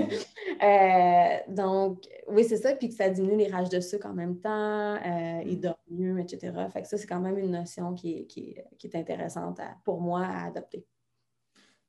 Euh, 0.63 1.37
donc, 1.49 2.07
oui, 2.27 2.43
c'est 2.43 2.57
ça. 2.57 2.73
Puis 2.75 2.89
que 2.89 2.93
ça 2.93 3.09
diminue 3.09 3.35
les 3.35 3.47
rages 3.47 3.69
de 3.69 3.79
sucre 3.79 4.07
en 4.07 4.13
même 4.13 4.39
temps, 4.39 4.95
euh, 4.95 5.41
il 5.45 5.59
dort 5.59 5.79
mieux, 5.89 6.19
etc. 6.19 6.53
Fait 6.71 6.83
que 6.83 6.87
ça, 6.87 6.97
c'est 6.97 7.07
quand 7.07 7.19
même 7.19 7.37
une 7.37 7.51
notion 7.51 7.93
qui 7.93 8.27
est, 8.37 8.95
intéressante 8.95 9.59
pour 9.83 9.99
moi 9.99 10.21
à 10.23 10.45
adopter. 10.45 10.85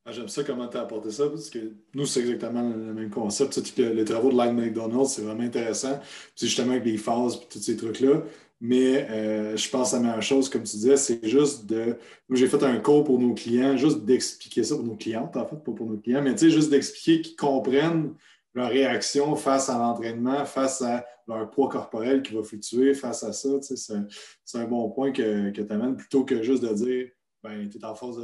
Ah, 0.04 0.10
j'aime 0.10 0.26
ça 0.26 0.42
comment 0.42 0.66
tu 0.66 0.76
as 0.76 0.80
apporté 0.80 1.12
ça, 1.12 1.28
parce 1.28 1.48
que 1.48 1.60
nous, 1.94 2.06
c'est 2.06 2.20
exactement 2.20 2.62
le 2.62 2.92
même 2.92 3.10
concept. 3.10 3.76
les 3.78 4.04
travaux 4.04 4.32
de 4.32 4.36
Line 4.36 4.56
McDonald's, 4.56 5.12
c'est 5.12 5.22
vraiment 5.22 5.44
intéressant. 5.44 6.00
C'est 6.34 6.46
justement 6.46 6.72
avec 6.72 6.84
les 6.84 6.96
phases 6.96 7.36
et 7.36 7.48
tous 7.48 7.60
ces 7.60 7.76
trucs-là. 7.76 8.22
Mais 8.60 9.08
euh, 9.10 9.56
je 9.56 9.68
pense 9.70 9.94
à 9.94 10.00
la 10.00 10.12
même 10.12 10.20
chose, 10.20 10.48
comme 10.48 10.64
tu 10.64 10.76
disais, 10.76 10.96
c'est 10.96 11.24
juste 11.24 11.66
de. 11.66 11.96
Nous, 12.28 12.36
j'ai 12.36 12.48
fait 12.48 12.62
un 12.64 12.78
cours 12.78 13.04
pour 13.04 13.18
nos 13.20 13.32
clients, 13.34 13.76
juste 13.76 14.04
d'expliquer 14.04 14.64
ça 14.64 14.74
pour 14.74 14.84
nos 14.84 14.96
clientes, 14.96 15.36
en 15.36 15.46
fait, 15.46 15.56
pas 15.56 15.72
pour 15.72 15.86
nos 15.86 15.98
clients, 15.98 16.22
mais 16.22 16.32
tu 16.34 16.46
sais, 16.46 16.50
juste 16.50 16.70
d'expliquer 16.70 17.22
qu'ils 17.22 17.36
comprennent 17.36 18.14
leur 18.54 18.70
réaction 18.70 19.36
face 19.36 19.68
à 19.68 19.78
l'entraînement, 19.78 20.44
face 20.44 20.82
à 20.82 21.04
leur 21.28 21.48
poids 21.50 21.68
corporel 21.68 22.22
qui 22.22 22.34
va 22.34 22.42
fluctuer, 22.42 22.94
face 22.94 23.22
à 23.22 23.32
ça. 23.32 23.48
C'est 23.62 24.58
un, 24.58 24.64
bon 24.64 24.90
point 24.90 25.12
que, 25.12 25.50
que 25.50 25.62
tu 25.62 25.72
amènes 25.72 25.96
plutôt 25.96 26.24
que 26.24 26.42
juste 26.42 26.62
de 26.62 26.74
dire 26.74 27.08
ben, 27.42 27.68
tu 27.68 27.78
es 27.78 27.84
en 27.84 27.94
phase 27.94 28.16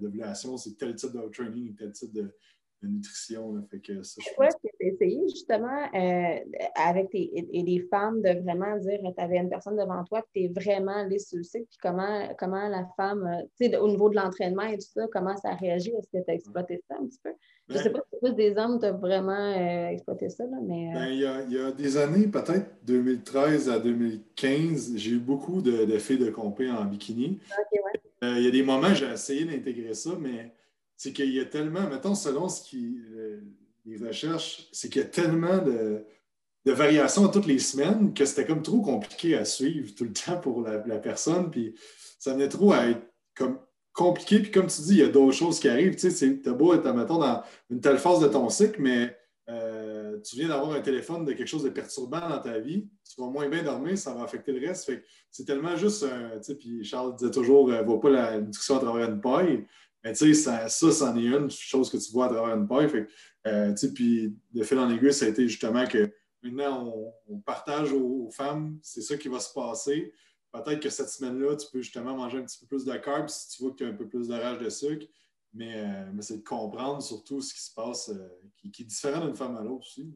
d'ovulation, 0.00 0.56
c'est 0.56 0.76
tel 0.76 0.94
type 0.94 1.12
de 1.12 1.28
training, 1.28 1.74
tel 1.74 1.92
type 1.92 2.12
de, 2.12 2.34
nutrition. 2.82 3.54
Là. 3.54 3.62
Fait 3.70 3.80
que 3.80 4.02
ça, 4.02 4.20
je 4.20 4.30
que 4.30 4.76
tu 4.78 4.86
essayé 4.86 5.20
justement 5.28 5.88
euh, 5.94 6.38
avec 6.76 7.10
tes, 7.10 7.30
et, 7.34 7.62
des 7.62 7.80
femmes 7.90 8.22
de 8.22 8.40
vraiment 8.42 8.76
dire 8.78 9.00
tu 9.02 9.22
avais 9.22 9.38
une 9.38 9.48
personne 9.48 9.76
devant 9.76 10.04
toi, 10.04 10.22
tu 10.34 10.44
es 10.44 10.48
vraiment 10.48 10.96
allé 10.96 11.18
sur 11.18 11.38
le 11.38 11.44
site, 11.44 11.66
puis 11.68 11.78
comment, 11.82 12.28
comment 12.38 12.68
la 12.68 12.86
femme, 12.96 13.26
euh, 13.26 13.46
tu 13.58 13.70
sais, 13.70 13.76
au 13.76 13.88
niveau 13.88 14.08
de 14.08 14.16
l'entraînement 14.16 14.62
et 14.62 14.78
tout 14.78 14.86
ça, 14.94 15.06
comment 15.12 15.36
ça 15.36 15.54
réagit? 15.54 15.90
Est-ce 15.90 16.18
que 16.18 16.24
tu 16.24 16.30
as 16.30 16.34
exploité 16.34 16.82
ça 16.88 16.96
un 17.00 17.06
petit 17.06 17.18
peu? 17.22 17.30
Je 17.68 17.78
ne 17.78 17.82
sais 17.82 17.90
pas 17.90 18.00
si 18.12 18.18
plus 18.20 18.34
des 18.34 18.56
hommes 18.56 18.78
tu 18.78 18.86
as 18.86 18.92
vraiment 18.92 19.32
euh, 19.32 19.88
exploité 19.88 20.28
ça, 20.28 20.44
là, 20.44 20.56
mais. 20.62 20.92
Ben, 20.94 21.06
il, 21.08 21.18
y 21.18 21.26
a, 21.26 21.42
il, 21.42 21.52
y 21.52 21.58
a, 21.58 21.72
des 21.72 21.96
années, 21.96 22.28
peut-être 22.28 22.66
2013 22.84 23.68
à 23.70 23.78
2015, 23.80 24.96
j'ai 24.96 25.10
eu 25.12 25.18
beaucoup 25.18 25.60
de, 25.60 25.84
de 25.84 25.98
filles 25.98 26.18
de 26.18 26.30
compé 26.30 26.70
en 26.70 26.84
bikini. 26.84 27.40
Euh, 27.50 27.76
il 28.22 28.42
y 28.42 28.48
a 28.48 28.50
des 28.50 28.62
moments, 28.62 28.94
j'ai 28.94 29.06
essayé 29.06 29.44
d'intégrer 29.44 29.94
ça, 29.94 30.10
mais 30.18 30.52
c'est 30.96 31.12
qu'il 31.12 31.32
y 31.32 31.40
a 31.40 31.44
tellement, 31.44 31.88
mettons, 31.88 32.14
selon 32.14 32.48
ce 32.48 32.62
qui, 32.62 32.98
euh, 33.14 33.40
les 33.84 34.04
recherches, 34.04 34.68
c'est 34.72 34.88
qu'il 34.88 35.02
y 35.02 35.04
a 35.04 35.08
tellement 35.08 35.58
de, 35.58 36.04
variations 36.64 37.28
toutes 37.28 37.46
les 37.46 37.60
semaines 37.60 38.12
que 38.12 38.24
c'était 38.24 38.44
comme 38.44 38.62
trop 38.62 38.80
compliqué 38.80 39.36
à 39.36 39.44
suivre 39.44 39.94
tout 39.94 40.04
le 40.04 40.12
temps 40.26 40.38
pour 40.38 40.62
la, 40.62 40.78
personne. 40.98 41.50
Puis 41.50 41.74
ça 42.18 42.32
venait 42.32 42.48
trop 42.48 42.72
à 42.72 42.88
être 42.88 43.02
comme 43.36 43.60
compliqué. 43.92 44.40
Puis 44.40 44.50
comme 44.50 44.66
tu 44.66 44.80
dis, 44.82 44.94
il 44.94 44.98
y 44.98 45.02
a 45.02 45.08
d'autres 45.08 45.36
choses 45.36 45.60
qui 45.60 45.68
arrivent. 45.68 45.94
Tu 45.94 46.10
sais, 46.10 46.40
as 46.44 46.52
beau 46.52 46.74
être, 46.74 46.92
mettons, 46.92 47.18
dans 47.18 47.42
une 47.70 47.80
telle 47.80 47.98
phase 47.98 48.20
de 48.20 48.26
ton 48.26 48.48
cycle, 48.48 48.80
mais 48.80 49.16
euh, 49.48 49.95
tu 50.22 50.36
viens 50.36 50.48
d'avoir 50.48 50.72
un 50.72 50.80
téléphone 50.80 51.24
de 51.24 51.32
quelque 51.32 51.48
chose 51.48 51.64
de 51.64 51.70
perturbant 51.70 52.28
dans 52.28 52.40
ta 52.40 52.58
vie, 52.58 52.88
tu 53.04 53.20
vas 53.20 53.28
moins 53.28 53.48
bien 53.48 53.62
dormir, 53.62 53.96
ça 53.96 54.14
va 54.14 54.22
affecter 54.22 54.52
le 54.52 54.66
reste. 54.66 54.90
c'est 55.30 55.44
tellement 55.44 55.76
juste, 55.76 56.06
puis 56.58 56.84
Charles 56.84 57.16
disait 57.16 57.30
toujours, 57.30 57.68
ne 57.68 57.74
euh, 57.74 57.82
vois 57.82 58.00
pas 58.00 58.10
la 58.10 58.40
nutrition 58.40 58.76
à 58.76 58.80
travers 58.80 59.08
une 59.08 59.20
paille. 59.20 59.66
Mais 60.04 60.12
tu 60.12 60.32
sais, 60.32 60.34
ça, 60.34 60.68
ça, 60.68 60.92
c'en 60.92 61.16
est 61.16 61.26
une 61.26 61.50
chose 61.50 61.90
que 61.90 61.96
tu 61.96 62.12
vois 62.12 62.26
à 62.26 62.28
travers 62.28 62.56
une 62.56 62.68
paille. 62.68 62.88
Fait, 62.88 63.08
euh, 63.46 63.74
puis 63.94 64.36
fil 64.62 64.78
en 64.78 64.90
aiguille, 64.90 65.12
ça 65.12 65.26
a 65.26 65.28
été 65.28 65.48
justement 65.48 65.84
que 65.86 66.10
maintenant, 66.42 66.94
on, 67.28 67.38
partage 67.40 67.92
aux, 67.92 68.30
femmes, 68.30 68.78
c'est 68.82 69.02
ça 69.02 69.16
qui 69.16 69.28
va 69.28 69.40
se 69.40 69.52
passer. 69.52 70.12
Peut-être 70.52 70.80
que 70.80 70.90
cette 70.90 71.08
semaine-là, 71.08 71.56
tu 71.56 71.66
peux 71.72 71.82
justement 71.82 72.16
manger 72.16 72.38
un 72.38 72.42
petit 72.42 72.58
peu 72.60 72.66
plus 72.66 72.84
de 72.84 72.96
carbs 72.96 73.28
si 73.28 73.48
tu 73.50 73.62
vois 73.62 73.72
que 73.72 73.76
tu 73.76 73.84
as 73.84 73.88
un 73.88 73.94
peu 73.94 74.08
plus 74.08 74.28
de 74.28 74.34
rage 74.34 74.58
de 74.58 74.70
sucre. 74.70 75.06
Euh, 75.60 76.10
mais, 76.12 76.22
c'est 76.22 76.38
de 76.38 76.44
comprendre 76.44 77.02
surtout 77.02 77.40
ce 77.40 77.54
qui 77.54 77.60
se 77.60 77.72
passe, 77.74 78.10
euh, 78.10 78.28
qui, 78.72 78.82
est 78.82 78.86
différent 78.86 79.24
d'une 79.24 79.34
femme 79.34 79.56
à 79.56 79.62
l'autre 79.62 79.86
aussi. 79.86 80.12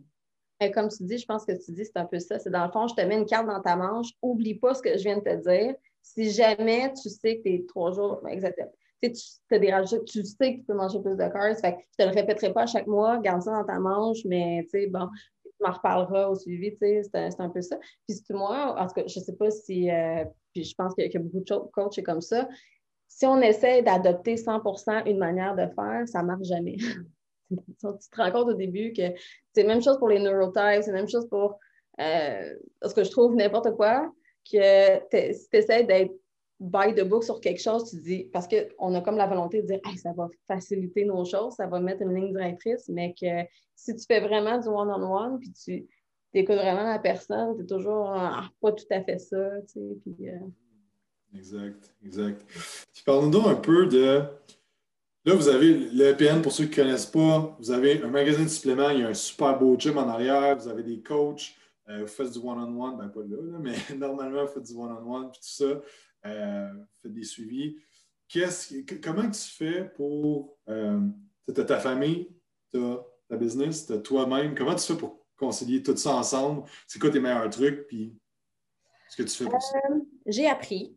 comme 0.75 0.89
tu 0.89 1.05
dis, 1.05 1.19
je 1.19 1.27
pense 1.27 1.45
que 1.45 1.53
tu 1.53 1.73
dis, 1.73 1.85
c'est 1.85 1.97
un 1.97 2.05
peu 2.05 2.19
ça. 2.19 2.39
C'est 2.39 2.51
dans 2.51 2.65
le 2.65 2.73
fond, 2.73 2.87
je 2.89 2.95
te 2.95 3.01
mets 3.03 3.17
une 3.17 3.27
carte 3.27 3.47
dans 3.47 3.61
ta 3.61 3.77
manche, 3.77 4.09
oublie 4.23 4.57
pas 4.57 4.75
ce 4.75 4.83
que 4.83 4.97
je 4.97 5.03
viens 5.03 5.19
de 5.19 5.23
te 5.23 5.49
dire. 5.49 5.75
Si 6.03 6.31
jamais 6.31 6.93
tu 6.95 7.09
sais 7.09 7.39
que 7.39 7.43
tu 7.43 7.55
es 7.55 7.67
trois 7.67 7.93
jours, 7.93 8.21
exactement. 8.29 8.73
Tu, 9.03 9.13
tu 9.13 10.25
sais 10.25 10.55
que 10.55 10.59
tu 10.59 10.65
peux 10.67 10.75
manger 10.75 11.01
plus 11.01 11.17
de 11.17 11.29
carbs. 11.29 11.59
Fait 11.59 11.75
que 11.75 11.79
je 11.99 12.05
te 12.05 12.09
le 12.09 12.15
répéterai 12.15 12.53
pas 12.53 12.63
à 12.63 12.67
chaque 12.67 12.87
mois, 12.87 13.19
garde 13.19 13.43
ça 13.43 13.53
dans 13.53 13.65
ta 13.65 13.79
manche, 13.79 14.25
mais 14.27 14.63
tu 14.65 14.71
sais, 14.71 14.87
bon, 14.89 15.09
tu 15.45 15.51
m'en 15.61 15.73
reparleras 15.73 16.29
au 16.29 16.35
suivi, 16.35 16.73
tu 16.73 16.79
sais, 16.79 17.03
c'est 17.03 17.41
un, 17.41 17.49
peu 17.49 17.63
ça. 17.63 17.79
Puis 18.07 18.19
moi, 18.31 18.79
en 18.79 18.87
tout 18.87 18.95
cas, 18.95 19.05
je 19.07 19.21
sais 19.21 19.37
pas 19.37 19.51
si, 19.51 19.91
euh, 19.91 20.25
puis 20.53 20.65
je 20.65 20.75
pense 20.75 20.95
qu'il 20.95 21.11
y, 21.11 21.17
a 21.17 21.21
beaucoup 21.21 21.41
de 21.41 21.71
coachs 21.73 22.03
comme 22.03 22.21
ça, 22.21 22.47
si 23.21 23.27
on 23.27 23.39
essaie 23.43 23.83
d'adopter 23.83 24.37
100% 24.37 25.07
une 25.07 25.19
manière 25.19 25.55
de 25.55 25.67
faire, 25.75 26.09
ça 26.09 26.23
ne 26.23 26.29
marche 26.29 26.47
jamais. 26.47 26.77
tu 27.51 27.77
te 27.77 28.17
rends 28.17 28.33
compte 28.33 28.49
au 28.49 28.55
début 28.55 28.95
que 28.95 29.13
c'est 29.53 29.63
la 29.63 29.75
même 29.75 29.83
chose 29.83 29.99
pour 29.99 30.09
les 30.09 30.19
neurotypes, 30.19 30.83
c'est 30.83 30.93
la 30.93 31.01
même 31.01 31.09
chose 31.09 31.29
pour 31.29 31.59
euh, 32.01 32.55
ce 32.83 32.95
que 32.95 33.05
je 33.05 33.11
trouve 33.11 33.37
n'importe 33.37 33.77
quoi, 33.77 34.11
que 34.51 35.01
si 35.11 35.51
tu 35.51 35.57
essaies 35.57 35.85
d'être 35.85 36.15
by 36.61 36.95
the 36.95 37.07
book 37.07 37.23
sur 37.23 37.43
quelque 37.43 37.61
chose, 37.61 37.91
tu 37.91 38.01
dis, 38.01 38.25
parce 38.33 38.49
qu'on 38.49 38.95
a 38.95 39.03
comme 39.03 39.19
la 39.19 39.27
volonté 39.27 39.61
de 39.61 39.67
dire, 39.67 39.81
ça 40.03 40.15
va 40.15 40.27
faciliter 40.49 41.05
nos 41.05 41.27
choses, 41.27 41.57
ça 41.57 41.67
va 41.67 41.79
mettre 41.79 42.01
une 42.01 42.15
ligne 42.15 42.33
directrice, 42.33 42.89
mais 42.89 43.15
que 43.21 43.47
si 43.77 43.95
tu 43.97 44.05
fais 44.07 44.21
vraiment 44.21 44.57
du 44.57 44.69
one-on-one, 44.69 45.39
puis 45.41 45.53
tu 45.53 45.87
écoutes 46.33 46.57
vraiment 46.57 46.85
la 46.85 46.99
personne, 46.99 47.55
tu 47.55 47.65
es 47.65 47.67
toujours 47.67 48.15
ah, 48.15 48.49
pas 48.63 48.73
tout 48.73 48.87
à 48.91 49.03
fait 49.03 49.19
ça. 49.19 49.61
Tu 49.67 49.73
sais, 49.75 49.97
puis, 50.05 50.31
euh, 50.31 50.39
Exact, 51.35 51.95
exact. 52.05 52.45
Puis 52.93 53.03
parlons 53.05 53.29
donc 53.29 53.47
un 53.47 53.55
peu 53.55 53.87
de. 53.87 54.23
Là, 55.25 55.35
vous 55.35 55.49
avez 55.49 55.75
le 55.75 56.07
EPN, 56.09 56.41
pour 56.41 56.51
ceux 56.51 56.65
qui 56.65 56.81
ne 56.81 56.85
connaissent 56.85 57.07
pas, 57.07 57.57
vous 57.59 57.71
avez 57.71 58.03
un 58.03 58.09
magasin 58.09 58.43
de 58.43 58.49
suppléments, 58.49 58.89
il 58.91 59.01
y 59.01 59.03
a 59.03 59.09
un 59.09 59.15
super 59.15 59.59
beau 59.59 59.79
gym 59.79 59.99
en 59.99 60.09
arrière, 60.09 60.57
vous 60.57 60.67
avez 60.67 60.83
des 60.83 61.03
coachs, 61.03 61.55
euh, 61.89 62.01
vous 62.01 62.07
faites 62.07 62.33
du 62.33 62.39
one-on-one, 62.39 62.97
ben 62.97 63.09
pas 63.09 63.21
là, 63.21 63.59
mais 63.61 63.75
normalement, 63.97 64.45
vous 64.45 64.53
faites 64.53 64.63
du 64.63 64.75
one-on-one, 64.75 65.31
puis 65.31 65.41
tout 65.41 65.65
ça, 65.67 65.83
euh, 66.27 66.73
vous 66.73 67.01
faites 67.03 67.13
des 67.13 67.25
suivis. 67.25 67.77
comment 69.03 69.31
tu 69.31 69.41
fais 69.41 69.85
pour. 69.95 70.57
Euh, 70.69 71.01
tu 71.53 71.61
as 71.61 71.65
ta 71.65 71.79
famille, 71.79 72.31
tu 72.73 72.83
as 72.83 73.05
ta 73.29 73.37
business, 73.37 73.87
tu 73.87 73.93
as 73.93 73.99
toi-même, 73.99 74.55
comment 74.55 74.75
tu 74.75 74.87
fais 74.87 74.97
pour 74.97 75.27
concilier 75.37 75.83
tout 75.83 75.97
ça 75.97 76.15
ensemble? 76.15 76.63
C'est 76.87 76.99
quoi 76.99 77.11
tes 77.11 77.21
meilleurs 77.21 77.51
trucs, 77.51 77.87
puis 77.87 78.17
ce 79.11 79.17
que 79.17 79.29
tu 79.29 79.37
fais 79.37 79.51
pour 79.51 79.61
ça? 79.61 79.79
J'ai 80.27 80.47
appris 80.47 80.97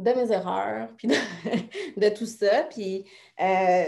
de 0.00 0.12
mes 0.12 0.32
erreurs, 0.32 0.88
puis 0.96 1.08
de, 1.96 2.08
tout 2.08 2.26
ça. 2.26 2.64
Puis 2.64 3.04
euh, 3.40 3.84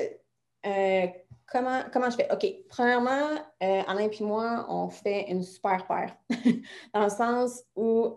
euh, 0.66 1.06
comment, 1.50 1.82
comment 1.92 2.10
je 2.10 2.16
fais? 2.16 2.28
OK, 2.30 2.46
premièrement, 2.68 3.30
euh, 3.62 3.82
Alain 3.86 4.08
et 4.08 4.24
moi, 4.24 4.66
on 4.68 4.88
fait 4.88 5.30
une 5.30 5.42
super 5.42 5.86
paire. 5.86 6.16
Dans 6.94 7.04
le 7.04 7.10
sens 7.10 7.62
où 7.74 8.14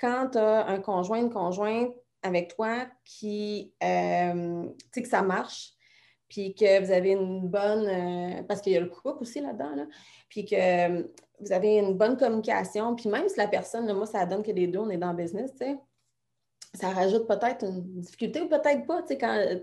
quand 0.00 0.28
tu 0.30 0.38
as 0.38 0.66
un 0.66 0.80
conjoint, 0.80 1.18
une 1.18 1.30
conjointe 1.30 1.94
avec 2.22 2.54
toi 2.54 2.86
qui, 3.04 3.72
tu 3.80 3.86
sais, 3.86 5.02
que 5.02 5.08
ça 5.08 5.22
marche, 5.22 5.72
puis 6.28 6.54
que 6.54 6.84
vous 6.84 6.90
avez 6.90 7.12
une 7.12 7.48
bonne, 7.48 8.44
parce 8.46 8.60
qu'il 8.60 8.72
y 8.72 8.76
a 8.76 8.80
le 8.80 8.88
couple 8.88 9.22
aussi 9.22 9.40
là-dedans, 9.40 9.74
là, 9.76 9.86
puis 10.28 10.44
que 10.44 11.02
vous 11.40 11.52
avez 11.52 11.76
une 11.76 11.94
bonne 11.94 12.16
communication, 12.16 12.94
puis 12.94 13.08
même 13.08 13.28
si 13.28 13.38
la 13.38 13.46
personne, 13.46 13.90
moi, 13.92 14.06
ça 14.06 14.26
donne 14.26 14.42
que 14.42 14.50
les 14.50 14.66
deux, 14.66 14.80
on 14.80 14.90
est 14.90 14.98
dans 14.98 15.12
le 15.12 15.16
business, 15.16 15.52
tu 15.52 15.58
sais, 15.58 15.76
ça 16.74 16.90
rajoute 16.90 17.26
peut-être 17.26 17.64
une 17.64 18.00
difficulté 18.00 18.42
ou 18.42 18.48
peut-être 18.48 18.86
pas. 18.86 19.00
Tu 19.02 19.08
sais, 19.08 19.18
quand 19.18 19.34
euh, 19.34 19.58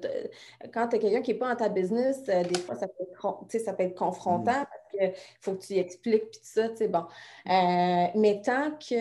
quand 0.74 0.88
tu 0.88 0.96
as 0.96 1.00
quelqu'un 1.00 1.22
qui 1.22 1.34
n'est 1.34 1.38
pas 1.38 1.50
dans 1.50 1.56
ta 1.56 1.70
business, 1.70 2.24
euh, 2.30 2.44
des 2.44 2.60
fois, 2.60 2.76
ça 2.76 2.88
peut 2.88 3.04
être, 3.04 3.64
ça 3.64 3.74
peut 3.74 3.84
être 3.84 3.98
confrontant 3.98 4.62
mm. 4.62 4.66
parce 4.66 4.92
qu'il 4.92 5.14
faut 5.40 5.54
que 5.54 5.64
tu 5.64 5.74
y 5.74 5.80
expliques 5.80 6.32
puis 6.32 6.40
tout 6.40 6.48
ça. 6.48 6.70
Tu 6.70 6.78
sais, 6.78 6.88
bon. 6.88 7.06
Euh, 7.48 8.08
mais 8.16 8.42
tant 8.44 8.72
qu'il 8.80 8.98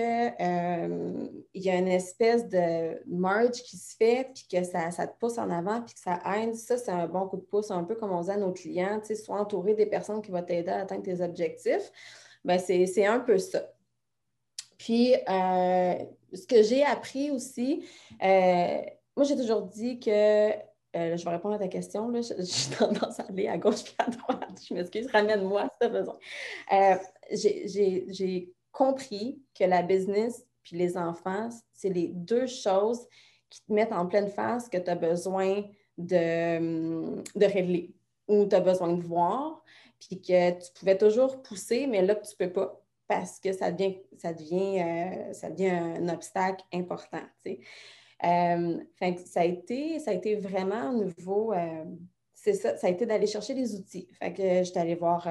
il 1.55 1.62
y 1.62 1.71
a 1.71 1.77
une 1.77 1.88
espèce 1.88 2.49
de 2.49 3.03
merge 3.07 3.62
qui 3.62 3.77
se 3.77 3.97
fait 3.97 4.31
puis 4.35 4.47
que 4.51 4.64
ça, 4.64 4.90
ça, 4.90 5.07
te 5.07 5.19
pousse 5.19 5.38
en 5.38 5.51
avant 5.51 5.81
puis 5.81 5.95
que 5.95 6.01
ça 6.01 6.21
aide, 6.37 6.55
ça, 6.55 6.77
c'est 6.77 6.93
un 6.93 7.07
bon 7.07 7.27
coup 7.27 7.38
de 7.38 7.43
pouce, 7.43 7.71
un 7.71 7.85
peu 7.85 7.95
comme 7.95 8.12
on 8.12 8.21
dit 8.21 8.31
à 8.31 8.37
nos 8.37 8.53
clients. 8.53 9.01
Tu 9.01 9.09
sais, 9.09 9.14
sois 9.14 9.40
entouré 9.40 9.75
des 9.75 9.87
personnes 9.87 10.21
qui 10.21 10.31
vont 10.31 10.43
t'aider 10.43 10.71
à 10.71 10.81
atteindre 10.81 11.03
tes 11.03 11.23
objectifs. 11.23 11.90
Ben, 12.45 12.59
c'est 12.59 13.07
un 13.07 13.21
peu 13.21 13.38
ça. 13.38 13.62
Puis, 14.77 15.14
euh, 15.14 15.95
ce 16.35 16.47
que 16.47 16.62
j'ai 16.62 16.85
appris 16.85 17.31
aussi, 17.31 17.85
euh, 18.23 18.83
moi, 19.16 19.25
j'ai 19.25 19.37
toujours 19.37 19.62
dit 19.62 20.01
que, 20.01 20.51
euh, 20.51 21.16
je 21.16 21.25
vais 21.25 21.31
répondre 21.31 21.55
à 21.55 21.59
ta 21.59 21.68
question, 21.68 22.09
là, 22.09 22.20
j'ai 22.38 22.77
tendance 22.77 23.20
à 23.20 23.25
aller 23.25 23.49
à 23.49 23.59
gauche 23.59 23.83
et 23.85 24.03
à 24.03 24.11
droite. 24.11 24.61
Je 24.68 24.75
m'excuse, 24.75 25.07
ramène-moi 25.12 25.68
si 25.73 25.79
tu 25.81 25.87
as 25.87 25.88
besoin. 25.88 26.18
j'ai 27.31 28.53
compris 28.73 29.40
que 29.59 29.64
la 29.64 29.83
business 29.83 30.44
puis 30.62 30.77
les 30.77 30.97
enfants, 30.97 31.51
c'est 31.73 31.90
les 31.90 32.09
deux 32.09 32.47
choses 32.47 33.07
qui 33.51 33.61
te 33.61 33.73
mettent 33.73 33.92
en 33.92 34.07
pleine 34.07 34.29
face 34.29 34.68
que 34.68 34.79
tu 34.79 34.90
as 34.90 34.94
besoin 34.97 35.62
de, 35.99 37.23
de 37.38 37.44
régler 37.44 37.94
ou 38.27 38.47
tu 38.47 38.57
as 38.57 38.61
besoin 38.61 38.94
de 38.94 39.03
voir, 39.03 39.62
puis 40.01 40.20
que 40.20 40.51
tu 40.53 40.73
pouvais 40.73 40.97
toujours 40.97 41.42
pousser, 41.42 41.87
mais 41.87 42.03
là, 42.03 42.14
tu 42.14 42.33
ne 42.40 42.47
peux 42.47 42.53
pas 42.53 42.84
parce 43.14 43.38
que 43.38 43.53
ça 43.53 43.70
devient, 43.70 43.96
ça 44.18 44.33
devient, 44.33 44.81
euh, 44.81 45.33
ça 45.33 45.48
devient 45.48 45.70
un 45.70 46.09
obstacle 46.09 46.64
important. 46.72 47.22
Euh, 47.46 48.79
ça, 49.27 49.40
a 49.40 49.44
été, 49.44 50.00
ça 50.00 50.11
a 50.11 50.14
été 50.14 50.35
vraiment 50.35 50.92
nouveau. 50.92 51.53
Euh, 51.53 51.85
ça, 52.35 52.72
a 52.83 52.88
été 52.88 53.07
d'aller 53.07 53.29
chercher 53.29 53.55
des 53.55 53.74
outils. 53.74 54.09
J'étais 54.20 54.79
allée 54.79 54.96
voir, 54.96 55.27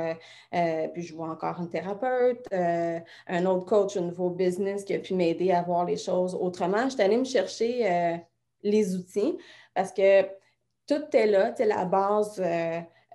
puis 0.93 1.03
je 1.03 1.13
vois 1.13 1.29
encore 1.29 1.59
une 1.59 1.69
thérapeute, 1.69 2.47
un 2.51 3.45
autre 3.45 3.65
coach 3.65 3.97
au 3.97 4.01
nouveau 4.01 4.31
business 4.31 4.83
qui 4.83 4.95
a 4.95 4.99
pu 4.99 5.13
m'aider 5.13 5.51
à 5.51 5.61
voir 5.61 5.85
les 5.85 5.97
choses 5.97 6.33
autrement. 6.33 6.89
J'étais 6.89 7.03
allée 7.03 7.17
me 7.17 7.23
chercher 7.23 8.17
les 8.63 8.95
outils 8.95 9.37
parce 9.75 9.91
que 9.91 10.23
tout 10.87 11.03
est 11.13 11.27
là, 11.27 11.53
la 11.59 11.85
base 11.85 12.41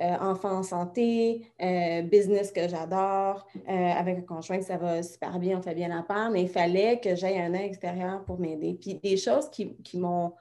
euh, 0.01 0.17
enfant 0.21 0.59
en 0.59 0.63
santé, 0.63 1.51
euh, 1.61 2.03
business 2.03 2.53
que 2.53 2.69
j'adore, 2.69 3.45
euh, 3.57 3.73
avec 3.73 4.19
un 4.19 4.21
conjoint 4.21 4.59
que 4.59 4.65
ça 4.65 4.77
va 4.77 5.03
super 5.03 5.41
bien, 5.41 5.59
on 5.59 5.63
fait 5.63 5.75
bien 5.75 5.89
la 5.89 6.03
part, 6.03 6.31
mais 6.31 6.43
il 6.43 6.49
fallait 6.49 7.01
que 7.01 7.17
j'aille 7.17 7.41
un 7.41 7.53
œil 7.53 7.65
extérieur 7.65 8.25
pour 8.25 8.39
m'aider. 8.39 8.79
Puis 8.81 8.95
des 8.95 9.17
choses 9.17 9.51
qui, 9.51 9.77
m'ont 9.95 10.35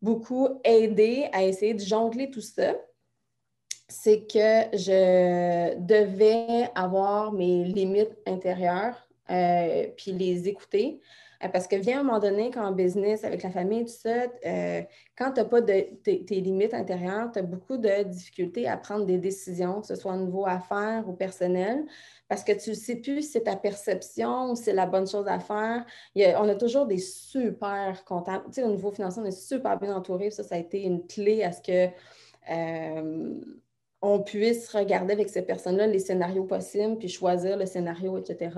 beaucoup 0.00 0.48
aidé 0.64 1.28
à 1.32 1.44
essayer 1.44 1.74
de 1.74 1.80
jongler 1.80 2.28
tout 2.28 2.40
ça, 2.40 2.74
c'est 3.86 4.26
que 4.26 4.76
je 4.76 5.78
devais 5.78 6.68
avoir 6.74 7.30
mes 7.30 7.62
limites 7.62 8.18
intérieures, 8.26 8.96
puis 9.96 10.10
les 10.10 10.48
écouter. 10.48 11.00
Euh, 11.44 11.48
parce 11.48 11.66
que 11.66 11.76
vient 11.76 12.00
un 12.00 12.02
moment 12.02 12.18
donné, 12.18 12.50
quand 12.50 12.64
en 12.64 12.72
business, 12.72 13.24
avec 13.24 13.42
la 13.42 13.50
famille, 13.50 13.84
tout 13.84 13.92
ça, 13.92 14.26
euh, 14.46 14.82
quand 15.16 15.32
tu 15.32 15.40
n'as 15.40 15.46
pas 15.46 15.60
de, 15.60 15.80
tes, 16.02 16.40
limites 16.40 16.74
intérieures, 16.74 17.30
tu 17.32 17.38
as 17.38 17.42
beaucoup 17.42 17.76
de 17.76 18.04
difficultés 18.04 18.68
à 18.68 18.76
prendre 18.76 19.06
des 19.06 19.18
décisions, 19.18 19.80
que 19.80 19.86
ce 19.86 19.96
soit 19.96 20.12
au 20.12 20.18
niveau 20.18 20.46
affaires 20.46 21.04
ou 21.08 21.12
personnel, 21.12 21.84
parce 22.28 22.44
que 22.44 22.52
tu 22.52 22.70
ne 22.70 22.74
sais 22.74 22.96
plus 22.96 23.22
si 23.22 23.32
c'est 23.32 23.42
ta 23.42 23.56
perception 23.56 24.50
ou 24.50 24.56
si 24.56 24.64
c'est 24.64 24.72
la 24.72 24.86
bonne 24.86 25.06
chose 25.06 25.26
à 25.26 25.38
faire. 25.40 25.84
on 26.16 26.48
a 26.48 26.54
toujours 26.54 26.86
des 26.86 26.98
super 26.98 28.04
comptables. 28.04 28.44
Tu 28.46 28.54
sais, 28.54 28.62
au 28.62 28.70
niveau 28.70 28.92
financier, 28.92 29.22
on 29.22 29.26
est 29.26 29.30
super 29.32 29.78
bien 29.78 29.94
entouré. 29.94 30.30
Ça, 30.30 30.42
ça 30.42 30.54
a 30.54 30.58
été 30.58 30.82
une 30.82 31.06
clé 31.06 31.42
à 31.42 31.52
ce 31.52 31.60
que. 31.62 31.88
Euh, 32.50 33.34
on 34.02 34.20
puisse 34.20 34.68
regarder 34.74 35.12
avec 35.12 35.28
ces 35.28 35.42
personnes-là 35.42 35.86
les 35.86 36.00
scénarios 36.00 36.44
possibles, 36.44 36.98
puis 36.98 37.08
choisir 37.08 37.56
le 37.56 37.66
scénario, 37.66 38.18
etc. 38.18 38.50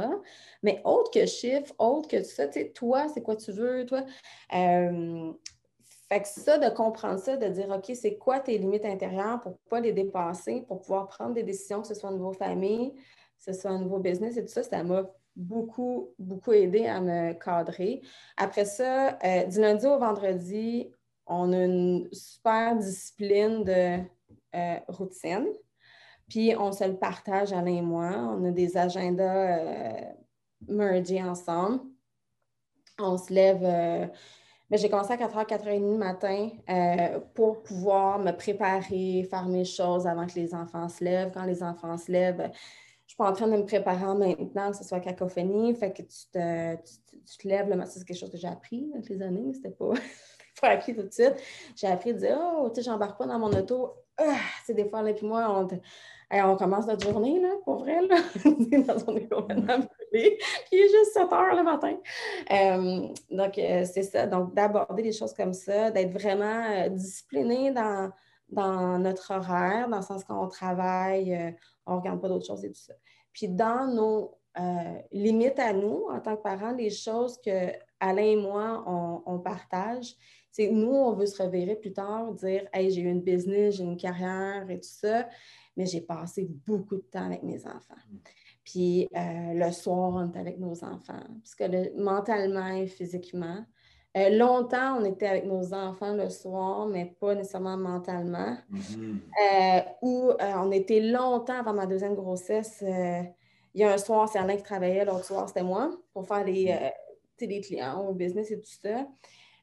Mais 0.63 0.81
autre 0.85 1.11
que 1.11 1.27
chiffre, 1.27 1.73
autre 1.79 2.09
que 2.09 2.23
ça, 2.23 2.49
tu 2.49 2.61
sais, 2.61 2.71
toi, 2.71 3.07
c'est 3.13 3.21
quoi 3.23 3.37
tu 3.37 3.53
veux, 3.53 3.85
toi? 3.85 4.05
Euh, 4.55 5.33
fait 6.09 6.23
que 6.23 6.29
ça, 6.29 6.59
de 6.59 6.75
comprendre 6.75 7.19
ça, 7.19 7.37
de 7.37 7.47
dire, 7.49 7.69
OK, 7.71 7.95
c'est 7.95 8.17
quoi 8.17 8.41
tes 8.41 8.57
limites 8.57 8.87
intérieures 8.87 9.41
pour 9.43 9.53
ne 9.53 9.57
pas 9.69 9.81
les 9.81 9.93
dépasser, 9.93 10.65
pour 10.67 10.81
pouvoir 10.81 11.09
prendre 11.09 11.35
des 11.35 11.43
décisions, 11.43 11.83
que 11.83 11.89
ce 11.89 11.95
soit 11.95 12.11
au 12.11 12.15
niveau 12.15 12.33
famille, 12.33 12.95
que 12.95 13.53
ce 13.53 13.53
soit 13.53 13.73
au 13.73 13.79
niveau 13.79 13.99
business 13.99 14.39
et 14.39 14.45
tout 14.45 14.53
ça, 14.53 14.63
ça 14.63 14.83
m'a 14.83 15.11
beaucoup, 15.37 16.15
beaucoup 16.19 16.53
aidé 16.53 16.87
à 16.87 17.01
me 17.01 17.33
cadrer. 17.35 18.01
Après 18.39 18.65
ça, 18.65 19.19
euh, 19.25 19.45
du 19.45 19.61
lundi 19.61 19.87
au 19.87 19.99
vendredi, 19.99 20.91
on 21.27 21.53
a 21.53 21.65
une 21.65 22.09
super 22.13 22.77
discipline 22.77 23.65
de 23.65 23.99
euh, 24.55 24.77
routine. 24.89 25.47
Puis 26.29 26.55
on 26.59 26.73
se 26.73 26.85
le 26.85 26.97
partage, 26.97 27.53
Alain 27.53 27.77
et 27.77 27.83
moi. 27.83 28.11
On 28.15 28.45
a 28.45 28.51
des 28.51 28.77
agendas 28.77 29.59
euh, 29.59 30.13
mergés 30.69 31.23
ensemble. 31.23 31.81
On 32.99 33.19
se 33.19 33.33
lève. 33.33 33.63
Euh, 33.63 34.07
ben, 34.71 34.79
j'ai 34.79 34.89
commencé 34.89 35.13
à 35.13 35.17
4h, 35.17 35.47
4h30 35.47 35.81
le 35.81 35.99
matin 35.99 36.49
pour 37.35 37.63
pouvoir 37.63 38.19
me 38.19 38.33
préparer, 38.33 39.27
faire 39.29 39.47
mes 39.47 39.65
choses 39.65 40.07
avant 40.07 40.27
que 40.27 40.35
les 40.35 40.55
enfants 40.55 40.89
se 40.89 41.05
lèvent. 41.05 41.31
Quand 41.35 41.45
les 41.45 41.63
enfants 41.63 41.99
se 41.99 42.11
lèvent, 42.11 42.51
je 43.07 43.11
suis 43.11 43.17
pas 43.17 43.31
en 43.31 43.35
train 43.35 43.47
de 43.47 43.57
me 43.57 43.67
préparer 43.67 44.15
maintenant, 44.15 44.71
que 44.71 44.79
ce 44.79 44.85
soit 44.85 45.01
cacophonie. 45.01 45.75
Fait 45.75 45.93
que 45.93 46.03
tu 46.03 46.27
te, 46.33 46.77
tu, 46.77 47.39
te 47.39 47.49
lèves 47.49 47.69
le 47.69 47.77
matin. 47.77 47.91
C'est 47.95 48.05
quelque 48.05 48.19
chose 48.19 48.31
que 48.31 48.39
j'ai 48.39 48.49
appris 48.49 48.91
avec 48.95 49.09
les 49.11 49.21
années. 49.21 49.53
C'était 49.53 49.71
pas, 49.71 49.93
pas 50.61 50.69
acquis 50.69 50.95
tout 50.95 51.03
de 51.03 51.13
suite. 51.13 51.37
J'ai 51.77 51.87
appris 51.87 52.11
à 52.11 52.15
dire 52.15 52.39
Oh, 52.41 52.69
tu 52.69 52.77
sais, 52.77 52.83
j'embarque 52.83 53.19
pas 53.19 53.27
dans 53.27 53.39
mon 53.39 53.53
auto 53.53 53.95
ah, 54.19 54.37
c'est 54.65 54.75
des 54.75 54.89
fois, 54.89 55.03
là, 55.03 55.13
puis 55.13 55.27
moi, 55.27 55.47
on, 55.51 55.69
on, 56.31 56.57
commence 56.57 56.87
notre 56.87 57.09
journée, 57.09 57.41
là, 57.41 57.51
pour 57.65 57.79
vrai, 57.79 58.01
là. 58.07 58.17
dans 58.45 58.97
on 59.09 59.17
est 59.17 59.29
complètement 59.29 59.79
brûlé. 59.79 60.39
Puis 60.39 60.73
il 60.73 60.79
est 60.79 60.89
juste 60.89 61.13
7 61.15 61.33
heures 61.33 61.57
le 61.57 61.65
matin. 61.65 61.97
Euh, 62.53 63.09
donc, 63.31 63.59
euh, 63.59 63.85
c'est 63.85 64.05
ça. 64.05 64.27
Donc, 64.27 64.55
d'aborder 64.55 65.03
des 65.03 65.13
choses 65.13 65.35
comme 65.35 65.53
ça, 65.53 65.91
d'être 65.91 66.13
vraiment 66.13 66.65
euh, 66.71 66.89
discipliné 66.91 67.73
dans, 67.73 68.11
dans 68.49 68.99
notre 68.99 69.33
horaire, 69.33 69.89
dans 69.89 69.99
le 69.99 70.03
sens 70.03 70.23
qu'on 70.23 70.47
travaille, 70.49 71.57
on 71.87 71.95
ne 71.95 71.99
regarde 71.99 72.21
pas 72.21 72.29
d'autres 72.29 72.47
choses 72.47 72.65
et 72.65 72.71
tout 72.71 72.81
ça. 72.81 72.95
Puis 73.33 73.49
dans 73.49 73.89
nos 73.89 74.39
limites 75.11 75.59
à 75.59 75.73
nous, 75.73 76.07
en 76.09 76.21
tant 76.21 76.37
que 76.37 76.43
parents, 76.43 76.71
les 76.71 76.91
choses 76.91 77.41
que 77.45 77.73
Alain 77.99 78.23
et 78.23 78.37
moi, 78.37 78.85
on, 78.87 79.23
on 79.27 79.41
partage, 79.41 80.15
nous, 80.59 80.95
on 80.95 81.13
veut 81.13 81.27
se 81.27 81.43
reverrer 81.43 81.77
plus 81.77 81.93
tard, 81.93 82.33
dire 82.35 82.67
Hey, 82.73 82.91
j'ai 82.91 83.03
eu 83.03 83.09
une 83.09 83.23
business, 83.23 83.77
j'ai 83.77 83.85
une 83.85 83.97
carrière 83.97 84.69
et 84.69 84.77
tout 84.77 84.89
ça, 84.89 85.29
mais 85.77 85.87
j'ai 85.87 86.01
passé 86.01 86.49
beaucoup 86.67 86.97
de 86.97 87.03
temps 87.03 87.27
avec 87.27 87.43
mes 87.43 87.67
enfants. 87.67 87.95
Mm. 88.11 88.17
Puis 88.65 89.09
euh, 89.15 89.55
le 89.55 89.73
soir, 89.73 90.13
on 90.15 90.29
était 90.29 90.39
avec 90.39 90.59
nos 90.59 90.85
enfants, 90.85 91.23
parce 91.43 91.55
que 91.55 91.99
mentalement 92.01 92.69
et 92.69 92.87
physiquement. 92.87 93.65
Euh, 94.17 94.31
longtemps, 94.31 95.01
on 95.01 95.05
était 95.05 95.27
avec 95.27 95.45
nos 95.45 95.75
enfants 95.75 96.15
le 96.15 96.31
soir, 96.31 96.87
mais 96.87 97.17
pas 97.21 97.35
nécessairement 97.35 97.77
mentalement. 97.77 98.57
Mm-hmm. 98.73 99.19
Euh, 99.43 99.81
ou 100.03 100.31
on 100.41 100.71
était 100.71 101.01
longtemps 101.01 101.59
avant 101.59 101.75
ma 101.75 101.87
deuxième 101.87 102.15
grossesse 102.15 102.83
il 103.75 103.81
y 103.81 103.85
a 103.85 103.93
un 103.93 103.99
soir, 103.99 104.29
c'est 104.29 104.39
Alain 104.39 104.57
qui 104.57 104.63
travaillait, 104.63 105.05
l'autre 105.05 105.25
soir, 105.25 105.49
c'était 105.49 105.65
moi, 105.65 105.91
pour 106.13 106.27
faire 106.27 106.45
les, 106.45 106.73
mm. 107.41 107.61
clients 107.61 108.07
au 108.07 108.15
business 108.15 108.51
et 108.51 108.61
tout 108.61 108.71
ça. 108.83 109.07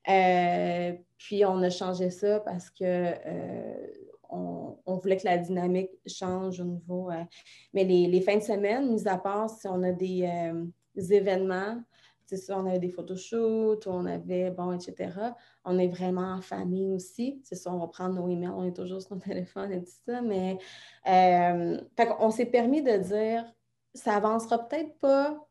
Euh, 0.10 0.94
puis 1.18 1.46
on 1.46 1.62
a 1.62 1.70
changé 1.70 2.10
ça 2.10 2.40
parce 2.40 2.70
que 2.70 2.84
euh, 2.84 3.88
on, 4.30 4.96
voulait 4.98 5.18
que 5.18 5.26
la 5.26 5.38
dynamique 5.38 5.92
change 6.08 6.60
au 6.60 6.66
niveau. 6.66 7.10
mais 7.74 7.84
les, 7.84 8.22
fins 8.22 8.38
de 8.38 8.44
semaine, 8.44 8.92
mis 8.92 9.08
à 9.08 9.18
part 9.18 9.50
si 9.50 9.68
on 9.68 9.84
a 9.84 9.92
des, 9.92 10.30
événements, 10.96 11.82
c'est 12.26 12.54
on 12.54 12.66
avait 12.66 12.80
des 12.80 12.90
photoshoots, 12.90 13.86
on 13.88 14.06
avait, 14.06 14.52
bon, 14.52 14.72
etc. 14.72 15.12
On 15.66 15.78
est 15.78 15.88
vraiment 15.88 16.34
en 16.34 16.42
famille 16.42 16.94
aussi. 16.94 17.42
C'est 17.44 17.56
ça, 17.56 17.74
on 17.74 17.80
va 17.80 17.88
prendre 17.88 18.16
nos 18.16 18.30
emails, 18.30 18.54
on 18.56 18.64
est 18.64 18.76
toujours 18.76 19.02
sur 19.02 19.16
nos 19.16 19.22
téléphones 19.22 19.72
et 19.72 19.84
tout 19.84 19.92
ça. 20.06 20.22
Mais 20.22 20.58
on 21.06 22.32
s'est 22.32 22.46
permis 22.46 22.82
de 22.82 22.98
dire, 22.98 23.46
ça 23.94 24.16
avancera 24.16 24.68
peut-être 24.68 24.98
pas 25.00 25.46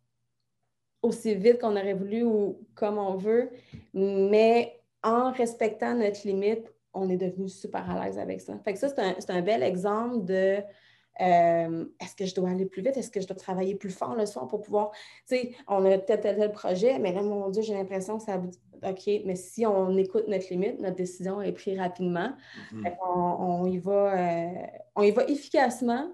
aussi 1.03 1.35
vite 1.35 1.61
qu'on 1.61 1.77
aurait 1.77 1.95
voulu 1.95 2.23
ou 2.25 2.59
comme 2.75 2.99
on 2.99 3.17
veut, 3.17 3.51
mais 3.95 4.81
en 5.03 5.33
respectant 5.33 5.95
notre 5.95 6.27
limite, 6.27 6.73
on 6.93 7.09
est 7.09 7.17
devenu 7.17 7.49
super 7.49 7.89
à 7.91 8.05
l'aise 8.05 8.19
avec 8.19 8.41
ça. 8.41 8.59
Fait 8.59 8.73
que 8.73 8.79
ça, 8.79 8.89
c'est 8.89 9.31
un, 9.31 9.43
bel 9.43 9.63
exemple 9.63 10.25
de 10.25 10.59
euh, 11.21 11.85
est-ce 12.01 12.15
que 12.17 12.27
je 12.27 12.35
dois 12.35 12.51
aller 12.51 12.67
plus 12.67 12.83
vite? 12.83 12.97
Est-ce 12.97 13.11
que 13.11 13.21
je 13.21 13.27
dois 13.27 13.37
travailler 13.37 13.75
plus 13.75 13.91
fort 13.91 14.15
le 14.15 14.27
soir 14.27 14.49
pour 14.49 14.61
pouvoir, 14.61 14.91
tu 15.29 15.37
sais, 15.37 15.53
on 15.69 15.85
a 15.85 15.99
tel, 15.99 16.21
tel, 16.21 16.37
tel 16.37 16.53
projet, 16.53 16.99
mais 16.99 17.13
là, 17.13 17.23
mon 17.23 17.49
Dieu, 17.51 17.63
j'ai 17.63 17.75
l'impression 17.75 18.19
que 18.19 18.25
ça 18.25 18.41
OK, 18.83 19.11
mais 19.25 19.37
si 19.37 19.67
on 19.67 19.97
écoute 19.97 20.25
notre 20.29 20.49
limite, 20.51 20.81
notre 20.81 20.97
décision 20.97 21.43
est 21.43 21.53
prise 21.53 21.79
rapidement. 21.79 22.33
Mm-hmm. 22.73 22.97
on, 23.03 23.67
y 23.67 23.79
va, 23.79 24.19
euh, 24.19 24.67
on 24.97 25.03
y 25.03 25.11
va 25.11 25.25
efficacement, 25.25 26.11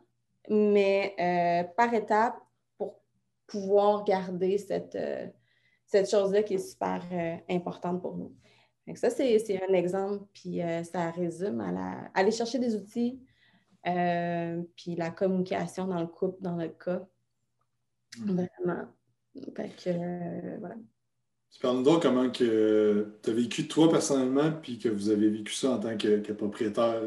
mais 0.49 1.15
euh, 1.21 1.69
par 1.77 1.95
étape 1.95 2.35
pour 2.37 2.46
pouvoir 3.47 4.05
garder 4.05 4.59
cette, 4.59 4.95
euh, 4.97 5.27
cette 5.87 6.11
chose-là 6.11 6.43
qui 6.43 6.55
est 6.55 6.71
super 6.71 7.03
euh, 7.13 7.37
importante 7.49 8.01
pour 8.03 8.17
nous. 8.17 8.35
Donc 8.87 8.99
ça, 8.99 9.11
c'est 9.11 9.61
un 9.69 9.73
exemple, 9.73 10.25
puis 10.33 10.61
ça 10.85 11.11
résume 11.11 11.61
à 11.61 11.73
la, 11.73 12.11
aller 12.15 12.31
chercher 12.31 12.61
des 12.61 12.77
outils, 12.77 13.21
puis 13.83 14.95
la 14.95 15.11
communication 15.11 15.89
dans 15.89 16.01
le 16.01 16.07
couple, 16.07 16.41
dans 16.41 16.55
notre 16.55 16.79
cas. 16.79 17.05
Mm. 18.19 18.33
Vraiment. 18.33 18.85
Fait 19.57 19.71
que, 19.71 20.59
voilà. 20.61 20.77
Parle-nous 21.61 21.83
donc 21.83 22.03
comment 22.03 22.31
que 22.31 23.19
tu 23.25 23.31
as 23.31 23.33
vécu 23.33 23.67
toi 23.67 23.91
personnellement, 23.91 24.53
puis 24.53 24.79
que 24.79 24.89
vous 24.89 25.11
avez 25.11 25.31
vécu 25.31 25.53
ça 25.53 25.73
en 25.73 25.81
tant 25.81 25.97
que, 25.97 26.21
que 26.21 26.33
propriétaire 26.33 27.03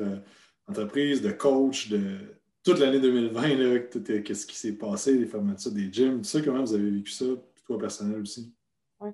d'entreprise, 0.68 1.22
de 1.22 1.32
coach, 1.32 1.88
de, 1.88 2.39
toute 2.64 2.80
l'année 2.80 3.00
2020, 3.00 4.24
qu'est-ce 4.24 4.46
qui 4.46 4.56
s'est 4.56 4.78
passé, 4.78 5.18
les 5.18 5.26
fermetures 5.26 5.72
des 5.72 5.92
gyms, 5.92 6.18
tout 6.18 6.26
ça, 6.26 6.42
comment 6.42 6.62
vous 6.62 6.74
avez 6.74 6.90
vécu 6.90 7.12
ça, 7.12 7.26
toi 7.66 7.78
personnel 7.78 8.22
aussi? 8.22 8.54
Oui. 9.00 9.12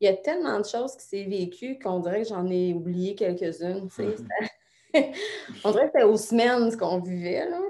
Il 0.00 0.06
y 0.06 0.08
a 0.08 0.16
tellement 0.16 0.58
de 0.58 0.64
choses 0.64 0.96
qui 0.96 1.04
s'est 1.04 1.24
vécu 1.24 1.78
qu'on 1.78 2.00
dirait 2.00 2.22
que 2.22 2.28
j'en 2.28 2.46
ai 2.46 2.74
oublié 2.74 3.14
quelques-unes. 3.14 3.88
On 5.64 5.70
dirait 5.70 5.86
que 5.86 5.92
c'était 5.94 6.04
aux 6.04 6.16
semaines 6.16 6.70
ce 6.70 6.76
qu'on 6.76 7.00
vivait. 7.00 7.48
Là. 7.48 7.60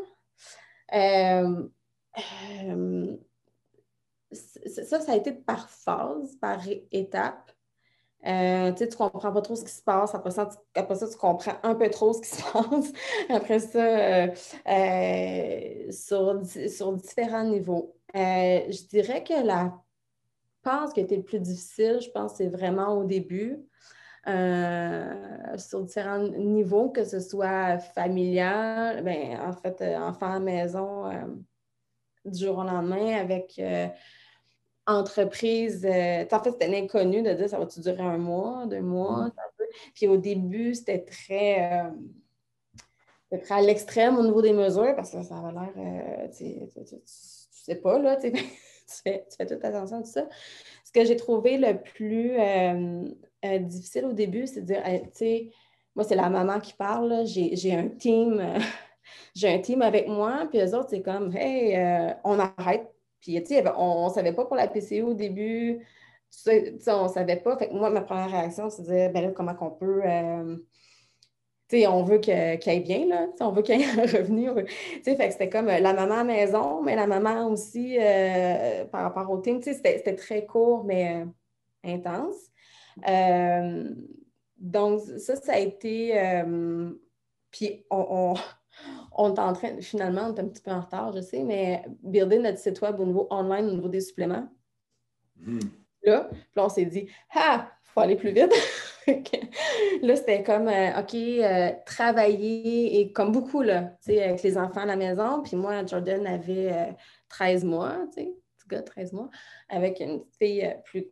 Euh, 0.94 1.68
euh, 2.64 3.16
ça, 4.32 5.00
ça 5.00 5.12
a 5.12 5.16
été 5.16 5.32
par 5.32 5.68
phase, 5.68 6.36
par 6.40 6.60
étape. 6.90 7.52
Euh, 8.26 8.72
tu 8.72 8.84
ne 8.84 8.90
comprends 8.90 9.32
pas 9.32 9.40
trop 9.40 9.56
ce 9.56 9.64
qui 9.64 9.72
se 9.72 9.82
passe. 9.82 10.14
Après 10.14 10.30
ça, 10.30 10.46
tu, 10.46 11.16
comprends 11.18 11.54
un 11.62 11.74
peu 11.74 11.88
trop 11.88 12.12
ce 12.12 12.20
qui 12.20 12.28
se 12.28 12.42
passe. 12.52 12.92
Après 13.30 13.58
ça, 13.60 13.78
euh, 13.78 14.28
euh, 14.68 15.90
sur, 15.90 16.92
différents 16.92 17.44
niveaux. 17.44 17.96
je 18.14 18.86
dirais 18.88 19.24
que 19.24 19.44
la 19.44 19.74
passe 20.62 20.92
qui 20.92 21.00
été 21.00 21.16
le 21.16 21.22
plus 21.22 21.40
difficile, 21.40 21.98
je 22.02 22.10
pense, 22.10 22.34
c'est 22.34 22.48
vraiment 22.48 22.98
au 22.98 23.04
début. 23.04 23.58
sur 24.26 25.82
différents 25.84 26.28
niveaux, 26.28 26.90
que 26.90 27.04
ce 27.04 27.20
soit 27.20 27.78
familial, 27.78 29.02
ben, 29.02 29.40
en 29.40 29.52
fait, 29.54 29.82
enfant 29.96 30.34
à 30.34 30.40
maison 30.40 31.10
du 32.26 32.44
jour 32.44 32.58
au 32.58 32.64
lendemain 32.64 33.18
avec 33.18 33.58
entreprise, 34.90 35.84
euh, 35.84 36.24
en 36.30 36.42
fait, 36.42 36.50
c'était 36.50 36.68
l'inconnu 36.68 37.22
de 37.22 37.32
dire 37.32 37.48
ça 37.48 37.58
va-tu 37.58 37.80
durer 37.80 38.02
un 38.02 38.18
mois, 38.18 38.66
deux 38.66 38.80
mois, 38.80 39.26
mm. 39.26 39.32
Puis 39.94 40.08
au 40.08 40.16
début, 40.16 40.74
c'était 40.74 41.04
très, 41.04 41.84
euh, 43.32 43.38
très 43.38 43.54
à 43.54 43.60
l'extrême 43.60 44.18
au 44.18 44.22
niveau 44.22 44.42
des 44.42 44.52
mesures 44.52 44.96
parce 44.96 45.12
que 45.12 45.22
ça 45.22 45.36
avait 45.38 45.52
l'air, 45.52 45.72
euh, 45.76 46.28
tu, 46.36 46.94
sais 47.50 47.76
pas, 47.76 47.98
là, 48.00 48.16
tu 48.20 48.32
fais, 49.04 49.26
tu 49.30 49.36
fais 49.36 49.46
toute 49.46 49.64
attention 49.64 49.98
à 49.98 50.02
tout 50.02 50.10
ça. 50.10 50.28
Ce 50.84 50.90
que 50.90 51.04
j'ai 51.04 51.14
trouvé 51.14 51.56
le 51.56 51.80
plus 51.80 52.36
difficile 53.68 54.06
au 54.06 54.12
début, 54.12 54.48
c'est 54.48 54.62
de 54.62 54.66
dire, 54.66 54.82
tu 54.84 55.08
sais, 55.12 55.50
moi, 55.94 56.04
c'est 56.04 56.16
la 56.16 56.28
maman 56.28 56.58
qui 56.58 56.72
parle, 56.72 57.24
j'ai 57.26 57.74
un 57.74 57.88
team. 57.88 58.42
j'ai 59.34 59.52
un 59.52 59.58
team 59.60 59.82
avec 59.82 60.08
moi, 60.08 60.48
puis 60.50 60.60
eux 60.60 60.74
autres, 60.74 60.90
c'est 60.90 61.02
comme, 61.02 61.34
hey, 61.36 61.76
on 62.24 62.40
arrête 62.40 62.92
puis, 63.20 63.42
tu 63.42 63.54
sais, 63.54 63.64
on 63.76 64.08
ne 64.08 64.12
savait 64.12 64.32
pas 64.32 64.46
pour 64.46 64.56
la 64.56 64.66
PCU 64.66 65.02
au 65.02 65.14
début. 65.14 65.86
Tu 66.32 66.38
sais, 66.38 66.92
on 66.92 67.04
ne 67.04 67.08
savait 67.08 67.36
pas. 67.36 67.56
Fait 67.56 67.68
que 67.68 67.74
moi, 67.74 67.90
ma 67.90 68.00
première 68.00 68.30
réaction, 68.30 68.70
c'est 68.70 68.82
de 68.82 68.86
dire, 68.86 69.12
ben 69.12 69.24
là, 69.24 69.30
comment 69.32 69.54
qu'on 69.54 69.70
peut. 69.70 70.02
Euh, 70.04 70.56
tu 71.68 71.78
sais, 71.78 71.86
on 71.86 72.02
veut 72.02 72.18
qu'il 72.18 72.34
aille 72.34 72.80
bien, 72.80 73.06
là. 73.06 73.26
on 73.40 73.52
veut 73.52 73.62
qu'il 73.62 73.80
y 73.80 73.82
ait 73.82 73.86
un. 73.86 74.06
Tu 74.06 75.02
sais, 75.02 75.16
fait 75.16 75.26
que 75.26 75.32
c'était 75.32 75.50
comme 75.50 75.68
euh, 75.68 75.80
la 75.80 75.92
maman 75.92 76.16
à 76.16 76.24
maison, 76.24 76.82
mais 76.82 76.96
la 76.96 77.06
maman 77.06 77.46
aussi 77.48 77.98
euh, 78.00 78.84
par 78.86 79.02
rapport 79.02 79.30
au 79.30 79.38
team. 79.38 79.60
Tu 79.60 79.72
sais, 79.72 79.74
c'était 79.74 80.16
très 80.16 80.46
court, 80.46 80.84
mais 80.84 81.26
intense. 81.84 82.36
donc, 84.58 85.00
ça, 85.18 85.36
ça 85.36 85.52
a 85.54 85.58
été. 85.58 86.42
puis, 87.50 87.84
on 87.90 88.34
est 89.18 89.38
en 89.38 89.52
train, 89.52 89.80
finalement, 89.80 90.28
on 90.28 90.34
est 90.34 90.40
un 90.40 90.48
petit 90.48 90.62
peu 90.62 90.70
en 90.70 90.80
retard, 90.80 91.12
je 91.12 91.20
sais, 91.20 91.42
mais 91.42 91.84
builder 92.02 92.38
notre 92.38 92.58
site 92.58 92.80
web 92.80 92.98
au 93.00 93.06
niveau 93.06 93.26
online, 93.30 93.68
au 93.68 93.74
niveau 93.74 93.88
des 93.88 94.00
suppléments. 94.00 94.48
Hmm. 95.36 95.60
Là, 96.02 96.28
puis 96.30 96.40
là, 96.56 96.64
on 96.64 96.68
s'est 96.68 96.86
dit, 96.86 97.08
ah, 97.34 97.70
il 97.84 97.88
faut 97.92 98.00
aller 98.00 98.16
plus 98.16 98.32
vite. 98.32 98.52
là, 100.02 100.16
c'était 100.16 100.42
comme, 100.42 100.68
euh, 100.68 101.00
OK, 101.00 101.14
euh, 101.14 101.70
travailler, 101.84 103.00
et 103.00 103.12
comme 103.12 103.32
beaucoup, 103.32 103.62
là, 103.62 103.96
tu 104.04 104.12
sais, 104.12 104.22
avec 104.22 104.42
les 104.42 104.56
enfants 104.56 104.82
à 104.82 104.86
la 104.86 104.96
maison. 104.96 105.42
Puis 105.42 105.56
moi, 105.56 105.84
Jordan 105.84 106.26
avait 106.26 106.96
13 107.28 107.64
euh, 107.64 107.68
mois, 107.68 107.98
tu 108.14 108.22
sais, 108.22 108.32
petit 108.58 108.68
gars, 108.68 108.82
13 108.82 109.12
mois, 109.12 109.28
avec 109.68 110.00
une 110.00 110.22
fille 110.38 110.74
plus 110.84 111.06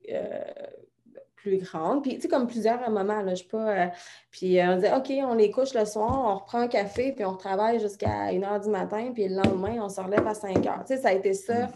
plus 1.42 1.58
grande. 1.58 2.02
Puis, 2.02 2.16
tu 2.16 2.22
sais, 2.22 2.28
comme 2.28 2.46
plusieurs 2.46 2.90
moments, 2.90 3.22
là, 3.22 3.34
je 3.34 3.42
sais 3.42 3.48
pas. 3.48 3.68
Euh, 3.68 3.86
puis, 4.30 4.60
euh, 4.60 4.72
on 4.72 4.74
disait, 4.76 4.94
OK, 4.94 5.10
on 5.30 5.34
les 5.34 5.50
couche 5.50 5.74
le 5.74 5.84
soir, 5.84 6.10
on 6.10 6.36
reprend 6.36 6.60
un 6.60 6.68
café, 6.68 7.12
puis 7.12 7.24
on 7.24 7.36
travaille 7.36 7.80
jusqu'à 7.80 8.28
1 8.28 8.40
h 8.40 8.62
du 8.62 8.70
matin, 8.70 9.10
puis 9.12 9.28
le 9.28 9.36
lendemain, 9.36 9.82
on 9.82 9.88
se 9.88 10.00
relève 10.00 10.26
à 10.26 10.34
5 10.34 10.58
h. 10.58 10.80
Tu 10.80 10.86
sais, 10.86 10.96
ça 10.98 11.08
a 11.08 11.12
été 11.12 11.34
ça. 11.34 11.68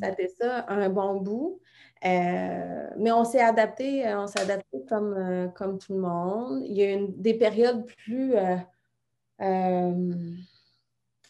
Ça 0.00 0.06
a 0.06 0.10
été 0.10 0.28
ça 0.28 0.64
un 0.68 0.88
bon 0.88 1.20
bout. 1.20 1.60
Euh, 2.04 2.88
mais 2.96 3.10
on 3.10 3.24
s'est 3.24 3.40
adapté, 3.40 4.04
on 4.14 4.28
s'est 4.28 4.40
adapté 4.40 4.84
comme, 4.88 5.50
comme 5.56 5.78
tout 5.78 5.94
le 5.94 6.00
monde. 6.00 6.62
Il 6.64 6.76
y 6.76 6.82
a 6.84 6.92
une, 6.92 7.20
des 7.20 7.34
périodes 7.34 7.84
plus 7.86 8.34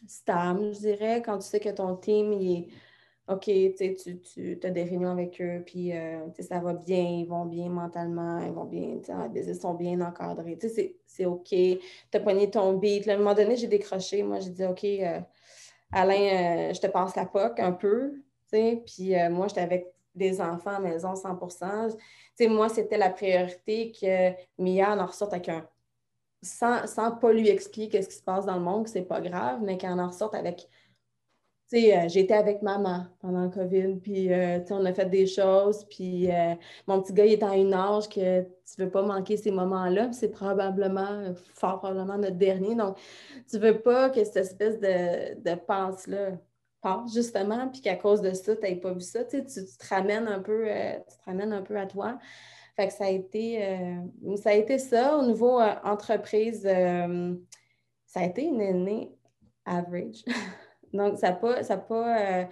stables, 0.06 0.74
je 0.74 0.78
dirais, 0.80 1.22
quand 1.24 1.38
tu 1.38 1.46
sais 1.46 1.60
que 1.60 1.68
ton 1.70 1.96
team 1.96 2.32
il 2.32 2.58
est 2.58 2.68
OK, 3.28 3.44
tu, 3.44 4.20
tu 4.20 4.58
as 4.62 4.70
des 4.70 4.84
réunions 4.84 5.10
avec 5.10 5.38
eux, 5.42 5.62
puis 5.64 5.92
euh, 5.92 6.20
ça 6.40 6.60
va 6.60 6.72
bien, 6.72 7.02
ils 7.02 7.26
vont 7.26 7.44
bien 7.44 7.68
mentalement, 7.68 8.40
ils 8.40 8.52
vont 8.52 8.64
bien, 8.64 9.00
ils 9.34 9.54
sont 9.54 9.74
bien 9.74 10.00
encadrés. 10.00 10.58
C'est 11.06 11.26
OK. 11.26 11.48
Tu 11.50 11.78
as 12.14 12.20
pogné 12.20 12.50
ton 12.50 12.72
beat. 12.78 13.06
à 13.06 13.12
un 13.12 13.18
moment 13.18 13.34
donné, 13.34 13.56
j'ai 13.56 13.66
décroché. 13.66 14.22
Moi, 14.22 14.40
j'ai 14.40 14.50
dit 14.50 14.64
OK, 14.64 14.82
euh, 14.84 15.20
Alain, 15.92 16.70
euh, 16.70 16.72
je 16.72 16.80
te 16.80 16.86
passe 16.86 17.16
la 17.16 17.26
POC 17.26 17.60
un 17.60 17.72
peu. 17.72 18.22
Puis 18.50 19.12
moi, 19.30 19.46
j'étais 19.48 19.60
avec 19.60 19.92
des 20.14 20.40
enfants 20.40 20.76
à 20.76 20.80
maison 20.80 21.12
100% 21.12 22.48
Moi, 22.48 22.68
c'était 22.70 22.96
la 22.96 23.10
priorité 23.10 23.92
que 23.92 24.32
Mia 24.56 24.96
en 24.96 25.04
ressorte 25.04 25.34
avec 25.34 25.50
un. 25.50 25.68
Sans, 26.40 26.86
sans 26.86 27.10
pas 27.10 27.32
lui 27.32 27.48
expliquer 27.48 28.00
ce 28.00 28.08
qui 28.08 28.14
se 28.14 28.22
passe 28.22 28.46
dans 28.46 28.54
le 28.54 28.62
monde, 28.62 28.84
que 28.84 28.90
c'est 28.90 29.02
pas 29.02 29.20
grave, 29.20 29.60
mais 29.60 29.76
qu'elle 29.76 30.00
en 30.00 30.06
ressorte 30.06 30.34
avec 30.34 30.68
sais, 31.68 31.96
euh, 31.96 32.08
j'étais 32.08 32.34
avec 32.34 32.62
maman 32.62 33.06
pendant 33.20 33.44
le 33.44 33.50
COVID, 33.50 33.96
puis 33.96 34.32
euh, 34.32 34.60
on 34.70 34.84
a 34.84 34.92
fait 34.94 35.08
des 35.10 35.26
choses, 35.26 35.84
puis 35.84 36.30
euh, 36.30 36.54
mon 36.86 37.02
petit 37.02 37.12
gars, 37.12 37.26
il 37.26 37.32
est 37.34 37.42
en 37.42 37.52
une 37.52 37.74
âge 37.74 38.08
que 38.08 38.42
tu 38.42 38.82
veux 38.82 38.90
pas 38.90 39.02
manquer 39.02 39.36
ces 39.36 39.50
moments-là, 39.50 40.12
c'est 40.12 40.30
probablement, 40.30 41.34
fort 41.54 41.78
probablement 41.78 42.16
notre 42.16 42.36
dernier. 42.36 42.74
Donc, 42.74 42.96
tu 43.50 43.58
veux 43.58 43.80
pas 43.80 44.10
que 44.10 44.24
cette 44.24 44.36
espèce 44.36 44.80
de, 44.80 45.40
de 45.40 45.54
passe-là 45.56 46.38
passe, 46.80 47.12
justement, 47.14 47.68
puis 47.68 47.82
qu'à 47.82 47.96
cause 47.96 48.22
de 48.22 48.32
ça, 48.32 48.56
tu 48.56 48.62
n'aies 48.62 48.76
pas 48.76 48.92
vu 48.92 49.00
ça. 49.00 49.24
Tu, 49.24 49.44
tu, 49.44 49.64
te 49.64 49.88
ramènes 49.88 50.28
un 50.28 50.40
peu, 50.40 50.64
tu 50.66 51.16
ramènes 51.26 51.52
un 51.52 51.62
peu 51.62 51.76
à 51.76 51.86
toi. 51.86 52.18
Fait 52.76 52.88
que 52.88 52.94
ça 52.94 53.06
a 53.06 53.10
été, 53.10 53.60
ça 54.36 54.50
a 54.50 54.54
été 54.54 54.78
ça. 54.78 55.18
Au 55.18 55.26
niveau 55.26 55.60
entreprise, 55.84 56.62
ça 56.62 58.20
a 58.20 58.24
été 58.24 58.44
une 58.44 58.60
année 58.60 59.10
average. 59.66 60.24
Donc, 60.92 61.18
ça 61.18 61.32
pas, 61.32 61.62
ça 61.62 61.76
pas, 61.76 62.20
euh, 62.20 62.44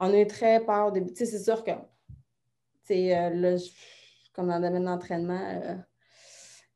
on 0.00 0.12
a 0.12 0.18
eu 0.18 0.26
très 0.26 0.60
peur 0.60 0.88
au 0.88 0.90
début. 0.90 1.12
Tu 1.12 1.24
sais, 1.24 1.26
c'est 1.26 1.44
sûr 1.44 1.64
que, 1.64 1.72
tu 2.86 2.92
euh, 2.92 3.30
là, 3.30 3.56
comme 4.32 4.48
dans 4.48 4.58
le 4.58 4.62
domaine 4.62 4.84
d'entraînement, 4.84 5.40
euh, 5.40 5.74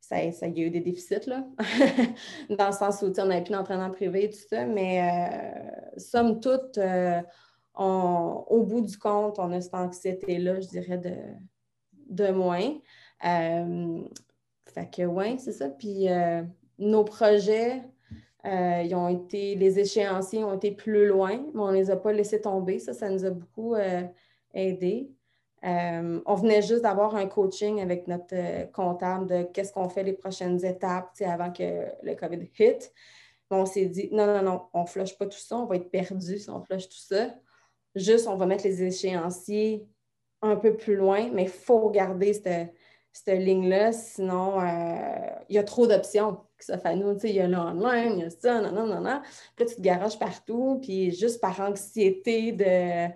ça, 0.00 0.30
ça, 0.32 0.46
il 0.46 0.58
y 0.58 0.62
a 0.62 0.66
eu 0.66 0.70
des 0.70 0.80
déficits, 0.80 1.26
là, 1.26 1.46
dans 2.50 2.66
le 2.66 2.72
sens 2.72 3.02
où 3.02 3.12
on 3.18 3.26
n'avait 3.26 3.42
plus 3.42 3.52
d'entraînement 3.52 3.90
privé 3.90 4.24
et 4.24 4.30
tout 4.30 4.48
ça, 4.48 4.66
mais 4.66 5.54
somme 5.96 6.40
toute, 6.40 6.78
au 7.74 8.62
bout 8.64 8.80
du 8.82 8.98
compte, 8.98 9.38
on 9.38 9.52
a 9.52 9.60
cette 9.60 9.74
anxiété-là, 9.74 10.60
je 10.60 10.68
dirais, 10.68 10.98
de, 10.98 11.14
de 12.10 12.30
moins. 12.30 12.74
fait 13.20 14.90
que, 14.90 15.02
oui, 15.04 15.38
c'est 15.38 15.52
ça. 15.52 15.70
Puis 15.70 16.08
nos 16.78 17.04
projets, 17.04 17.82
euh, 18.44 18.82
ils 18.84 18.94
ont 18.94 19.08
été, 19.08 19.54
les 19.54 19.78
échéanciers 19.78 20.42
ont 20.42 20.54
été 20.54 20.72
plus 20.72 21.06
loin, 21.06 21.44
mais 21.54 21.60
on 21.60 21.70
ne 21.70 21.76
les 21.76 21.90
a 21.90 21.96
pas 21.96 22.12
laissés 22.12 22.40
tomber. 22.40 22.78
Ça, 22.78 22.92
ça 22.92 23.08
nous 23.08 23.24
a 23.24 23.30
beaucoup 23.30 23.74
euh, 23.74 24.02
aidé. 24.52 25.10
Euh, 25.64 26.20
on 26.26 26.34
venait 26.34 26.60
juste 26.60 26.82
d'avoir 26.82 27.14
un 27.14 27.26
coaching 27.26 27.80
avec 27.80 28.08
notre 28.08 28.70
comptable 28.72 29.26
de 29.28 29.42
qu'est-ce 29.44 29.72
qu'on 29.72 29.88
fait 29.88 30.02
les 30.02 30.12
prochaines 30.12 30.64
étapes 30.64 31.12
avant 31.24 31.52
que 31.52 31.86
le 32.02 32.14
COVID 32.16 32.50
hit. 32.58 32.92
on 33.48 33.64
s'est 33.64 33.86
dit 33.86 34.08
non, 34.10 34.26
non, 34.26 34.42
non, 34.42 34.62
on 34.72 34.82
ne 34.82 34.86
flush 34.86 35.16
pas 35.16 35.26
tout 35.26 35.38
ça, 35.38 35.56
on 35.58 35.66
va 35.66 35.76
être 35.76 35.90
perdu 35.90 36.38
si 36.38 36.50
on 36.50 36.60
flush 36.62 36.88
tout 36.88 36.98
ça. 36.98 37.28
Juste, 37.94 38.26
on 38.26 38.34
va 38.34 38.46
mettre 38.46 38.64
les 38.64 38.82
échéanciers 38.82 39.86
un 40.40 40.56
peu 40.56 40.76
plus 40.76 40.96
loin, 40.96 41.30
mais 41.32 41.44
il 41.44 41.48
faut 41.48 41.90
garder 41.90 42.32
cette, 42.32 42.74
cette 43.12 43.38
ligne-là, 43.38 43.92
sinon 43.92 44.56
il 45.48 45.54
y 45.54 45.58
a 45.58 45.62
trop 45.62 45.86
d'options 45.86 46.40
ça 46.64 46.78
fait 46.78 46.96
nous. 46.96 47.16
Il 47.24 47.30
y 47.30 47.40
a 47.40 47.48
l'online, 47.48 48.14
il 48.16 48.20
y 48.20 48.24
a 48.24 48.30
ça, 48.30 48.60
non, 48.60 48.72
non, 48.72 48.86
non, 48.86 49.00
non. 49.00 49.20
Puis 49.56 49.66
tu 49.66 49.76
te 49.76 49.80
garages 49.80 50.18
partout, 50.18 50.78
puis 50.82 51.10
juste 51.12 51.40
par 51.40 51.60
anxiété 51.60 52.52
de 52.52 53.12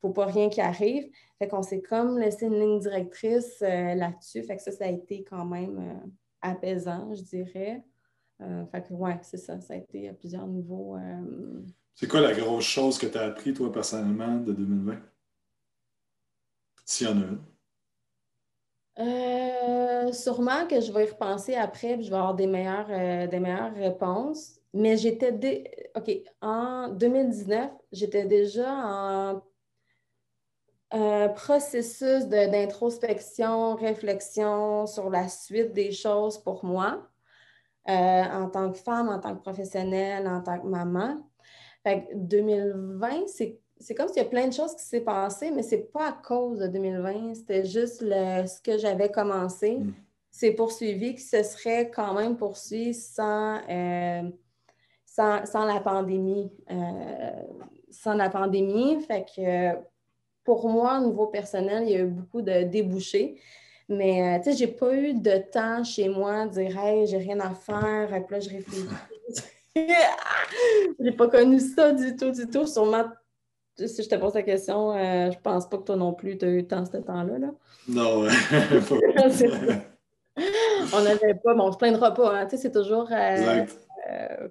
faut 0.00 0.10
pas 0.10 0.26
rien 0.26 0.48
qui 0.48 0.60
arrive. 0.60 1.10
Fait 1.38 1.48
qu'on 1.48 1.62
s'est 1.62 1.82
comme 1.82 2.18
laissé 2.18 2.46
une 2.46 2.58
ligne 2.58 2.80
directrice 2.80 3.62
euh, 3.62 3.94
là-dessus. 3.94 4.42
Fait 4.42 4.56
que 4.56 4.62
ça, 4.62 4.72
ça 4.72 4.84
a 4.84 4.88
été 4.88 5.24
quand 5.24 5.44
même 5.44 5.78
euh, 5.78 6.08
apaisant, 6.40 7.14
je 7.14 7.22
dirais. 7.22 7.84
Euh, 8.40 8.64
fait 8.66 8.82
que 8.82 8.92
ouais, 8.92 9.18
c'est 9.22 9.36
ça. 9.38 9.60
Ça 9.60 9.74
a 9.74 9.76
été 9.76 10.08
à 10.08 10.14
plusieurs 10.14 10.46
niveaux. 10.46 10.96
C'est 11.94 12.08
quoi 12.08 12.20
la 12.20 12.32
grosse 12.32 12.64
chose 12.64 12.98
que 12.98 13.06
tu 13.06 13.18
as 13.18 13.22
appris, 13.22 13.52
toi, 13.52 13.72
personnellement, 13.72 14.36
de 14.36 14.52
2020? 14.52 15.00
S'il 16.84 17.08
y 17.08 17.10
en 17.10 17.20
a 17.20 17.24
une. 17.24 17.40
Euh, 18.98 20.12
sûrement 20.12 20.66
que 20.66 20.80
je 20.80 20.90
vais 20.90 21.06
y 21.06 21.10
repenser 21.10 21.54
après, 21.54 21.94
puis 21.94 22.04
je 22.04 22.10
vais 22.10 22.16
avoir 22.16 22.34
des 22.34 22.46
meilleures, 22.46 22.90
euh, 22.90 23.26
des 23.26 23.38
meilleures 23.38 23.74
réponses. 23.74 24.58
Mais 24.74 24.96
j'étais. 24.96 25.90
OK, 25.96 26.10
en 26.42 26.88
2019, 26.88 27.70
j'étais 27.92 28.24
déjà 28.24 28.70
en 28.70 29.42
euh, 30.94 31.28
processus 31.28 32.26
d'introspection, 32.26 33.76
réflexion 33.76 34.86
sur 34.86 35.10
la 35.10 35.28
suite 35.28 35.72
des 35.72 35.92
choses 35.92 36.38
pour 36.38 36.64
moi, 36.64 37.06
en 37.86 38.48
tant 38.50 38.72
que 38.72 38.78
femme, 38.78 39.08
en 39.08 39.18
tant 39.20 39.36
que 39.36 39.42
professionnelle, 39.42 40.26
en 40.26 40.42
tant 40.42 40.58
que 40.60 40.66
maman. 40.66 41.16
Fait 41.84 42.08
2020, 42.14 43.26
c'est 43.28 43.60
c'est 43.80 43.94
comme 43.94 44.08
s'il 44.08 44.18
y 44.18 44.26
a 44.26 44.28
plein 44.28 44.48
de 44.48 44.52
choses 44.52 44.74
qui 44.74 44.84
s'est 44.84 45.00
passé, 45.00 45.50
mais 45.50 45.62
c'est 45.62 45.92
pas 45.92 46.08
à 46.08 46.12
cause 46.12 46.58
de 46.58 46.66
2020. 46.66 47.34
C'était 47.34 47.64
juste 47.64 48.00
ce 48.00 48.60
que 48.60 48.78
j'avais 48.78 49.10
commencé. 49.10 49.76
Mm. 49.76 49.94
C'est 50.30 50.52
poursuivi, 50.52 51.14
que 51.14 51.20
ce 51.20 51.42
serait 51.42 51.90
quand 51.90 52.14
même 52.14 52.36
poursuivi 52.36 52.94
sans, 52.94 53.60
euh, 53.68 54.22
sans, 55.04 55.64
la 55.64 55.80
pandémie. 55.80 56.50
Euh, 56.70 57.30
sans 57.90 58.14
la 58.14 58.30
pandémie. 58.30 59.00
Fait 59.02 59.24
que 59.24 59.78
pour 60.44 60.68
moi, 60.68 60.98
au 61.00 61.06
niveau 61.06 61.26
personnel, 61.26 61.84
il 61.86 61.90
y 61.90 61.96
a 61.96 62.00
eu 62.00 62.06
beaucoup 62.06 62.42
de 62.42 62.62
débouchés. 62.64 63.40
Mais 63.88 64.22
euh, 64.22 64.38
tu 64.38 64.50
sais, 64.50 64.56
j'ai 64.56 64.66
pas 64.66 64.94
eu 64.94 65.14
de 65.14 65.38
temps 65.50 65.82
chez 65.82 66.08
moi 66.08 66.46
de 66.46 66.52
dire 66.52 66.78
Hey, 66.78 67.06
j'ai 67.06 67.18
rien 67.18 67.40
à 67.40 67.54
faire, 67.54 68.08
puis 68.26 68.34
là, 68.34 68.40
je 68.40 68.50
réfléchis. 68.50 68.88
j'ai 71.00 71.12
pas 71.12 71.28
connu 71.28 71.58
ça 71.58 71.92
du 71.92 72.14
tout, 72.16 72.30
du 72.30 72.46
tout. 72.48 72.66
Sûrement 72.66 73.04
si 73.86 74.02
je 74.02 74.08
te 74.08 74.16
pose 74.16 74.34
la 74.34 74.42
question, 74.42 74.92
euh, 74.92 75.30
je 75.30 75.38
pense 75.38 75.68
pas 75.68 75.78
que 75.78 75.84
toi 75.84 75.96
non 75.96 76.12
plus, 76.12 76.36
tu 76.36 76.44
as 76.44 76.48
eu 76.48 76.66
tant 76.66 76.84
ce 76.84 76.96
temps-là. 76.96 77.38
Là. 77.38 77.50
Non, 77.88 78.26
on 80.92 81.02
n'avait 81.02 81.34
pas, 81.34 81.54
bon, 81.54 81.68
on 81.68 81.72
se 81.72 81.78
plaindra 81.78 82.12
pas, 82.14 82.36
hein, 82.36 82.46
tu 82.46 82.56
sais, 82.56 82.62
c'est 82.62 82.72
toujours. 82.72 83.08
Euh, 83.12 83.64
euh, 84.10 84.48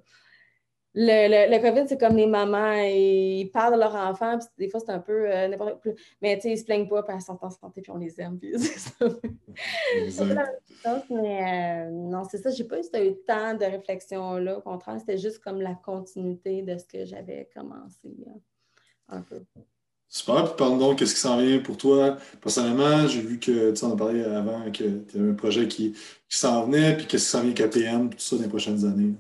le, 1.00 1.52
le, 1.52 1.62
COVID, 1.62 1.88
c'est 1.88 2.00
comme 2.00 2.16
les 2.16 2.26
mamans, 2.26 2.74
ils 2.74 3.52
parlent 3.54 3.76
de 3.76 3.80
leurs 3.80 3.96
enfants, 3.96 4.40
puis 4.40 4.48
des 4.58 4.70
fois, 4.70 4.80
c'est 4.80 4.92
un 4.92 5.00
peu 5.00 5.28
n'importe 5.48 5.82
quoi. 5.84 5.92
Mais 6.22 6.36
tu 6.38 6.44
sais, 6.44 6.52
ils 6.52 6.58
se 6.58 6.64
plaignent 6.64 6.88
pas, 6.88 7.04
puis 7.04 7.14
elles 7.14 7.22
sont 7.22 7.38
en 7.40 7.52
santé, 7.52 7.82
puis 7.82 7.92
on 7.92 7.98
les 7.98 8.20
aime. 8.20 8.40
Puis 8.40 8.54
c'est 8.58 8.80
ça. 8.80 9.06
Mais 11.12 11.92
non, 11.92 12.24
c'est 12.24 12.40
ça, 12.40 12.50
j'ai 12.50 12.64
pas 12.64 12.80
eu, 12.80 12.82
eu 12.82 13.16
tant 13.28 13.54
de 13.54 13.66
réflexion 13.66 14.38
là. 14.38 14.58
Au 14.58 14.62
contraire, 14.62 15.00
c'était 15.00 15.20
juste 15.20 15.40
comme 15.40 15.62
la 15.62 15.76
continuité 15.76 16.64
de 16.64 16.78
ce 16.78 16.86
que 16.86 17.06
j'avais 17.06 17.48
commencé 17.54 18.10
Super. 20.10 20.46
Puis 20.46 20.56
parle 20.58 20.80
donc, 20.80 21.00
qu'est-ce 21.00 21.14
qui 21.16 21.20
s'en 21.20 21.38
vient 21.42 21.60
pour 21.60 21.78
toi? 21.78 22.18
Personnellement? 22.42 23.08
J'ai 23.08 23.22
vu 23.22 23.40
que 23.40 23.72
tu 23.72 23.86
en 23.86 23.94
as 23.94 23.98
parlé 23.98 24.24
avant, 24.24 24.72
que 24.72 25.04
tu 25.06 25.18
avais 25.18 25.30
un 25.32 25.34
projet 25.34 25.68
qui, 25.68 25.92
qui 25.94 26.38
s'en 26.38 26.66
venait, 26.66 26.96
puis 26.98 27.08
qu'est-ce 27.08 27.26
qui 27.26 27.30
s'en 27.32 27.44
vient 27.44 27.54
APM, 27.66 28.10
tout 28.10 28.20
ça 28.20 28.36
dans 28.38 28.44
les 28.44 28.50
prochaines 28.50 28.86
années? 28.86 29.16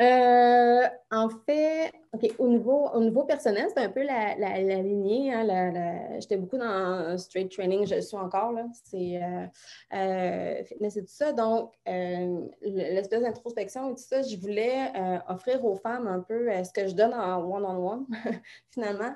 Euh, 0.00 0.82
en 1.10 1.28
fait, 1.28 1.92
au, 2.38 2.46
niveau, 2.46 2.88
au 2.90 3.00
niveau 3.00 3.24
personnel, 3.24 3.66
c'est 3.74 3.82
un 3.82 3.88
peu 3.88 4.02
la, 4.04 4.36
la, 4.36 4.58
lignée. 4.60 5.32
Hein, 5.32 6.18
j'étais 6.20 6.36
beaucoup 6.36 6.56
dans 6.56 7.18
straight 7.18 7.50
training, 7.50 7.84
je 7.84 7.96
le 7.96 8.00
suis 8.00 8.16
encore. 8.16 8.54
C'est 8.84 9.20
euh, 9.20 9.46
euh, 9.94 10.62
tout 10.80 11.04
ça. 11.06 11.32
Donc, 11.32 11.74
l'espèce 11.86 13.22
d'introspection 13.22 13.90
et 13.90 13.94
tout 13.94 14.02
ça, 14.02 14.22
je 14.22 14.36
voulais 14.36 14.92
offrir 15.28 15.64
aux 15.64 15.76
femmes 15.76 16.06
un 16.06 16.20
peu 16.20 16.48
ce 16.62 16.72
que 16.72 16.86
je 16.86 16.94
donne 16.94 17.14
en 17.14 17.42
one-on-one, 17.42 18.06
finalement. 18.70 19.14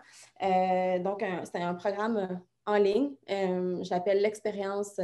donc, 1.05 1.25
c'était 1.45 1.63
un 1.63 1.75
programme 1.75 2.41
en 2.67 2.77
ligne. 2.77 3.13
je 3.29 3.89
l'appelle 3.91 4.21
l'expérience 4.21 5.01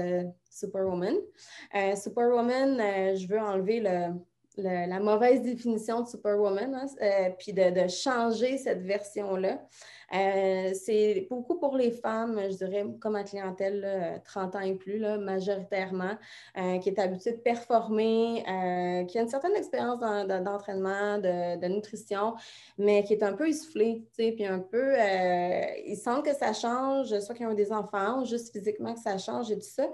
Superwoman. 0.50 1.14
Superwoman, 1.94 2.78
je 3.16 3.28
veux 3.28 3.38
enlever 3.38 3.78
le 3.78 4.12
la 4.62 5.00
mauvaise 5.00 5.42
définition 5.42 6.02
de 6.02 6.08
Superwoman, 6.08 6.74
hein, 6.74 6.86
euh, 7.02 7.30
puis 7.38 7.52
de, 7.52 7.88
changer 7.88 8.58
cette 8.58 8.82
version-là. 8.82 9.60
Euh, 10.14 10.72
c'est 10.74 11.26
beaucoup 11.28 11.58
pour 11.58 11.76
les 11.76 11.90
femmes, 11.90 12.40
je 12.50 12.56
dirais, 12.56 12.86
comme 13.00 13.12
ma 13.12 13.24
clientèle, 13.24 14.20
30 14.24 14.56
ans 14.56 14.60
et 14.60 14.74
plus, 14.74 15.00
majoritairement, 15.00 16.16
euh, 16.56 16.78
qui 16.78 16.88
est 16.88 16.98
habituée 16.98 17.32
de 17.32 17.38
performer, 17.38 18.42
qui 19.08 19.18
a 19.18 19.22
une 19.22 19.28
certaine 19.28 19.54
expérience 19.54 20.00
d'entraînement, 20.00 21.18
de, 21.18 21.60
de, 21.60 21.66
nutrition, 21.66 22.34
mais 22.78 23.04
qui 23.04 23.14
est 23.14 23.22
un 23.22 23.34
peu 23.34 23.48
essoufflée, 23.48 24.06
puis 24.16 24.46
un 24.46 24.60
peu, 24.60 24.94
ils 25.86 25.96
sentent 25.96 26.24
que 26.24 26.34
ça 26.34 26.52
change, 26.52 27.18
soit 27.20 27.34
qu'ils 27.34 27.46
ont 27.46 27.54
des 27.54 27.72
enfants, 27.72 28.24
juste 28.24 28.52
physiquement 28.52 28.94
que 28.94 29.00
ça 29.00 29.18
change 29.18 29.50
et 29.50 29.58
tout 29.58 29.68
ça. 29.68 29.88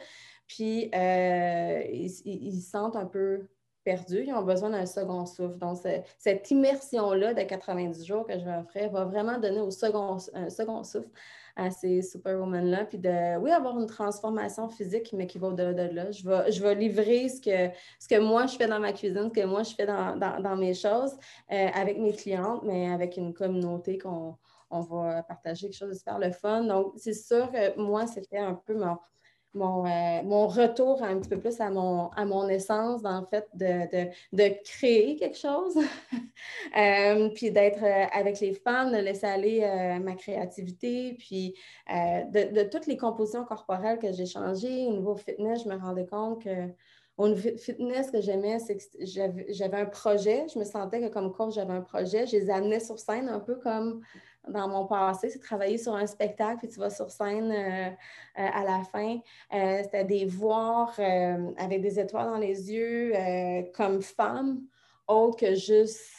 Puis, 0.47 0.91
ils, 0.93 2.63
sentent 2.63 2.97
un 2.97 3.07
peu 3.07 3.49
perdus, 3.85 4.25
ils 4.27 4.35
ont 4.35 4.43
besoin 4.43 4.71
d'un 4.71 4.87
second 4.87 5.27
souffle. 5.27 5.59
Donc, 5.59 5.79
cette 6.19 6.51
immersion-là 6.51 7.35
de 7.35 7.43
90 7.43 8.05
jours 8.05 8.27
que 8.27 8.39
je 8.39 8.45
vais 8.45 8.57
offrir 8.57 8.91
va 8.91 9.05
vraiment 9.05 9.39
donner 9.39 9.61
au 9.61 9.71
second, 9.71 10.17
un 10.33 10.51
second 10.51 10.83
souffle 10.83 11.09
à 11.57 11.71
ces 11.71 12.03
superwomen-là, 12.03 12.85
puis 12.87 12.99
de, 12.99 13.39
oui, 13.39 13.51
avoir 13.53 13.79
une 13.79 13.87
transformation 13.87 14.69
physique, 14.69 15.13
mais 15.13 15.27
qui 15.27 15.39
va 15.39 15.49
au-delà 15.49 15.73
de 15.73 15.95
là. 15.95 16.11
Je 16.11 16.29
vais, 16.29 16.51
je 16.51 16.61
vais 16.61 16.75
livrer 16.75 17.29
ce 17.29 17.41
que, 17.41 17.73
ce 18.01 18.09
que 18.09 18.19
moi, 18.19 18.47
je 18.47 18.57
fais 18.57 18.67
dans 18.67 18.81
ma 18.81 18.93
cuisine, 18.93 19.31
ce 19.33 19.41
que 19.41 19.47
moi, 19.47 19.63
je 19.63 19.75
fais 19.75 19.87
dans, 19.87 20.17
dans, 20.17 20.57
mes 20.57 20.75
choses 20.75 21.17
euh, 21.53 21.69
avec 21.75 21.99
mes 21.99 22.13
clientes, 22.13 22.63
mais 22.65 22.91
avec 22.91 23.17
une 23.17 23.33
communauté 23.33 23.99
qu'on 23.99 24.37
on 24.71 24.81
va 24.81 25.23
partager 25.23 25.69
quelque 25.69 25.77
chose 25.77 25.91
de 25.91 25.95
super 25.95 26.19
le 26.19 26.33
fun. 26.33 26.65
Donc, 26.65 26.95
c'est 26.97 27.13
sûr 27.13 27.49
que 27.53 27.79
moi, 27.79 28.09
c'était 28.09 28.39
un 28.39 28.55
peu 28.55 28.75
mon, 28.75 28.97
euh, 29.57 30.23
mon, 30.25 30.49
retour 30.49 31.03
un 31.03 31.19
petit 31.19 31.29
peu 31.29 31.39
plus 31.39 31.61
à 31.61 31.71
mon, 31.71 32.09
à 32.11 32.25
mon 32.25 32.49
essence, 32.49 33.05
en 33.05 33.25
fait, 33.27 33.49
de, 33.55 34.63
créer 34.65 35.17
quelque 35.17 35.37
chose, 35.39 35.77
euh, 36.77 37.29
puis 37.31 37.53
d'être 37.53 37.85
euh, 37.85 38.07
avec 38.13 38.41
les 38.41 38.55
femmes, 38.55 38.91
de 38.91 38.99
laisser 38.99 39.27
aller 39.27 40.01
ma 40.03 40.15
créativité, 40.15 41.15
puis 41.19 41.55
de, 41.89 42.69
toutes 42.69 42.87
les 42.87 42.97
compositions 42.97 43.45
corporelles 43.45 43.99
que 43.99 44.13
j'ai 44.13 44.27
changées. 44.27 44.87
Au 44.87 44.93
niveau 44.93 45.15
fitness, 45.15 45.63
je 45.65 45.69
me 45.69 45.77
rendais 45.77 46.07
compte 46.07 46.43
que 46.43 46.69
au 47.17 47.35
fitness, 47.37 48.09
ce 48.09 48.13
que 48.13 48.21
j'aimais, 48.21 48.59
c'est 48.59 48.77
que 48.77 48.83
j'avais 49.49 49.77
un 49.77 49.87
projet. 49.87 50.47
Je 50.53 50.59
me 50.59 50.65
sentais 50.65 51.01
que 51.01 51.13
comme 51.13 51.33
coach, 51.33 51.55
j'avais 51.55 51.73
un 51.73 51.81
projet. 51.81 52.27
Je 52.27 52.37
les 52.37 52.51
amenais 52.51 52.81
sur 52.81 52.99
scène 52.99 53.29
un 53.29 53.41
peu 53.41 53.57
comme 53.57 54.03
dans 54.49 54.69
mon 54.69 54.87
passé, 54.87 55.31
c'est 55.31 55.39
travailler 55.39 55.79
sur 55.79 55.95
un 55.95 56.07
spectacle, 56.07 56.59
puis 56.59 56.69
tu 56.69 56.79
vas 56.79 56.91
sur 56.91 57.11
scène 57.11 57.51
euh, 57.51 57.89
euh, 57.89 57.93
à 58.53 58.65
la 58.65 58.83
fin. 58.85 59.19
Euh, 59.53 59.83
c'était 59.83 60.05
des 60.05 60.27
voir 60.27 60.99
avec 61.57 61.81
des 61.81 61.99
étoiles 61.99 62.27
dans 62.27 62.39
les 62.39 62.73
yeux 62.73 63.13
comme 63.75 64.03
femme, 64.03 64.63
autre 65.07 65.39
que 65.39 65.55
juste 65.55 66.11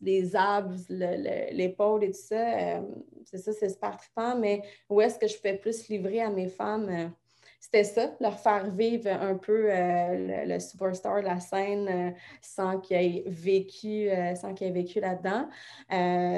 les 0.00 0.34
abs, 0.34 0.74
l'épaule 0.88 2.04
et 2.04 2.10
tout 2.10 2.18
ça, 2.18 2.80
c'est 3.24 3.38
ça, 3.38 3.52
c'est 3.52 3.68
super 3.68 3.96
trippant, 3.96 4.36
mais 4.36 4.62
où 4.88 5.00
est-ce 5.00 5.18
que 5.18 5.28
je 5.28 5.38
peux 5.40 5.56
plus 5.58 5.88
livrer 5.88 6.22
à 6.22 6.30
mes 6.30 6.48
femmes? 6.48 7.12
C'était 7.60 7.84
ça, 7.84 8.10
leur 8.20 8.40
faire 8.40 8.70
vivre 8.70 9.08
un 9.08 9.34
peu 9.34 9.66
euh, 9.68 10.46
le, 10.46 10.58
superstar 10.58 11.20
de 11.20 11.26
la 11.26 11.40
scène 11.40 11.88
euh, 11.88 12.10
sans 12.40 12.80
qu'il 12.80 12.96
ait 12.96 13.22
vécu, 13.26 14.08
euh, 14.08 14.34
sans 14.34 14.54
qu'il 14.54 14.66
ait 14.66 14.70
vécu 14.70 14.98
là-dedans. 14.98 15.46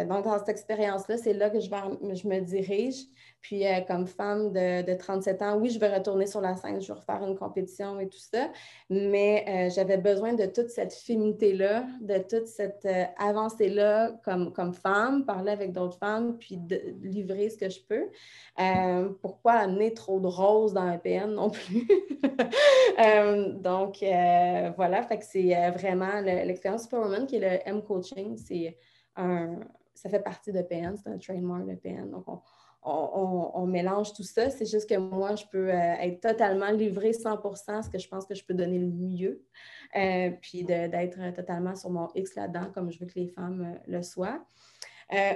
donc, 0.08 0.24
dans 0.24 0.36
cette 0.38 0.48
expérience-là, 0.48 1.16
c'est 1.16 1.32
là 1.32 1.48
que 1.48 1.60
je, 1.60 1.68
je 1.68 2.28
me 2.28 2.40
dirige. 2.40 3.04
Puis, 3.42 3.66
euh, 3.66 3.80
comme 3.80 4.06
femme 4.06 4.52
de, 4.52 4.94
37 4.96 5.42
ans, 5.42 5.58
oui, 5.58 5.68
je 5.68 5.80
vais 5.80 5.92
retourner 5.92 6.26
sur 6.26 6.40
la 6.40 6.54
scène, 6.56 6.80
je 6.80 6.86
vais 6.86 6.98
refaire 6.98 7.24
une 7.24 7.36
compétition 7.36 7.98
et 7.98 8.08
tout 8.08 8.18
ça, 8.18 8.48
mais 8.88 9.44
euh, 9.48 9.70
j'avais 9.74 9.96
besoin 9.98 10.32
de 10.32 10.46
toute 10.46 10.68
cette 10.68 10.94
féminité-là, 10.94 11.84
de 12.00 12.18
toute 12.18 12.46
cette 12.46 12.86
euh, 12.86 13.04
avancée-là 13.18 14.12
comme, 14.24 14.52
comme 14.52 14.72
femme, 14.72 15.26
parler 15.26 15.50
avec 15.50 15.72
d'autres 15.72 15.98
femmes, 15.98 16.38
puis 16.38 16.56
de, 16.56 16.80
livrer 17.02 17.50
ce 17.50 17.58
que 17.58 17.68
je 17.68 17.80
peux. 17.80 18.08
pourquoi 19.20 19.54
amener 19.54 19.92
trop 19.92 20.20
de 20.20 20.28
roses 20.28 20.72
dans 20.72 20.82
un 20.82 20.98
PN 20.98 21.34
non 21.34 21.50
plus? 21.50 21.88
donc, 23.60 23.96
voilà, 24.76 25.02
fait 25.02 25.18
que 25.18 25.24
c'est 25.24 25.70
vraiment 25.70 26.20
l'expérience 26.20 26.84
Superwoman 26.84 27.26
qui 27.26 27.36
est 27.36 27.40
le 27.40 27.68
M-Coaching, 27.68 28.36
c'est 28.36 28.78
un, 29.16 29.58
ça 29.94 30.08
fait 30.08 30.20
partie 30.20 30.52
de 30.52 30.62
PN, 30.62 30.96
c'est 30.96 31.10
un 31.10 31.18
trademark 31.18 31.66
de 31.66 31.74
PN. 31.74 32.08
Donc, 32.10 32.28
on, 32.28 32.40
on, 32.84 33.66
mélange 33.66 34.12
tout 34.12 34.22
ça. 34.22 34.50
C'est 34.50 34.66
juste 34.66 34.88
que 34.88 34.96
moi, 34.96 35.34
je 35.36 35.44
peux 35.50 35.70
euh, 35.70 35.94
être 36.00 36.20
totalement 36.20 36.70
livrée 36.70 37.12
100% 37.12 37.82
ce 37.82 37.90
que 37.90 37.98
je 37.98 38.08
pense 38.08 38.26
que 38.26 38.34
je 38.34 38.44
peux 38.44 38.54
donner 38.54 38.78
le 38.78 38.88
mieux, 38.88 39.42
euh, 39.96 40.30
puis 40.40 40.64
d'être 40.64 41.34
totalement 41.34 41.76
sur 41.76 41.90
mon 41.90 42.08
X 42.14 42.34
là-dedans, 42.34 42.70
comme 42.74 42.90
je 42.90 42.98
veux 42.98 43.06
que 43.06 43.18
les 43.18 43.28
femmes 43.28 43.74
euh, 43.74 43.98
le 43.98 44.02
soient. 44.02 44.44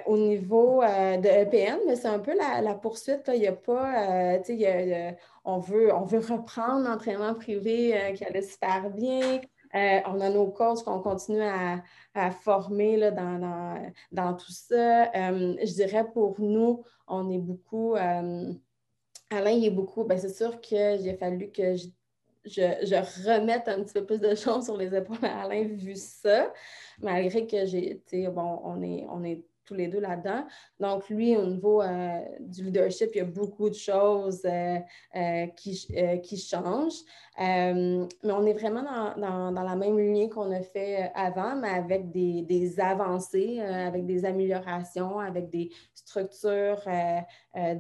au 0.07 0.17
niveau 0.17 0.81
de 0.83 1.29
EPN, 1.29 1.95
c'est 1.95 2.09
un 2.09 2.19
peu 2.19 2.35
la, 2.35 2.75
poursuite. 2.75 3.31
Il 3.33 3.41
n'y 3.41 3.47
a 3.47 3.53
pas, 3.53 4.41
on, 5.45 5.59
veut, 5.59 5.95
on 5.95 6.05
veut 6.05 6.21
reprendre 6.21 6.89
l'entraînement 6.89 7.35
privé 7.35 8.15
qui 8.17 8.25
allait 8.25 8.43
super 8.43 8.91
bien. 8.91 9.41
On 10.07 10.21
a 10.21 10.31
nos 10.31 10.49
coachs 10.49 10.83
qu'on 10.83 11.01
continue 11.01 11.43
à, 11.43 12.31
former 12.31 12.97
là, 12.97 13.11
dans, 13.11 14.35
tout 14.35 14.53
ça. 14.53 15.11
je 15.13 15.73
dirais 15.75 16.07
pour 16.13 16.41
nous, 16.41 16.83
on 17.07 17.31
est 17.31 17.39
beaucoup. 17.39 17.95
Euh, 17.95 18.53
Alain, 19.31 19.51
il 19.51 19.67
est 19.67 19.71
beaucoup. 19.71 20.05
Ben, 20.05 20.19
c'est 20.19 20.35
sûr 20.35 20.61
qu'il 20.61 21.09
a 21.09 21.17
fallu 21.17 21.51
que 21.51 21.75
je, 22.45 23.29
remette 23.29 23.69
un 23.69 23.83
petit 23.83 23.95
peu 23.95 24.05
plus 24.05 24.21
de 24.21 24.35
choses 24.35 24.65
sur 24.65 24.77
les 24.77 24.95
épaules 24.95 25.25
à 25.25 25.43
Alain, 25.43 25.65
vu 25.65 25.95
ça, 25.97 26.53
malgré 27.01 27.47
que 27.47 27.67
j'ai, 27.67 28.01
bon, 28.29 28.61
on 28.65 28.83
est, 28.83 29.07
on 29.11 29.25
est 29.25 29.45
tous 29.67 29.75
les 29.75 29.89
deux 29.89 30.01
là-dedans. 30.01 30.47
Donc, 30.81 31.09
lui, 31.11 31.37
au 31.37 31.45
niveau 31.45 31.83
euh, 31.83 32.21
du 32.41 32.65
leadership, 32.65 33.11
il 33.15 33.19
y 33.19 33.21
a 33.21 33.25
beaucoup 33.25 33.69
de 33.69 33.75
choses 33.75 34.43
euh, 34.45 34.79
euh, 35.17 35.47
qui, 35.49 35.87
qui, 36.23 36.37
changent. 36.39 37.03
mais 37.39 38.07
on 38.23 38.47
est 38.47 38.55
vraiment 38.55 38.83
dans, 39.17 39.51
la 39.51 39.77
même 39.77 39.99
lignée 39.99 40.31
qu'on 40.31 40.51
a 40.53 40.63
fait 40.63 41.11
avant, 41.15 41.57
mais 41.57 41.71
avec 41.71 42.11
des, 42.11 42.81
avancées, 42.81 43.61
avec 43.61 44.07
des 44.07 44.25
améliorations, 44.25 45.19
avec 45.19 45.51
des 45.51 45.71
structures 45.95 46.83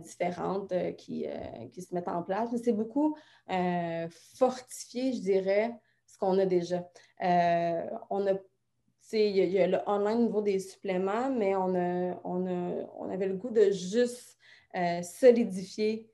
différentes 0.03 0.73
qui, 0.97 1.27
qui, 1.73 1.83
se 1.83 1.95
mettent 1.95 2.09
en 2.09 2.23
place. 2.23 2.51
c'est 2.63 2.73
beaucoup 2.73 3.17
fortifié, 4.37 5.13
je 5.13 5.21
dirais, 5.21 5.75
ce 6.07 6.19
qu'on 6.19 6.39
a 6.39 6.47
déjà. 6.47 6.89
on 8.11 8.27
a 8.27 8.35
il 9.13 9.37
y, 9.37 9.59
a 9.61 9.67
le 9.67 9.79
online 9.87 10.19
au 10.19 10.23
niveau 10.23 10.43
des 10.43 10.59
suppléments, 10.59 11.31
mais 11.31 11.55
on, 11.55 11.73
on, 12.25 13.11
avait 13.11 13.29
le 13.29 13.35
goût 13.35 13.51
de 13.51 13.71
juste 13.71 14.37
euh, 14.75 15.01
solidifier, 15.03 16.11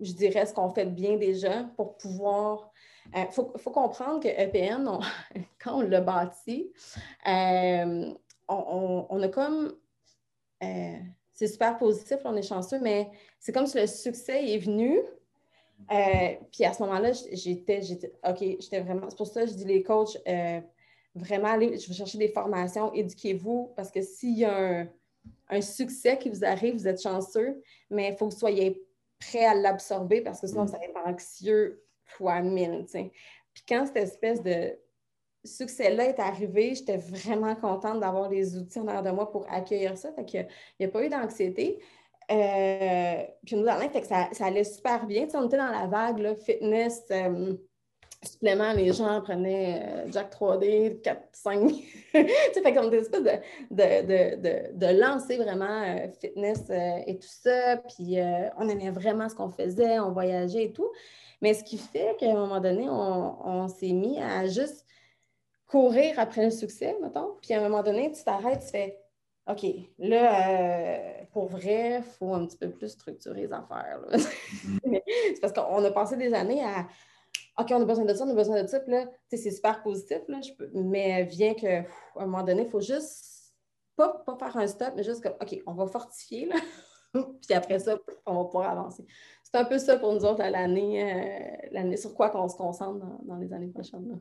je 0.00 0.12
dirais, 0.12 0.46
ce 0.46 0.54
qu'on 0.54 0.70
fait 0.70 0.86
bien 0.86 1.16
déjà 1.16 1.64
pour 1.76 1.96
pouvoir. 1.98 2.72
Il 3.14 3.20
euh, 3.20 3.30
faut, 3.30 3.70
comprendre 3.70 4.20
que 4.20 4.28
EPN, 4.28 4.88
quand 5.62 5.78
on 5.78 5.80
l'a 5.82 6.00
bâti, 6.00 6.72
euh, 7.28 8.12
on, 8.48 9.22
a 9.22 9.28
comme. 9.28 9.74
c'est 10.60 11.48
super 11.48 11.76
positif, 11.76 12.18
on 12.24 12.36
est 12.36 12.42
chanceux, 12.42 12.80
mais 12.80 13.10
c'est 13.38 13.52
comme 13.52 13.66
si 13.66 13.78
le 13.78 13.86
succès 13.86 14.54
est 14.54 14.58
venu. 14.58 15.00
puis 16.50 16.64
à 16.64 16.72
ce 16.72 16.82
moment-là, 16.82 17.12
j'étais, 17.32 17.82
j'étais, 17.82 18.12
OK, 18.26 18.38
j'étais 18.38 18.80
vraiment. 18.80 19.10
C'est 19.10 19.16
pour 19.16 19.26
ça 19.26 19.42
que 19.42 19.48
je 19.48 19.54
dis 19.54 19.64
les 19.64 19.82
coachs 19.82 20.16
vraiment 21.14 21.48
aller, 21.48 21.78
je 21.78 21.88
vais 21.88 21.94
chercher 21.94 22.18
des 22.18 22.28
formations, 22.28 22.92
éduquez-vous, 22.92 23.72
parce 23.76 23.90
que 23.90 24.00
s'il 24.00 24.38
y 24.38 24.44
a 24.44 24.86
un, 25.48 25.60
succès 25.60 26.18
qui 26.18 26.30
vous 26.30 26.44
arrive, 26.44 26.74
vous 26.74 26.88
êtes 26.88 27.02
chanceux, 27.02 27.62
mais 27.90 28.08
il 28.08 28.16
faut 28.16 28.28
que 28.28 28.32
vous 28.32 28.38
soyez 28.38 28.82
prêt 29.20 29.44
à 29.44 29.54
l'absorber 29.54 30.22
parce 30.22 30.40
que 30.40 30.46
sinon, 30.46 30.64
mm. 30.64 30.68
ça 30.68 30.78
va 30.78 30.84
être 30.84 30.96
anxieux 31.06 31.84
fois 32.04 32.40
mille. 32.40 32.86
Puis 32.90 33.64
quand 33.68 33.86
cette 33.86 33.98
espèce 33.98 34.42
de 34.42 34.76
succès-là 35.44 36.08
est 36.08 36.18
arrivé, 36.18 36.74
j'étais 36.74 36.96
vraiment 36.96 37.54
contente 37.54 38.00
d'avoir 38.00 38.28
les 38.28 38.56
outils 38.56 38.80
en 38.80 38.88
arrière 38.88 39.02
de 39.02 39.10
moi 39.10 39.30
pour 39.30 39.46
accueillir 39.50 39.96
ça. 39.98 40.12
Fait 40.12 40.24
qu'il 40.24 40.48
n'y 40.80 40.86
a, 40.86 40.88
pas 40.88 41.04
eu 41.04 41.08
d'anxiété. 41.08 41.80
Euh, 42.30 43.24
puis 43.44 43.56
nous, 43.56 43.66
fait 43.66 44.00
que 44.00 44.06
ça, 44.06 44.28
ça, 44.32 44.46
allait 44.46 44.64
super 44.64 45.06
bien. 45.06 45.26
on 45.34 45.46
était 45.46 45.56
dans 45.56 45.70
la 45.70 45.86
vague 45.86 46.18
là, 46.18 46.34
fitness. 46.34 47.02
Euh, 47.10 47.54
supplément, 48.22 48.72
les 48.72 48.92
gens 48.92 49.20
prenaient 49.20 49.82
euh, 49.82 50.10
Jack 50.10 50.32
3D, 50.32 51.00
4, 51.00 51.28
5. 51.32 51.68
tu 51.68 51.82
sais, 52.12 52.62
fait 52.62 52.72
comme 52.72 52.90
des 52.90 52.98
espèces 52.98 53.22
de, 53.22 53.30
de, 53.70 54.36
de, 54.36 54.76
de 54.76 55.00
lancer 55.00 55.36
vraiment 55.36 55.82
euh, 55.82 56.08
fitness 56.20 56.64
euh, 56.70 56.98
et 57.06 57.18
tout 57.18 57.28
ça. 57.28 57.78
Puis 57.78 58.18
on 58.58 58.68
aimait 58.68 58.90
vraiment 58.90 59.28
ce 59.28 59.34
qu'on 59.34 59.50
faisait, 59.50 59.98
on 59.98 60.12
voyageait 60.12 60.64
et 60.64 60.72
tout. 60.72 60.90
Mais 61.40 61.54
ce 61.54 61.64
qui 61.64 61.78
fait 61.78 62.16
qu'à 62.18 62.30
un 62.30 62.34
moment 62.34 62.60
donné, 62.60 62.88
on, 62.88 63.46
on 63.46 63.68
s'est 63.68 63.92
mis 63.92 64.20
à 64.20 64.46
juste 64.46 64.86
courir 65.66 66.18
après 66.18 66.44
le 66.44 66.50
succès, 66.50 66.96
mettons. 67.02 67.36
Puis 67.42 67.54
à 67.54 67.58
un 67.58 67.68
moment 67.68 67.82
donné, 67.82 68.12
tu 68.12 68.22
t'arrêtes, 68.22 68.60
tu 68.60 68.68
fais 68.68 68.98
OK, 69.48 69.66
là, 69.98 71.26
pour 71.32 71.46
vrai, 71.48 71.96
il 71.96 72.02
faut 72.04 72.32
un 72.32 72.46
petit 72.46 72.56
peu 72.56 72.70
plus 72.70 72.90
structurer 72.90 73.40
les 73.40 73.52
affaires. 73.52 73.98
C'est 74.12 75.40
parce 75.40 75.52
qu'on 75.52 75.84
a 75.84 75.90
passé 75.90 76.16
des 76.16 76.32
années 76.32 76.62
à 76.62 76.86
OK, 77.58 77.66
on 77.70 77.82
a 77.82 77.84
besoin 77.84 78.04
de 78.04 78.14
ça, 78.14 78.24
on 78.24 78.30
a 78.30 78.34
besoin 78.34 78.62
de 78.62 78.66
ça. 78.66 78.80
Puis 78.80 78.92
là, 78.92 79.06
c'est 79.28 79.50
super 79.50 79.82
positif, 79.82 80.20
là, 80.28 80.40
je 80.40 80.52
peux, 80.52 80.70
mais 80.74 81.24
vient 81.24 81.54
qu'à 81.54 81.84
un 82.16 82.26
moment 82.26 82.42
donné, 82.42 82.62
il 82.62 82.70
faut 82.70 82.80
juste 82.80 83.54
pas, 83.96 84.22
pas 84.26 84.36
faire 84.36 84.56
un 84.56 84.66
stop, 84.66 84.94
mais 84.96 85.02
juste 85.02 85.22
que, 85.22 85.28
OK, 85.28 85.62
on 85.66 85.74
va 85.74 85.86
fortifier, 85.86 86.46
là. 86.46 86.56
puis 87.14 87.54
après 87.54 87.78
ça, 87.78 87.98
on 88.24 88.42
va 88.42 88.44
pouvoir 88.44 88.70
avancer. 88.70 89.04
C'est 89.42 89.58
un 89.58 89.64
peu 89.66 89.78
ça 89.78 89.98
pour 89.98 90.14
nous 90.14 90.24
autres 90.24 90.42
l'année, 90.42 91.02
euh, 91.02 91.68
l'année 91.72 91.98
sur 91.98 92.14
quoi 92.14 92.30
qu'on 92.30 92.48
se 92.48 92.56
concentre 92.56 93.04
dans, 93.22 93.36
les 93.36 93.52
années 93.52 93.68
prochaines. 93.68 94.18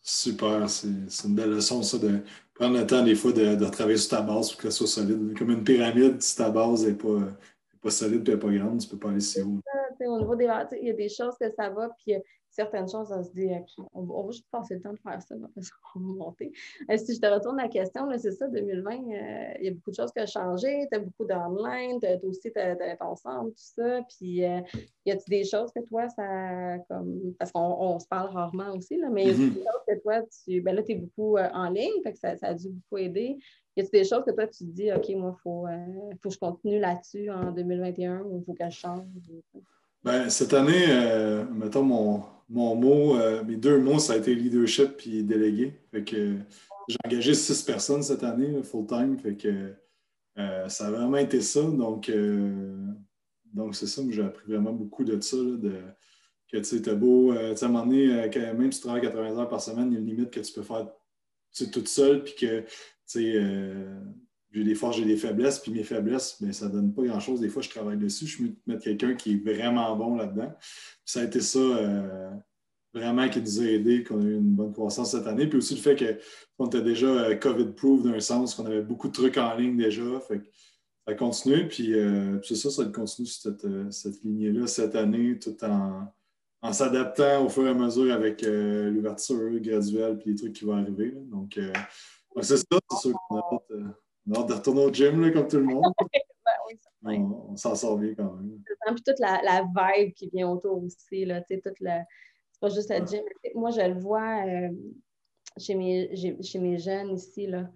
Super, 0.00 0.68
c'est, 0.68 0.88
une 0.88 1.34
belle 1.34 1.50
leçon, 1.50 1.82
ça, 1.82 1.98
de 1.98 2.20
prendre 2.54 2.78
le 2.78 2.86
temps 2.86 3.04
des 3.04 3.14
fois 3.14 3.32
de, 3.32 3.54
de 3.54 3.66
travailler 3.66 3.98
sur 3.98 4.16
ta 4.16 4.22
base 4.22 4.50
pour 4.50 4.62
que 4.62 4.70
ce 4.70 4.78
soit 4.78 5.02
solide. 5.02 5.38
Comme 5.38 5.50
une 5.50 5.62
pyramide, 5.62 6.20
si 6.22 6.36
ta 6.36 6.50
base 6.50 6.86
n'est 6.86 6.94
pas, 6.94 7.20
pas 7.82 7.90
solide 7.90 8.26
et 8.28 8.36
pas 8.36 8.50
grande, 8.50 8.80
tu 8.80 8.86
ne 8.86 8.90
peux 8.92 8.98
pas 8.98 9.10
aller 9.10 9.20
si 9.20 9.42
haut. 9.42 9.60
Au 10.04 10.18
niveau 10.18 10.34
des 10.34 10.48
il 10.80 10.88
y 10.88 10.90
a 10.90 10.94
des 10.94 11.08
choses 11.08 11.36
que 11.38 11.48
ça 11.54 11.70
va, 11.70 11.90
puis 11.90 12.16
certaines 12.52 12.88
choses, 12.88 13.10
on 13.10 13.22
se 13.24 13.30
dit, 13.30 13.48
on, 13.94 14.02
va 14.02 14.30
juste 14.30 14.46
passer 14.50 14.74
le 14.74 14.82
temps 14.82 14.92
de 14.92 14.98
faire 14.98 15.20
ça, 15.22 15.34
après 15.34 15.62
ça, 15.62 15.72
on 15.96 16.00
va 16.00 16.24
monter. 16.24 16.52
Euh, 16.90 16.96
si 16.98 17.14
je 17.14 17.20
te 17.20 17.26
retourne 17.26 17.56
la 17.56 17.68
question, 17.68 18.08
c'est 18.18 18.32
ça, 18.32 18.46
2020, 18.48 18.92
euh, 18.92 19.52
il 19.58 19.64
y 19.64 19.68
a 19.68 19.70
beaucoup 19.72 19.90
de 19.90 19.96
choses 19.96 20.12
qui 20.12 20.22
ont 20.22 20.26
changé, 20.26 20.86
tu 20.90 20.96
as 20.96 21.00
beaucoup 21.00 21.24
d'online, 21.24 21.98
tu 22.00 22.06
as 22.06 22.22
aussi 22.24 22.52
ton 22.52 23.16
centre, 23.16 23.48
tout 23.48 23.54
ça, 23.56 24.00
puis 24.02 24.44
euh, 24.44 24.60
y 25.06 25.12
a-t-il 25.12 25.30
des 25.30 25.44
choses 25.44 25.72
que 25.72 25.80
toi, 25.80 26.08
ça, 26.10 26.78
comme, 26.88 27.34
parce 27.38 27.50
qu'on 27.52 27.98
se 27.98 28.06
parle 28.06 28.30
rarement 28.30 28.74
aussi, 28.76 28.98
là, 28.98 29.08
mais 29.10 29.24
y 29.24 29.30
a 29.30 29.32
des 29.32 29.46
mm-hmm. 29.46 29.54
choses 29.54 29.82
que 29.88 29.98
toi, 30.02 30.22
tu, 30.44 30.60
ben 30.60 30.76
là, 30.76 30.82
tu 30.82 30.92
es 30.92 30.96
beaucoup 30.96 31.38
en 31.38 31.70
ligne, 31.70 32.02
fait 32.02 32.12
que 32.12 32.18
ça, 32.18 32.36
ça, 32.36 32.48
a 32.48 32.54
dû 32.54 32.68
beaucoup 32.68 32.98
aider. 32.98 33.38
Y 33.74 33.80
a-t-il 33.80 34.02
des 34.02 34.04
choses 34.04 34.22
que 34.24 34.32
toi, 34.32 34.46
tu 34.46 34.66
te 34.66 34.70
dis, 34.70 34.92
OK, 34.92 35.08
moi, 35.16 35.34
il 35.34 35.40
faut, 35.42 35.66
faut 36.22 36.28
que 36.28 36.34
je 36.34 36.38
continue 36.38 36.78
là-dessus 36.78 37.30
en 37.30 37.52
2021 37.52 38.20
ou 38.20 38.38
il 38.40 38.44
faut 38.44 38.52
que 38.52 38.68
je 38.68 38.76
change? 38.76 39.06
Ben, 40.04 40.28
cette 40.30 40.52
année, 40.52 40.86
mettons, 41.52 41.82
mon, 41.82 42.24
mon 42.52 42.74
mot, 42.74 43.16
euh, 43.16 43.42
mes 43.44 43.56
deux 43.56 43.78
mots, 43.78 43.98
ça 43.98 44.12
a 44.12 44.16
été 44.18 44.34
leadership 44.34 45.00
et 45.06 45.22
délégué. 45.22 45.80
Fait 45.90 46.04
que 46.04 46.36
j'ai 46.86 46.96
engagé 47.04 47.34
six 47.34 47.62
personnes 47.62 48.02
cette 48.02 48.22
année, 48.22 48.62
full-time. 48.62 49.18
Fait 49.18 49.36
que 49.36 49.72
euh, 50.38 50.68
ça 50.68 50.88
a 50.88 50.90
vraiment 50.90 51.16
été 51.16 51.40
ça. 51.40 51.62
Donc, 51.62 52.10
euh, 52.10 52.76
donc 53.54 53.74
c'est 53.74 53.86
ça, 53.86 54.02
j'ai 54.10 54.22
appris 54.22 54.52
vraiment 54.52 54.72
beaucoup 54.72 55.02
de 55.02 55.18
ça. 55.20 55.38
de, 55.38 55.80
que 56.50 56.58
tu 56.58 56.64
sais, 56.64 56.94
beau, 56.94 57.32
tu 57.32 57.64
à 57.64 57.66
un 57.66 57.70
moment 57.70 57.86
donné, 57.86 58.28
même 58.54 58.70
si 58.70 58.80
tu 58.80 58.86
travailles 58.86 59.02
80 59.02 59.38
heures 59.38 59.48
par 59.48 59.62
semaine, 59.62 59.88
il 59.90 59.94
y 59.94 59.96
a 59.96 60.00
une 60.00 60.06
limite 60.06 60.30
que 60.30 60.40
tu 60.40 60.52
peux 60.52 60.62
faire 60.62 60.86
toute 61.72 61.88
seule, 61.88 62.22
puis 62.22 62.34
que 62.34 62.60
tu 62.60 62.66
sais, 63.06 63.42
j'ai 64.52 64.64
des 64.64 64.74
forces, 64.74 64.98
j'ai 64.98 65.04
des 65.04 65.16
faiblesses, 65.16 65.58
puis 65.60 65.72
mes 65.72 65.82
faiblesses, 65.82 66.36
ben, 66.40 66.52
ça 66.52 66.66
ne 66.66 66.72
donne 66.72 66.92
pas 66.92 67.02
grand-chose. 67.02 67.40
Des 67.40 67.48
fois, 67.48 67.62
je 67.62 67.70
travaille 67.70 67.96
dessus, 67.96 68.26
je 68.26 68.42
peux 68.42 68.50
mettre 68.66 68.84
quelqu'un 68.84 69.14
qui 69.14 69.32
est 69.32 69.36
vraiment 69.36 69.96
bon 69.96 70.16
là-dedans. 70.16 70.52
Ça 71.04 71.20
a 71.20 71.24
été 71.24 71.40
ça, 71.40 71.58
euh, 71.58 72.30
vraiment 72.92 73.28
qui 73.30 73.40
nous 73.40 73.60
a 73.60 73.64
aidés, 73.64 74.04
qu'on 74.04 74.20
a 74.20 74.24
eu 74.24 74.34
une 74.34 74.54
bonne 74.54 74.72
croissance 74.72 75.12
cette 75.12 75.26
année. 75.26 75.46
Puis 75.46 75.58
aussi 75.58 75.74
le 75.74 75.80
fait 75.80 76.20
qu'on 76.56 76.66
était 76.66 76.82
déjà 76.82 77.06
euh, 77.06 77.34
COVID-proof 77.34 78.02
d'un 78.02 78.20
sens, 78.20 78.54
qu'on 78.54 78.66
avait 78.66 78.82
beaucoup 78.82 79.08
de 79.08 79.14
trucs 79.14 79.38
en 79.38 79.54
ligne 79.56 79.76
déjà. 79.76 80.20
Fait 80.28 80.42
ça 81.06 81.14
continue. 81.14 81.66
Puis, 81.66 81.94
euh, 81.94 82.40
c'est 82.42 82.54
ça, 82.54 82.70
ça 82.70 82.84
continue 82.84 83.26
sur 83.26 83.42
cette, 83.42 83.66
cette 83.90 84.22
lignée-là 84.22 84.66
cette 84.66 84.94
année, 84.94 85.38
tout 85.38 85.56
en, 85.64 86.12
en 86.60 86.72
s'adaptant 86.72 87.44
au 87.44 87.48
fur 87.48 87.66
et 87.66 87.70
à 87.70 87.74
mesure 87.74 88.12
avec 88.12 88.42
l'ouverture 88.42 89.58
graduelle 89.58 90.18
puis 90.18 90.30
les 90.30 90.36
trucs 90.36 90.52
qui 90.52 90.64
vont 90.64 90.76
arriver. 90.76 91.12
Donc, 91.30 91.58
c'est 92.40 92.56
ça, 92.56 92.64
c'est 92.90 92.98
sûr 92.98 93.14
qu'on 93.28 93.58
a 94.30 94.38
hâte, 94.38 94.48
de 94.48 94.54
retourner 94.54 94.84
au 94.84 94.92
gym 94.92 95.32
comme 95.32 95.48
tout 95.48 95.58
le 95.58 95.64
monde. 95.64 95.84
Ben 97.02 97.20
on, 97.20 97.56
s'en 97.56 97.74
sort 97.74 97.98
bien 97.98 98.14
quand 98.14 98.32
même. 98.34 98.62
Puis 98.62 99.02
toute 99.04 99.18
la, 99.18 99.42
la, 99.42 99.62
vibe 99.62 100.12
qui 100.14 100.30
vient 100.32 100.48
autour 100.48 100.82
aussi, 100.84 101.24
là, 101.24 101.40
toute 101.42 101.80
la, 101.80 102.04
c'est 102.52 102.60
pas 102.60 102.68
juste 102.68 102.90
le 102.90 103.04
gym. 103.04 103.24
Moi, 103.54 103.70
je 103.70 103.80
le 103.80 103.98
vois 103.98 104.46
euh, 104.46 104.68
chez, 105.58 105.74
mes, 105.74 106.14
chez 106.40 106.58
mes 106.60 106.78
jeunes 106.78 107.16
ici, 107.16 107.48
là. 107.48 107.68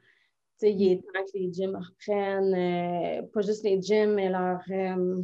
sais, 0.59 0.73
il 0.73 0.93
est 0.93 0.97
temps 0.99 1.25
que 1.25 1.39
les 1.39 1.53
gyms 1.53 1.77
reprennent, 1.77 2.55
euh, 2.55 3.23
pas 3.33 3.41
juste 3.41 3.65
les 3.65 3.83
gyms, 3.83 4.15
mais 4.15 4.29
leur 4.29 4.61
euh, 4.71 5.23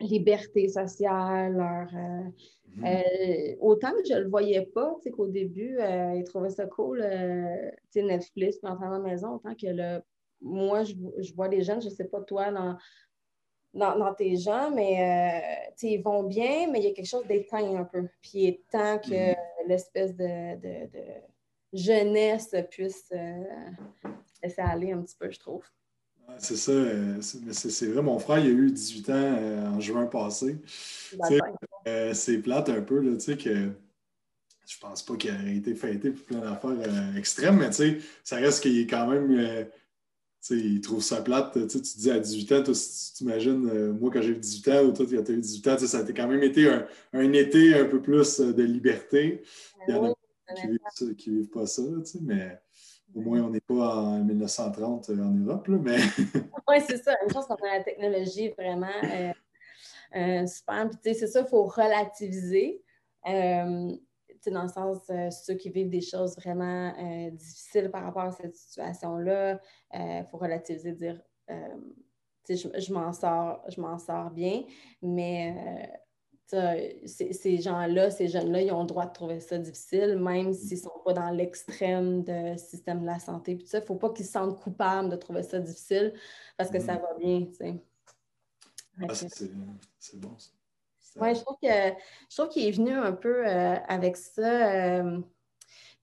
liberté 0.00 0.68
sociale, 0.68 1.52
leur. 1.52 1.88
Mm-hmm. 2.76 3.56
autant 3.60 3.90
que 3.92 4.06
je 4.08 4.14
ne 4.14 4.20
le 4.20 4.28
voyais 4.28 4.66
pas, 4.66 4.94
qu'au 5.16 5.26
début, 5.26 5.78
ils 6.14 6.24
trouvaient 6.24 6.50
ça 6.50 6.66
cool, 6.66 7.04
Netflix, 7.96 8.58
puis 8.58 8.70
entrer 8.70 8.86
à 8.86 8.90
la 8.90 8.98
maison, 9.00 9.34
autant 9.34 9.54
que 9.54 9.66
le 9.66 10.00
moi, 10.40 10.84
je, 10.84 11.34
vois 11.34 11.48
des 11.48 11.62
jeunes, 11.62 11.80
je 11.80 11.88
ne 11.88 11.94
sais 11.94 12.04
pas 12.04 12.20
toi 12.20 12.50
dans, 12.50 12.76
dans, 13.74 14.14
tes 14.14 14.36
gens, 14.36 14.70
mais 14.70 15.70
euh, 15.70 15.72
ils 15.82 16.02
vont 16.02 16.22
bien, 16.22 16.70
mais 16.70 16.80
il 16.80 16.84
y 16.84 16.90
a 16.90 16.94
quelque 16.94 17.06
chose 17.06 17.26
d'éteint 17.26 17.76
un 17.76 17.84
peu. 17.84 18.08
Puis 18.20 18.32
il 18.34 18.48
est 18.48 18.68
temps 18.70 18.98
que 18.98 19.08
mm-hmm. 19.08 19.66
l'espèce 19.66 20.14
de, 20.14 21.08
jeunesse 21.72 22.54
puisse 22.70 23.12
euh, 23.12 24.10
laisser 24.42 24.62
aller 24.62 24.92
un 24.92 25.02
petit 25.02 25.16
peu, 25.16 25.30
je 25.30 25.38
trouve. 25.38 25.64
C'est 26.38 26.56
ça. 26.56 26.72
Euh, 26.72 27.20
c'est 27.20 27.86
vrai, 27.86 28.02
mon 28.02 28.18
frère, 28.18 28.38
il 28.38 28.46
a 28.46 28.50
eu 28.50 28.70
18 28.70 29.10
ans 29.10 29.74
en 29.74 29.80
juin 29.80 30.06
passé. 30.06 30.58
c'est 32.12 32.38
plate 32.38 32.68
un 32.68 32.82
peu, 32.82 33.02
tu 33.16 33.20
sais, 33.20 33.36
que 33.36 33.70
je 34.66 34.78
pense 34.78 35.02
pas 35.02 35.16
qu'il 35.16 35.30
ait 35.30 35.56
été 35.56 35.74
fêté 35.74 36.10
pour 36.10 36.26
plein 36.26 36.40
d'affaires 36.40 37.16
extrêmes, 37.16 37.56
mais 37.56 37.70
tu 37.70 37.76
sais, 37.76 37.98
ça 38.22 38.36
reste 38.36 38.62
qu'il 38.62 38.78
est 38.78 38.86
quand 38.86 39.06
même 39.06 39.66
il 40.50 40.80
trouve 40.80 41.02
ça 41.02 41.22
plate. 41.22 41.52
Tu 41.68 41.78
dis 41.80 42.10
à 42.10 42.18
18 42.18 42.52
ans, 42.52 42.62
toi, 42.62 42.74
si 42.74 43.12
tu 43.12 43.18
t'imagines, 43.18 43.68
euh, 43.68 43.92
moi, 43.92 44.10
quand 44.12 44.22
j'ai 44.22 44.30
eu 44.30 44.36
18 44.36 44.68
ans, 44.68 44.84
ou 44.84 44.92
toi, 44.92 45.06
quand 45.06 45.22
tu 45.22 45.32
as 45.32 45.34
eu 45.34 45.40
18 45.40 45.68
ans, 45.68 45.78
ça 45.78 45.98
a 45.98 46.12
quand 46.12 46.28
même 46.28 46.42
été 46.42 46.68
un, 47.12 47.32
été 47.32 47.74
un 47.74 47.84
peu 47.84 48.00
plus 48.00 48.40
euh, 48.40 48.52
de 48.52 48.62
liberté. 48.62 49.42
Il 49.86 49.94
y 49.94 49.96
en 49.96 50.10
a 50.10 50.14
qui 50.54 50.66
vivent, 50.66 51.38
vivent 51.38 51.50
pas 51.50 51.66
ça, 51.66 51.82
mais 52.22 52.58
au 53.14 53.20
moins, 53.20 53.42
on 53.42 53.50
n'est 53.50 53.60
pas 53.60 53.96
en 53.96 54.24
1930 54.24 55.10
euh, 55.10 55.22
en 55.22 55.30
Europe. 55.30 55.68
mais... 55.68 55.96
oui, 56.68 56.76
c'est 56.86 57.02
ça. 57.02 57.16
Une 57.24 57.32
chose 57.32 57.46
qu'on 57.46 57.54
a 57.54 57.78
la 57.78 57.84
technologie 57.84 58.50
vraiment 58.50 58.86
super. 60.46 60.90
c'est 61.02 61.26
ça, 61.26 61.40
il 61.40 61.46
faut 61.46 61.64
relativiser 61.64 62.82
dans 64.50 64.62
le 64.62 64.68
sens, 64.68 64.98
euh, 65.10 65.30
ceux 65.30 65.54
qui 65.54 65.70
vivent 65.70 65.90
des 65.90 66.00
choses 66.00 66.36
vraiment 66.36 66.92
euh, 66.98 67.30
difficiles 67.30 67.90
par 67.90 68.04
rapport 68.04 68.22
à 68.22 68.32
cette 68.32 68.56
situation-là, 68.56 69.60
il 69.94 70.00
euh, 70.00 70.24
faut 70.24 70.38
relativiser, 70.38 70.92
dire, 70.92 71.20
je, 72.48 72.54
je 72.54 72.92
m'en 72.92 73.12
sors, 73.12 73.62
je 73.68 73.80
m'en 73.80 73.98
sors 73.98 74.30
bien, 74.30 74.62
mais 75.02 75.90
ces 76.48 77.58
gens-là, 77.60 78.10
ces 78.10 78.28
jeunes-là, 78.28 78.62
ils 78.62 78.72
ont 78.72 78.80
le 78.80 78.86
droit 78.86 79.06
de 79.06 79.12
trouver 79.12 79.40
ça 79.40 79.58
difficile, 79.58 80.18
même 80.18 80.52
s'ils 80.52 80.78
ne 80.78 80.82
sont 80.82 81.02
pas 81.04 81.12
dans 81.12 81.30
l'extrême 81.30 82.24
du 82.24 82.58
système 82.58 83.02
de 83.02 83.06
la 83.06 83.18
santé. 83.18 83.58
Il 83.60 83.78
ne 83.78 83.84
faut 83.84 83.96
pas 83.96 84.10
qu'ils 84.10 84.26
se 84.26 84.32
sentent 84.32 84.58
coupables 84.60 85.10
de 85.10 85.16
trouver 85.16 85.42
ça 85.42 85.58
difficile 85.58 86.14
parce 86.56 86.70
que 86.70 86.80
ça 86.80 86.94
mm-hmm. 86.94 87.00
va 87.02 87.14
bien. 87.18 87.46
Ah, 89.00 89.14
c'est 89.14 90.20
bon, 90.20 90.36
ça. 90.38 90.50
Oui, 91.20 91.34
je 91.34 91.40
trouve 91.40 91.56
que 91.62 91.68
je 91.68 92.36
trouve 92.36 92.48
qu'il 92.48 92.66
est 92.66 92.72
venu 92.72 92.92
un 92.92 93.12
peu 93.12 93.46
euh, 93.46 93.76
avec 93.88 94.16
ça. 94.16 95.00
Euh, 95.00 95.20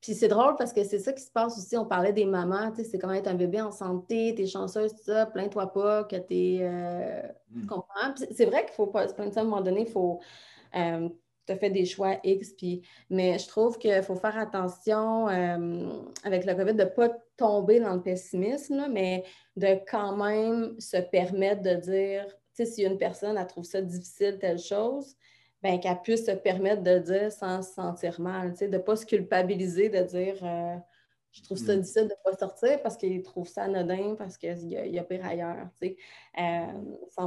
puis 0.06 0.14
c'est 0.14 0.28
drôle 0.28 0.56
parce 0.56 0.72
que 0.72 0.84
c'est 0.84 1.00
ça 1.00 1.14
qui 1.14 1.24
se 1.24 1.32
passe 1.32 1.58
aussi. 1.58 1.76
On 1.78 1.86
parlait 1.86 2.14
des 2.14 2.26
mamans, 2.26 2.70
tu 2.70 2.78
sais, 2.78 2.84
c'est 2.84 3.00
comment 3.00 3.14
être 3.14 3.28
un 3.28 3.34
bébé 3.34 3.60
en 3.60 3.72
santé, 3.72 4.36
t'es 4.38 4.46
chanceuse, 4.46 4.92
tout 4.92 5.04
ça, 5.04 5.26
plains-toi 5.26 5.74
pas 5.74 6.04
que 6.04 6.16
t'es. 6.16 6.60
Euh, 6.62 7.24
mm. 7.50 7.66
comprends? 7.66 8.14
C'est 8.32 8.46
vrai 8.46 8.66
qu'il 8.66 8.76
faut 8.76 8.86
pas 8.86 9.08
se 9.08 9.16
plaindre 9.16 9.36
à 9.36 9.42
un 9.42 9.44
moment 9.46 9.62
donné, 9.62 9.82
il 9.82 9.92
faut. 9.92 10.20
Euh, 10.76 11.10
tu 11.48 11.56
fait 11.56 11.72
des 11.72 11.86
choix 11.86 12.18
X, 12.24 12.54
puis, 12.54 12.84
mais 13.10 13.40
je 13.40 13.48
trouve 13.48 13.80
qu'il 13.80 14.02
faut 14.04 14.16
faire 14.16 14.38
attention 14.38 15.28
avec 15.28 16.46
le 16.46 16.56
COVID 16.56 16.74
de 16.74 16.84
ne 16.84 16.90
pas 16.90 17.10
tomber 17.38 17.80
dans 17.80 17.94
le 17.94 18.02
pessimisme, 18.02 18.88
mais 18.92 19.24
de 19.56 19.80
quand 19.90 20.18
même 20.18 20.80
se 20.80 20.98
permettre 20.98 21.62
de 21.62 21.76
dire 21.76 22.26
si 22.54 22.84
une 22.84 22.98
personne 22.98 23.38
elle 23.38 23.48
trouve 23.48 23.64
ça 23.64 23.82
difficile, 23.82 24.38
telle 24.40 24.58
chose, 24.58 25.16
ben, 25.66 25.80
qu'elle 25.80 26.00
puisse 26.04 26.28
se 26.28 26.32
permettre 26.32 26.84
de 26.84 27.00
dire 27.00 27.32
sans 27.32 27.64
se 27.64 27.74
sentir 27.74 28.22
mal, 28.22 28.54
de 28.54 28.68
ne 28.68 28.78
pas 28.78 28.96
se 28.96 29.04
culpabiliser, 29.04 29.90
de 29.90 30.04
dire 30.04 30.38
euh, 30.44 30.76
je 31.32 31.42
trouve 31.42 31.58
ça 31.58 31.76
mm. 31.76 31.80
difficile 31.80 32.04
de 32.04 32.10
ne 32.10 32.24
pas 32.32 32.38
sortir 32.38 32.84
parce 32.84 32.96
qu'il 32.98 33.20
trouve 33.24 33.48
ça 33.48 33.64
anodin, 33.64 34.14
parce 34.16 34.38
qu'il 34.38 34.56
y, 34.60 34.76
y, 34.76 35.00
a 35.00 35.04
pire 35.04 35.26
ailleurs. 35.26 35.68
Il 35.82 35.96
euh, 36.40 37.18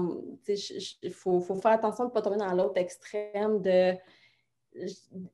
faut, 1.11 1.41
faut, 1.41 1.57
faire 1.57 1.72
attention 1.72 2.05
de 2.05 2.11
ne 2.11 2.14
pas 2.14 2.22
tomber 2.22 2.36
dans 2.36 2.55
l'autre 2.55 2.76
extrême 2.76 3.61
de 3.61 3.95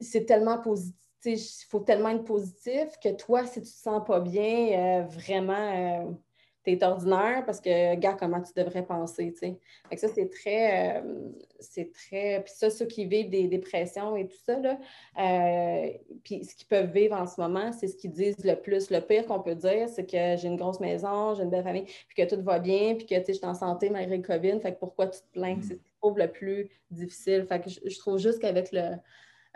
c'est 0.01 0.25
tellement 0.25 0.59
positif. 0.59 0.97
Il 1.27 1.67
faut 1.69 1.81
tellement 1.81 2.09
être 2.09 2.25
positif 2.25 2.99
que 3.03 3.15
toi, 3.15 3.45
si 3.45 3.55
tu 3.55 3.59
ne 3.61 3.65
te 3.65 3.69
sens 3.69 4.03
pas 4.07 4.21
bien, 4.21 5.03
euh, 5.03 5.03
vraiment, 5.03 6.17
tu 6.65 6.85
ordinaire 6.85 7.43
parce 7.45 7.61
que, 7.61 7.91
regarde 7.91 8.19
comment 8.19 8.41
tu 8.41 8.53
devrais 8.57 8.85
penser, 8.85 9.33
tu 9.33 9.39
sais. 9.39 9.59
Fait 9.89 9.97
ça, 9.97 10.09
c'est 10.09 10.29
très, 10.29 10.99
euh, 10.99 11.31
c'est 11.61 11.93
très, 11.93 12.43
puis 12.43 12.53
ça, 12.55 12.71
ceux 12.71 12.87
qui 12.87 13.07
vivent 13.07 13.31
des 13.31 13.49
dépressions 13.49 14.17
et 14.17 14.27
tout 14.27 14.39
ça, 14.45 14.59
là, 14.59 14.79
euh, 15.19 15.91
puis 16.25 16.45
ce 16.45 16.55
qu'ils 16.55 16.67
peuvent 16.67 16.91
vivre 16.91 17.17
en 17.17 17.27
ce 17.27 17.41
moment, 17.41 17.73
c'est 17.73 17.89
ce 17.89 17.97
qu'ils 17.97 18.13
disent 18.13 18.45
le 18.45 18.55
plus. 18.55 18.91
Le 18.91 19.01
pire 19.01 19.27
qu'on 19.27 19.41
peut 19.41 19.55
dire, 19.55 19.89
c'est 19.89 20.07
que 20.07 20.37
j'ai 20.37 20.49
une 20.49 20.57
grosse 20.57 20.81
maison, 20.81 21.35
j'ai 21.35 21.43
une 21.43 21.51
belle 21.51 21.65
famille, 21.65 21.87
puis 22.09 22.17
que 22.17 22.35
tout 22.35 22.43
va 22.43 22.59
bien, 22.59 22.95
puis 22.95 23.07
que, 23.07 23.15
tu 23.15 23.27
sais, 23.27 23.33
je 23.35 23.39
suis 23.39 23.47
en 23.47 23.55
santé 23.55 23.91
malgré 23.91 24.17
le 24.17 24.23
COVID, 24.23 24.61
fait 24.61 24.73
que 24.75 24.79
pourquoi 24.79 25.09
tu 25.09 25.21
te 25.21 25.33
plains? 25.33 25.59
C'est 25.61 25.75
ce 25.75 25.79
que 25.79 25.89
je 25.89 25.99
trouve 26.01 26.19
le 26.19 26.29
plus 26.29 26.71
difficile. 26.91 27.45
Fait 27.47 27.61
que 27.61 27.69
je, 27.69 27.99
trouve 27.99 28.19
juste 28.19 28.41
qu'avec 28.41 28.73
le, 28.73 28.93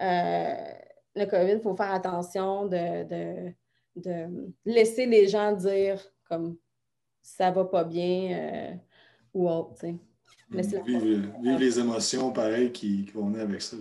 euh, 0.00 0.54
le 1.16 1.24
COVID, 1.24 1.52
il 1.52 1.60
faut 1.60 1.74
faire 1.74 1.92
attention 1.92 2.66
de, 2.66 3.04
de, 3.04 3.52
de 3.96 4.52
laisser 4.64 5.06
les 5.06 5.28
gens 5.28 5.52
dire 5.52 6.02
comme 6.28 6.56
ça 7.36 7.50
va 7.50 7.64
pas 7.64 7.84
bien 7.84 8.30
euh, 8.32 8.74
ou 9.34 9.48
autre. 9.48 9.84
Vivre, 10.50 11.58
les 11.58 11.78
émotions 11.78 12.32
pareilles 12.32 12.72
qui, 12.72 13.04
vont 13.14 13.26
venir 13.26 13.42
avec 13.42 13.60
ça. 13.60 13.76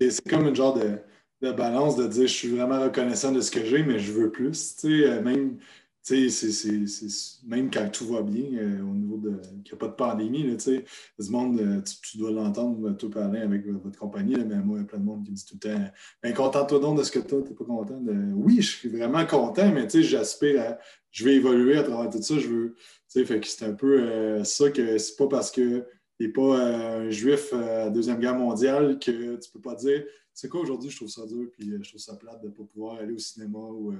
c'est 0.00 0.28
comme 0.28 0.46
une 0.46 0.54
genre 0.54 0.74
de, 0.74 0.98
de, 1.42 1.50
balance 1.50 1.96
de 1.96 2.06
dire 2.06 2.28
je 2.28 2.32
suis 2.32 2.48
vraiment 2.48 2.80
reconnaissant 2.80 3.32
de 3.32 3.40
ce 3.40 3.50
que 3.50 3.64
j'ai, 3.64 3.82
mais 3.82 3.98
je 3.98 4.12
veux 4.12 4.30
plus. 4.30 4.76
Euh, 4.84 5.20
même 5.22 5.58
tu 6.02 6.30
sais, 6.30 7.40
même 7.44 7.70
quand 7.70 7.90
tout 7.92 8.06
va 8.06 8.22
bien, 8.22 8.44
euh, 8.54 8.80
au 8.82 8.94
niveau 8.94 9.18
de. 9.18 9.36
qu'il 9.62 9.72
n'y 9.72 9.72
a 9.72 9.76
pas 9.76 9.88
de 9.88 9.92
pandémie, 9.92 10.44
là, 10.44 10.56
tu 10.56 10.84
sais, 11.18 11.30
monde, 11.30 11.60
euh, 11.60 11.82
tu, 12.02 12.16
dois 12.16 12.30
l'entendre, 12.30 12.88
euh, 12.88 12.94
tout 12.94 13.10
parler 13.10 13.40
avec 13.40 13.66
votre 13.66 13.98
compagnie, 13.98 14.34
mais 14.36 14.56
moi, 14.56 14.78
il 14.78 14.80
y 14.80 14.84
a 14.84 14.86
plein 14.86 14.98
de 14.98 15.04
monde 15.04 15.24
qui 15.24 15.30
me 15.30 15.36
dit 15.36 15.44
tout 15.44 15.58
le 15.62 15.68
temps 15.68 15.90
ben, 16.22 16.34
contente-toi 16.34 16.78
donc 16.78 16.98
de 16.98 17.02
ce 17.02 17.10
que 17.10 17.18
tu 17.18 17.34
as, 17.34 17.42
tu 17.42 17.50
n'es 17.50 17.54
pas 17.54 17.64
content. 17.64 18.00
De... 18.00 18.32
Oui, 18.34 18.62
je 18.62 18.76
suis 18.78 18.88
vraiment 18.88 19.26
content, 19.26 19.70
mais 19.72 19.86
tu 19.86 19.98
sais, 19.98 20.02
j'aspire 20.02 20.60
à. 20.62 20.78
Je 21.10 21.24
vais 21.24 21.34
évoluer 21.34 21.76
à 21.76 21.82
travers 21.82 22.10
tout 22.10 22.22
ça. 22.22 22.38
Je 22.38 22.48
veux. 22.48 22.74
Tu 22.74 22.84
sais, 23.08 23.24
fait 23.26 23.40
que 23.40 23.46
c'est 23.46 23.64
un 23.64 23.74
peu 23.74 24.42
ça 24.44 24.70
que 24.70 24.96
c'est 24.96 25.16
pas 25.16 25.26
parce 25.26 25.50
que 25.50 25.84
tu 26.18 26.26
n'es 26.26 26.28
pas 26.28 26.56
un 26.56 27.10
juif 27.10 27.52
à 27.52 27.84
la 27.84 27.90
Deuxième 27.90 28.20
Guerre 28.20 28.36
mondiale 28.36 28.98
que 28.98 29.10
tu 29.10 29.48
ne 29.48 29.52
peux 29.52 29.60
pas 29.60 29.74
dire 29.74 30.04
c'est 30.32 30.48
quoi 30.48 30.60
aujourd'hui, 30.60 30.88
je 30.88 30.96
trouve 30.96 31.08
ça 31.08 31.26
dur, 31.26 31.50
puis 31.52 31.72
je 31.82 31.88
trouve 31.88 32.00
ça 32.00 32.16
plate 32.16 32.40
de 32.40 32.46
ne 32.46 32.52
pas 32.52 32.62
pouvoir 32.64 33.00
aller 33.00 33.12
au 33.12 33.18
cinéma 33.18 33.58
ou 33.58 33.92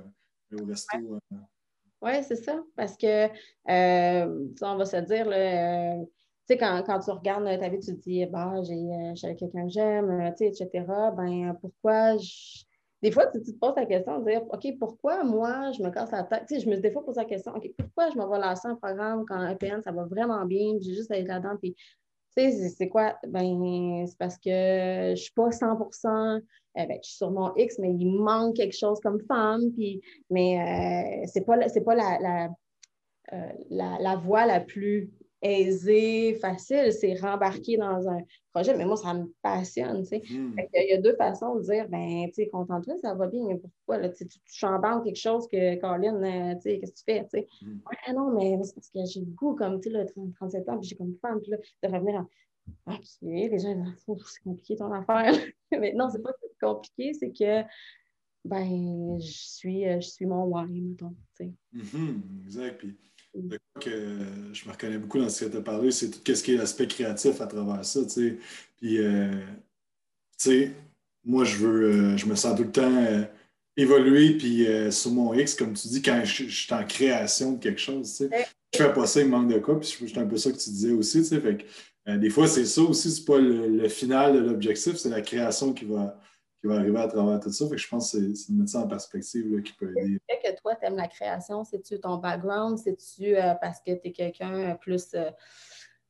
au 0.58 0.64
resto. 0.64 0.96
Oui, 2.02 2.12
c'est 2.22 2.36
ça. 2.36 2.62
Parce 2.76 2.96
que, 2.96 3.26
euh, 3.26 4.48
on 4.62 4.76
va 4.76 4.84
se 4.86 4.96
dire, 4.96 5.26
euh, 5.28 6.02
tu 6.48 6.54
sais, 6.54 6.58
quand, 6.58 7.00
tu 7.00 7.10
regardes 7.10 7.44
ta 7.60 7.68
vie, 7.68 7.78
tu 7.78 7.94
te 7.94 8.00
dis, 8.00 8.24
bah, 8.26 8.54
j'ai 8.62 9.34
quelqu'un 9.36 9.66
que 9.66 9.72
j'aime, 9.72 10.32
sais, 10.36 10.46
etc. 10.46 10.84
Ben, 11.16 11.54
pourquoi 11.60 12.16
Des 13.02 13.10
fois, 13.12 13.26
tu, 13.26 13.42
te 13.42 13.50
poses 13.52 13.74
la 13.76 13.84
question 13.84 14.18
de 14.20 14.30
dire, 14.30 14.42
OK, 14.50 14.66
pourquoi 14.78 15.24
moi, 15.24 15.72
je 15.72 15.82
me 15.82 15.90
casse 15.90 16.10
la 16.10 16.24
tête? 16.24 16.46
Je 16.48 16.68
me 16.70 16.76
des 16.76 16.90
fois 16.90 17.04
posé 17.04 17.20
la 17.20 17.26
question, 17.26 17.52
OK, 17.54 17.70
pourquoi 17.76 18.10
je 18.10 18.18
me 18.18 18.26
vais 18.30 18.38
lancer 18.38 18.68
un 18.68 18.76
programme 18.76 19.26
quand 19.26 19.46
EPN, 19.46 19.82
ça 19.82 19.92
va 19.92 20.04
vraiment 20.04 20.44
bien, 20.46 20.78
j'ai 20.80 20.94
juste 20.94 21.10
à 21.10 21.18
être 21.18 21.28
là-dedans, 21.28 21.56
puis 21.60 21.76
tu 22.36 22.50
sais, 22.50 22.68
c'est 22.68 22.88
quoi? 22.88 23.16
Ben, 23.26 24.06
c'est 24.06 24.18
parce 24.18 24.36
que 24.36 24.50
je 24.50 25.10
ne 25.10 25.16
suis 25.16 25.32
pas 25.32 25.50
100% 25.50 26.40
euh, 26.78 26.86
ben, 26.86 26.98
je 27.02 27.08
suis 27.08 27.16
sur 27.16 27.30
mon 27.30 27.54
X, 27.56 27.78
mais 27.78 27.92
il 27.92 28.12
manque 28.12 28.56
quelque 28.56 28.76
chose 28.76 29.00
comme 29.00 29.20
femme. 29.26 29.72
Mais 30.30 31.24
euh, 31.24 31.26
ce 31.26 31.38
n'est 31.38 31.84
pas 31.84 31.94
la, 31.94 32.18
la, 32.20 32.48
euh, 33.32 33.52
la, 33.70 33.98
la, 34.00 34.16
voie 34.16 34.46
la 34.46 34.60
plus 34.60 35.10
aisé, 35.42 36.34
facile, 36.34 36.92
c'est 36.92 37.14
rembarquer 37.14 37.76
dans 37.76 38.08
un 38.08 38.18
projet, 38.52 38.76
mais 38.76 38.84
moi, 38.84 38.96
ça 38.96 39.14
me 39.14 39.32
passionne, 39.42 40.02
tu 40.02 40.08
sais. 40.08 40.22
Mhm. 40.30 40.56
Il 40.74 40.90
y 40.90 40.92
a 40.92 41.00
deux 41.00 41.14
façons 41.16 41.56
de 41.56 41.62
dire, 41.62 41.88
ben, 41.88 42.26
tu 42.28 42.34
sais, 42.34 42.48
contente-toi, 42.48 42.96
ça 43.00 43.14
va 43.14 43.26
bien, 43.26 43.46
mais 43.46 43.56
pourquoi, 43.56 43.98
là, 43.98 44.08
tu, 44.10 44.26
chambres 44.52 45.02
quelque 45.02 45.16
chose 45.16 45.46
que, 45.48 45.80
Colin, 45.80 46.22
euh, 46.22 46.54
tu 46.56 46.62
sais, 46.62 46.78
qu'est-ce 46.78 46.92
que 46.92 46.98
tu 46.98 47.04
fais, 47.04 47.22
tu 47.24 47.30
sais? 47.30 47.48
Mhm. 47.62 47.80
Ouais, 47.86 48.14
non, 48.14 48.30
mais 48.32 48.62
c'est 48.64 48.74
parce 48.74 48.90
que 48.90 48.98
j'ai 49.06 49.20
le 49.20 49.26
goût, 49.26 49.54
comme, 49.54 49.80
tu 49.80 49.90
sais, 49.90 49.96
là, 49.96 50.04
30, 50.04 50.34
37 50.34 50.68
ans, 50.68 50.78
puis 50.78 50.88
j'ai 50.88 50.96
comme 50.96 51.16
femme, 51.22 51.40
puis 51.40 51.52
là, 51.52 51.56
de 51.82 51.88
revenir 51.88 52.16
en, 52.16 52.26
OK, 52.92 53.04
les 53.22 53.58
gens, 53.58 53.84
c'est 53.96 54.42
compliqué 54.42 54.76
ton 54.76 54.92
affaire, 54.92 55.32
mais 55.72 55.92
non, 55.94 56.08
c'est 56.10 56.22
pas 56.22 56.32
compliqué, 56.60 57.12
c'est 57.14 57.32
que, 57.32 57.62
ben, 58.44 59.18
je 59.18 59.32
suis, 59.32 59.86
euh, 59.86 60.00
je 60.00 60.08
suis 60.08 60.26
mon 60.26 60.44
why, 60.44 60.80
mettons, 60.80 61.14
tu 61.36 61.44
sais. 61.44 61.52
Mhm, 61.72 62.22
exact. 62.44 62.78
Puis, 62.78 62.96
Mm. 63.34 63.54
que 63.80 63.90
je 64.52 64.66
me 64.66 64.72
reconnais 64.72 64.98
beaucoup 64.98 65.18
dans 65.18 65.28
ce 65.28 65.44
que 65.44 65.50
tu 65.50 65.56
as 65.56 65.60
parlé, 65.60 65.90
c'est 65.90 66.10
tout 66.10 66.34
ce 66.34 66.42
qui 66.42 66.54
est 66.54 66.56
l'aspect 66.56 66.88
créatif 66.88 67.40
à 67.40 67.46
travers 67.46 67.84
ça. 67.84 68.00
Puis, 68.76 68.98
euh, 68.98 69.30
tu 69.32 69.40
sais, 70.38 70.72
moi, 71.24 71.44
je 71.44 71.56
veux, 71.56 71.82
euh, 71.82 72.16
je 72.16 72.26
me 72.26 72.34
sens 72.34 72.56
tout 72.56 72.64
le 72.64 72.72
temps 72.72 73.04
euh, 73.04 73.22
évoluer. 73.76 74.36
Puis, 74.36 74.66
euh, 74.66 74.90
sur 74.90 75.12
mon 75.12 75.32
X, 75.34 75.54
comme 75.54 75.74
tu 75.74 75.88
dis, 75.88 76.02
quand 76.02 76.22
je, 76.24 76.44
je 76.48 76.64
suis 76.64 76.74
en 76.74 76.84
création 76.84 77.52
de 77.52 77.58
quelque 77.62 77.80
chose, 77.80 78.08
tu 78.10 78.28
sais, 78.28 78.46
je 78.72 78.78
fais 78.78 78.92
pas 78.92 79.06
ça, 79.06 79.20
il 79.20 79.26
me 79.26 79.30
manque 79.32 79.52
de 79.52 79.58
quoi. 79.58 79.78
Puis, 79.78 79.96
c'est 80.12 80.18
un 80.18 80.26
peu 80.26 80.36
ça 80.36 80.50
que 80.50 80.56
tu 80.58 80.70
disais 80.70 80.92
aussi. 80.92 81.18
tu 81.18 81.24
sais. 81.24 81.40
Fait 81.40 81.56
que, 81.58 81.64
euh, 82.10 82.16
des 82.16 82.30
fois, 82.30 82.48
c'est 82.48 82.64
ça 82.64 82.82
aussi, 82.82 83.10
c'est 83.10 83.24
pas 83.24 83.38
le, 83.38 83.68
le 83.68 83.88
final 83.88 84.34
de 84.34 84.38
l'objectif, 84.40 84.96
c'est 84.96 85.10
la 85.10 85.20
création 85.20 85.72
qui 85.72 85.84
va, 85.84 86.18
qui 86.60 86.66
va 86.66 86.74
arriver 86.76 86.98
à 86.98 87.08
travers 87.08 87.40
tout 87.40 87.50
ça. 87.50 87.64
Fait 87.66 87.76
que 87.76 87.80
je 87.80 87.88
pense 87.88 88.12
que 88.12 88.34
c'est 88.34 88.52
de 88.52 88.58
mettre 88.58 88.70
ça 88.70 88.80
en 88.80 88.88
perspective 88.88 89.54
là, 89.54 89.62
qui 89.62 89.72
peut 89.72 89.90
aider. 89.96 90.20
fait 90.28 90.38
que 90.54 90.60
toi, 90.60 90.74
tu 90.76 90.86
aimes 90.86 90.96
la 90.96 91.08
création? 91.08 91.64
C'est-tu 91.64 91.98
ton 91.98 92.18
background? 92.18 92.78
C'est-tu 92.78 93.36
euh, 93.36 93.54
parce 93.54 93.80
que 93.80 93.92
tu 93.92 94.08
es 94.08 94.12
quelqu'un 94.12 94.52
euh, 94.54 94.74
plus. 94.74 95.08
Euh, 95.14 95.30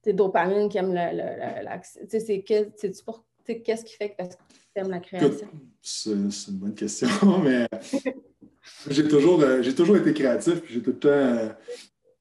tu 0.03 0.13
dopamine 0.15 0.69
qui 0.69 0.79
aime 0.79 0.93
le, 0.95 1.11
le- 1.11 1.61
le- 1.61 1.65
la- 1.65 1.79
Tu 1.79 2.19
sais, 2.19 2.21
c'est 2.21 3.05
pour. 3.05 3.25
Qu'est-ce 3.47 3.85
qui 3.85 3.95
fait 3.97 4.11
que 4.11 4.23
tu 4.23 4.37
aimes 4.77 4.91
la 4.91 5.01
création? 5.01 5.49
c'est 5.83 6.11
une 6.13 6.31
bonne 6.59 6.75
question, 6.75 7.09
mais 7.45 7.67
j'ai 8.89 9.07
toujours, 9.09 9.41
euh, 9.43 9.63
toujours 9.73 9.97
été 9.97 10.13
créatif, 10.15 10.61
puis 10.63 10.75
j'ai 10.75 10.83
tout 10.83 10.91
le 10.91 10.99
temps 10.99 11.09
euh, 11.09 11.49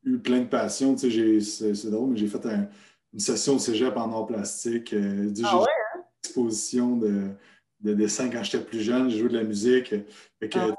eu 0.03 0.17
plein 0.19 0.39
de 0.39 0.47
passion. 0.47 0.93
Tu 0.95 1.01
sais, 1.01 1.09
j'ai- 1.11 1.41
c'est 1.41 1.89
drôle, 1.91 2.11
mais 2.11 2.17
j'ai 2.17 2.27
fait 2.27 2.45
un- 2.45 2.67
une 3.13 3.19
session 3.19 3.55
au 3.55 3.59
cégep 3.59 3.95
en 3.97 4.11
art 4.11 4.27
plastique. 4.27 4.93
euh, 4.93 5.32
Ah 5.43 5.59
ouais, 5.59 5.65
exposition 6.23 6.95
de, 6.97 7.30
de 7.80 7.93
dessin 7.93 8.30
quand 8.30 8.43
j'étais 8.43 8.63
plus 8.63 8.82
jeune. 8.82 9.09
J'ai 9.09 9.19
joué 9.19 9.30
de 9.30 9.38
la 9.38 9.43
musique. 9.43 9.89
Fait 10.39 10.49
que, 10.49 10.57
Ah 10.59 10.75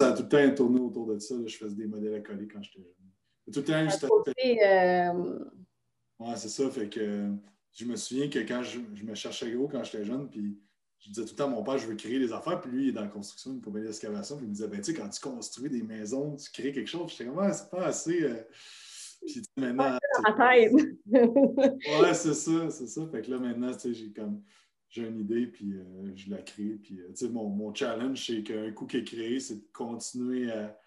Ça 0.00 0.08
a 0.08 0.12
tout 0.12 0.22
le 0.22 0.28
temps 0.28 0.54
tourné 0.54 0.80
autour 0.80 1.06
de 1.06 1.18
ça. 1.18 1.34
là. 1.34 1.46
Je 1.46 1.56
faisais 1.56 1.74
des 1.76 1.86
modèles 1.86 2.14
à 2.14 2.20
coller 2.20 2.46
quand 2.48 2.62
j'étais 2.62 2.78
jeune. 2.82 3.52
Tout 3.52 3.60
le 3.60 3.64
temps 3.64 4.08
côté, 4.08 4.58
euh, 4.66 5.38
Ouais, 6.20 6.36
c'est 6.36 6.48
ça. 6.48 6.68
Fait 6.70 6.88
que 6.88 7.30
je 7.72 7.84
me 7.84 7.96
souviens 7.96 8.28
que 8.28 8.38
quand 8.40 8.62
je, 8.62 8.80
je 8.94 9.04
me 9.04 9.14
cherchais 9.14 9.50
gros 9.52 9.68
quand 9.68 9.82
j'étais 9.84 10.04
jeune, 10.04 10.28
puis 10.28 10.58
je 10.98 11.10
disais 11.10 11.24
tout 11.24 11.32
le 11.32 11.36
temps 11.36 11.44
à 11.44 11.48
mon 11.48 11.62
père, 11.62 11.78
je 11.78 11.86
veux 11.86 11.94
créer 11.94 12.18
des 12.18 12.32
affaires, 12.32 12.60
puis 12.60 12.70
lui, 12.72 12.84
il 12.84 12.88
est 12.88 12.92
dans 12.92 13.02
la 13.02 13.08
construction, 13.08 13.52
une 13.52 13.60
compagnie 13.60 13.86
d'excavation, 13.86 14.36
puis 14.36 14.46
il 14.46 14.48
me 14.48 14.54
disait, 14.54 14.66
ben, 14.68 14.80
tu 14.80 14.92
sais, 14.92 14.98
quand 14.98 15.08
tu 15.08 15.20
construis 15.20 15.70
des 15.70 15.82
maisons, 15.82 16.34
tu 16.36 16.50
crées 16.50 16.72
quelque 16.72 16.88
chose. 16.88 17.10
J'étais 17.12 17.26
comme, 17.26 17.38
ouais, 17.38 17.52
c'est 17.52 17.70
pas 17.70 17.86
assez. 17.86 18.22
euh. 18.24 18.42
Puis, 19.24 19.42
maintenant. 19.56 19.98
Ouais, 21.06 22.14
c'est 22.14 22.34
ça, 22.34 22.70
c'est 22.70 22.86
ça. 22.86 23.06
Fait 23.10 23.22
que 23.22 23.30
là, 23.30 23.38
maintenant, 23.38 23.72
tu 23.72 23.78
sais, 23.80 23.94
j'ai 23.94 24.12
comme. 24.12 24.42
J'ai 24.90 25.06
une 25.06 25.20
idée, 25.20 25.46
puis 25.46 25.74
euh, 25.74 26.12
je 26.14 26.30
la 26.30 26.42
crée. 26.42 26.78
Puis, 26.82 27.00
euh, 27.00 27.28
mon, 27.30 27.48
mon 27.48 27.74
challenge, 27.74 28.26
c'est 28.26 28.42
qu'un 28.42 28.72
coup 28.72 28.86
qui 28.86 28.98
est 28.98 29.04
créé, 29.04 29.38
c'est 29.38 29.56
de 29.56 29.66
continuer 29.72 30.50
à, 30.50 30.78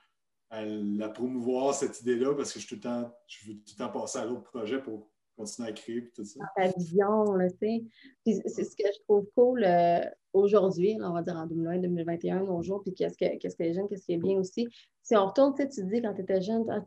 à 0.49 0.65
la 0.65 1.09
promouvoir, 1.09 1.73
cette 1.73 2.01
idée-là, 2.01 2.35
parce 2.35 2.53
que 2.53 2.59
je, 2.59 2.67
tout 2.67 2.75
le 2.75 2.81
temps, 2.81 3.11
je 3.27 3.47
veux 3.47 3.53
tout 3.55 3.73
le 3.77 3.85
temps 3.85 3.91
passer 3.91 4.19
à 4.19 4.25
l'autre 4.25 4.43
projet 4.43 4.81
pour 4.81 5.07
continuer 5.37 5.69
à 5.69 5.71
créer, 5.71 6.09
tout 6.09 6.23
ça. 6.23 6.39
ta 6.55 6.67
vision, 6.67 7.25
tu 7.59 7.83
sais. 8.25 8.41
C'est 8.47 8.63
ce 8.63 8.75
que 8.75 8.83
je 8.85 9.01
trouve 9.03 9.27
cool 9.35 9.63
euh, 9.63 10.01
aujourd'hui, 10.33 10.97
on 11.01 11.13
va 11.13 11.21
dire 11.21 11.35
en 11.35 11.47
2020, 11.47 11.79
2021, 11.79 12.43
nos 12.43 12.61
jours, 12.61 12.81
puis 12.83 12.93
qu'est-ce 12.93 13.17
que, 13.17 13.37
qu'est-ce 13.37 13.55
que 13.55 13.63
les 13.63 13.73
jeunes, 13.73 13.87
qu'est-ce 13.87 14.05
qui 14.05 14.13
est 14.13 14.17
bien 14.17 14.37
aussi. 14.37 14.67
Si 15.03 15.15
on 15.15 15.25
retourne, 15.25 15.53
tu 15.55 15.65
dis 15.85 16.01
quand 16.01 16.13
tu 16.13 16.21
étais 16.21 16.41
jeune, 16.41 16.65
ah, 16.69 16.83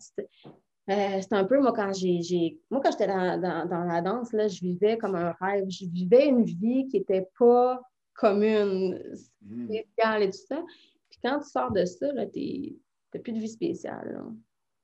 euh, 0.90 1.20
c'était 1.20 1.34
un 1.36 1.44
peu, 1.44 1.60
moi, 1.60 1.72
quand 1.72 1.92
j'ai. 1.92 2.58
Moi, 2.70 2.80
quand 2.82 2.90
j'étais 2.90 3.06
dans, 3.06 3.40
dans, 3.40 3.66
dans 3.68 3.84
la 3.84 4.02
danse, 4.02 4.32
là, 4.32 4.48
je 4.48 4.60
vivais 4.60 4.98
comme 4.98 5.14
un 5.14 5.32
rêve. 5.40 5.64
Je 5.68 5.86
vivais 5.86 6.26
une 6.26 6.44
vie 6.44 6.86
qui 6.88 6.98
n'était 6.98 7.28
pas 7.38 7.80
commune, 8.14 9.02
Mhm. 9.42 9.66
spéciale 9.66 10.22
et 10.22 10.30
tout 10.30 10.38
ça. 10.48 10.62
Puis 11.10 11.18
quand 11.22 11.40
tu 11.40 11.48
sors 11.50 11.70
de 11.72 11.84
ça, 11.84 12.08
tu 12.32 12.76
n'as 13.14 13.20
plus 13.20 13.32
de 13.32 13.38
vie 13.38 13.48
spéciale. 13.48 14.22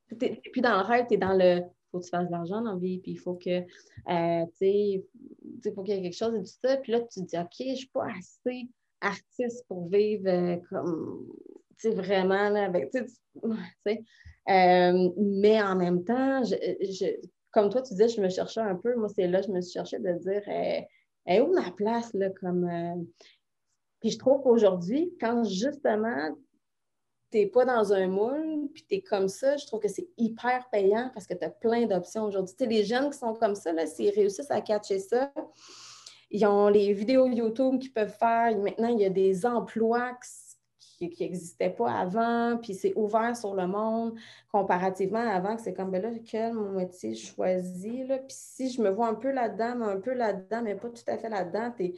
Tu 0.08 0.16
n'es 0.16 0.40
plus 0.52 0.60
dans 0.60 0.76
le 0.78 0.84
rêve, 0.84 1.06
tu 1.08 1.14
es 1.14 1.18
dans 1.18 1.32
le. 1.36 1.58
Il 1.62 1.90
faut 1.90 1.98
que 1.98 2.04
tu 2.04 2.10
fasses 2.10 2.26
de 2.26 2.32
l'argent 2.32 2.60
dans 2.62 2.74
la 2.74 2.78
vie, 2.78 2.98
puis 2.98 3.12
il 3.12 3.18
faut 3.18 3.34
que. 3.34 3.60
euh, 3.60 4.46
tu 4.58 5.02
sais, 5.62 5.72
faut 5.74 5.82
qu'il 5.82 5.94
y 5.94 5.98
ait 5.98 6.02
quelque 6.02 6.16
chose 6.16 6.34
et 6.34 6.38
tout 6.40 6.58
ça. 6.62 6.76
Puis 6.78 6.92
là, 6.92 7.00
tu 7.00 7.20
te 7.20 7.26
dis, 7.26 7.36
OK, 7.38 7.48
je 7.58 7.64
ne 7.70 7.74
suis 7.74 7.88
pas 7.88 8.06
assez 8.16 8.68
artiste 9.00 9.64
pour 9.68 9.88
vivre 9.88 10.28
euh, 10.28 10.56
comme. 10.68 11.26
Tu 11.78 11.88
sais, 11.88 11.94
vraiment, 11.94 12.48
là, 12.50 12.64
avec. 12.66 12.90
Tu 12.90 13.04
sais. 13.86 14.02
Euh, 14.50 15.10
mais 15.16 15.62
en 15.62 15.76
même 15.76 16.04
temps, 16.04 16.42
je, 16.44 17.20
comme 17.52 17.70
toi, 17.70 17.82
tu 17.82 17.94
disais, 17.94 18.08
je 18.08 18.20
me 18.20 18.28
cherchais 18.28 18.60
un 18.60 18.74
peu. 18.74 18.94
Moi, 18.96 19.08
c'est 19.14 19.26
là, 19.26 19.42
je 19.42 19.50
me 19.50 19.60
suis 19.60 19.72
cherchée 19.72 19.98
de 19.98 20.12
dire, 20.12 20.42
euh, 20.48 20.80
elle 21.24 21.36
est 21.36 21.40
où 21.40 21.52
ma 21.52 21.70
place, 21.70 22.12
là, 22.14 22.30
comme. 22.40 22.64
euh, 22.64 23.02
puis 24.00 24.10
je 24.10 24.18
trouve 24.18 24.42
qu'aujourd'hui, 24.42 25.12
quand 25.20 25.44
justement, 25.44 26.34
tu 27.30 27.38
n'es 27.38 27.46
pas 27.46 27.64
dans 27.64 27.92
un 27.92 28.08
moule, 28.08 28.68
puis 28.72 28.84
tu 28.88 28.94
es 28.96 29.00
comme 29.02 29.28
ça, 29.28 29.56
je 29.56 29.66
trouve 29.66 29.80
que 29.80 29.88
c'est 29.88 30.08
hyper 30.16 30.68
payant 30.70 31.10
parce 31.12 31.26
que 31.26 31.34
tu 31.34 31.44
as 31.44 31.50
plein 31.50 31.86
d'options 31.86 32.24
aujourd'hui. 32.24 32.54
Tu 32.56 32.64
sais, 32.64 32.70
les 32.70 32.84
jeunes 32.84 33.10
qui 33.10 33.18
sont 33.18 33.34
comme 33.34 33.54
ça, 33.54 33.72
là, 33.72 33.86
s'ils 33.86 34.10
réussissent 34.10 34.50
à 34.50 34.60
catcher 34.62 34.98
ça, 34.98 35.30
ils 36.30 36.46
ont 36.46 36.68
les 36.68 36.92
vidéos 36.92 37.26
YouTube 37.26 37.78
qu'ils 37.78 37.92
peuvent 37.92 38.16
faire. 38.16 38.56
Maintenant, 38.58 38.88
il 38.88 39.00
y 39.00 39.04
a 39.04 39.10
des 39.10 39.44
emplois 39.44 40.12
qui 40.12 40.30
n'existaient 41.08 41.70
pas 41.70 41.92
avant, 41.92 42.58
puis 42.58 42.74
c'est 42.74 42.92
ouvert 42.96 43.36
sur 43.36 43.54
le 43.54 43.66
monde 43.66 44.14
comparativement 44.52 45.18
à 45.18 45.34
avant, 45.34 45.56
que 45.56 45.62
c'est 45.62 45.74
comme, 45.74 45.90
ben 45.90 46.02
là, 46.02 46.10
quel 46.24 46.54
mon 46.54 46.72
métier 46.72 47.14
je 47.14 47.26
choisis, 47.26 48.06
là? 48.08 48.18
Puis 48.18 48.36
si 48.36 48.70
je 48.70 48.82
me 48.82 48.90
vois 48.90 49.08
un 49.08 49.14
peu 49.14 49.30
là-dedans, 49.30 49.76
mais 49.76 49.86
un 49.86 50.00
peu 50.00 50.12
là-dedans, 50.12 50.62
mais 50.62 50.74
pas 50.74 50.88
tout 50.88 51.02
à 51.06 51.16
fait 51.16 51.28
là-dedans, 51.28 51.72
tu 51.76 51.94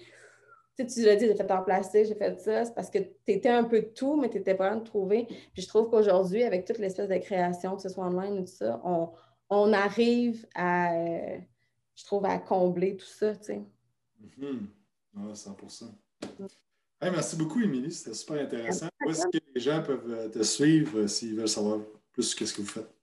tu, 0.76 0.88
sais, 0.88 1.00
tu 1.00 1.07
l'as 1.07 1.16
dit, 1.16 1.26
j'ai 1.26 1.34
fait 1.34 1.50
en 1.50 1.62
plastique, 1.62 2.07
j'ai 2.07 2.14
fait 2.14 2.40
ça, 2.40 2.64
c'est 2.64 2.74
parce 2.74 2.88
que 2.88 2.98
tu 2.98 3.32
étais 3.32 3.50
un 3.50 3.64
peu 3.64 3.80
de 3.80 3.86
tout, 3.88 4.18
mais 4.18 4.30
tu 4.30 4.38
n'étais 4.38 4.55
pas 4.55 4.72
en 4.72 4.76
de 4.76 4.84
trouver. 4.84 5.26
Puis 5.53 5.62
je 5.62 5.68
trouve 5.68 5.90
qu'aujourd'hui, 5.90 6.44
avec 6.44 6.64
toute 6.64 6.78
l'espèce 6.78 7.11
de 7.11 7.18
création, 7.18 7.76
que 7.76 7.82
ce 7.82 7.90
soit 7.90 8.07
online 8.07 8.38
ou 8.38 8.40
tout 8.40 8.46
ça, 8.46 8.80
on, 8.82 9.11
on 9.50 9.72
arrive 9.74 10.46
à, 10.55 10.94
je 11.94 12.05
trouve, 12.07 12.24
à 12.24 12.38
combler 12.38 12.96
tout 12.96 13.05
ça, 13.05 13.36
tu 13.36 13.44
sais. 13.44 13.62
Mhm. 14.38 14.68
Ouais, 15.14 15.34
100 15.34 15.57
Hey, 17.03 17.11
merci 17.11 17.34
beaucoup, 17.34 17.61
Émilie. 17.61 17.90
C'était 17.90 18.14
super 18.14 18.40
intéressant. 18.40 18.86
Où 19.05 19.11
est-ce 19.11 19.26
que 19.26 19.42
les 19.53 19.61
gens 19.61 19.82
peuvent 19.82 20.09
euh, 20.09 20.28
te 20.28 20.40
suivre 20.44 21.00
euh, 21.00 21.09
s'ils 21.09 21.34
veulent 21.34 21.48
savoir 21.48 21.80
plus 22.12 22.22
ce 22.22 22.36
que 22.36 22.61
vous 22.61 22.68
faites? 22.68 22.94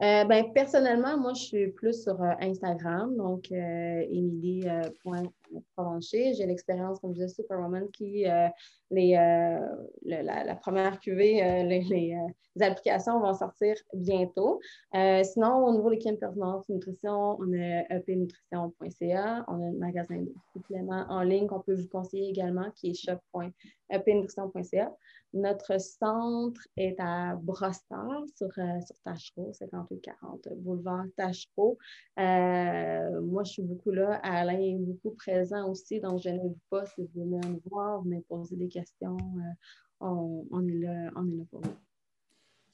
Euh, 0.00 0.24
ben, 0.26 0.52
personnellement, 0.54 1.18
moi, 1.18 1.32
je 1.34 1.42
suis 1.42 1.72
plus 1.72 2.04
sur 2.04 2.22
euh, 2.22 2.30
Instagram, 2.40 3.16
donc 3.16 3.50
euh, 3.50 4.00
émilie.provencher. 4.08 6.34
J'ai 6.34 6.46
l'expérience, 6.46 7.00
comme 7.00 7.14
je 7.14 7.22
disais, 7.22 7.34
Superwoman, 7.42 7.90
qui, 7.90 8.24
euh, 8.28 8.46
les, 8.92 9.16
euh, 9.16 9.58
le- 10.04 10.22
la, 10.22 10.54
première 10.54 11.00
cuvée, 11.00 11.42
euh, 11.42 11.64
les, 11.64 11.80
les, 11.80 12.14
euh, 12.14 12.28
applications 12.64 13.18
vont 13.18 13.34
sortir 13.34 13.74
bientôt. 13.92 14.60
Euh, 14.94 15.24
sinon, 15.24 15.64
au 15.66 15.72
niveau 15.72 15.90
des 15.90 15.98
Kim 15.98 16.16
Performance 16.16 16.68
Nutrition, 16.68 17.36
on 17.40 17.52
a 17.54 17.82
epnutrition.ca, 17.90 19.44
on 19.48 19.54
a 19.54 19.66
un 19.68 19.72
magasin 19.72 20.18
de 20.22 20.32
suppléments 20.52 21.06
en 21.08 21.22
ligne 21.22 21.48
qu'on 21.48 21.58
peut 21.60 21.74
vous 21.74 21.88
conseiller 21.88 22.28
également, 22.30 22.70
qui 22.76 22.90
est 22.90 22.94
shop.epnutrition.ca. 22.94 24.92
Notre 25.34 25.78
centre 25.80 26.60
est 26.76 26.96
à 26.98 27.34
Brossard, 27.36 28.24
sur, 28.34 28.48
euh, 28.58 28.80
sur 28.80 28.96
Tachereau, 29.04 29.52
5840 29.52 30.48
boulevard 30.56 31.04
Tachereau. 31.16 31.78
Euh, 32.18 33.20
moi, 33.20 33.44
je 33.44 33.52
suis 33.52 33.62
beaucoup 33.62 33.90
là. 33.90 34.20
Alain 34.22 34.58
est 34.58 34.78
beaucoup 34.78 35.10
présent 35.10 35.70
aussi, 35.70 36.00
donc 36.00 36.20
je 36.22 36.30
n'hésite 36.30 36.62
pas 36.70 36.86
si 36.86 37.02
vous 37.02 37.08
venez 37.14 37.40
nous 37.46 37.60
voir, 37.70 38.02
venez 38.02 38.24
poser 38.28 38.56
des 38.56 38.68
questions. 38.68 39.16
euh, 39.16 39.52
on, 40.00 40.66
est 40.66 40.78
là, 40.78 41.10
on 41.16 41.26
est 41.28 41.36
là 41.36 41.44
pour 41.50 41.60
vous. 41.60 41.70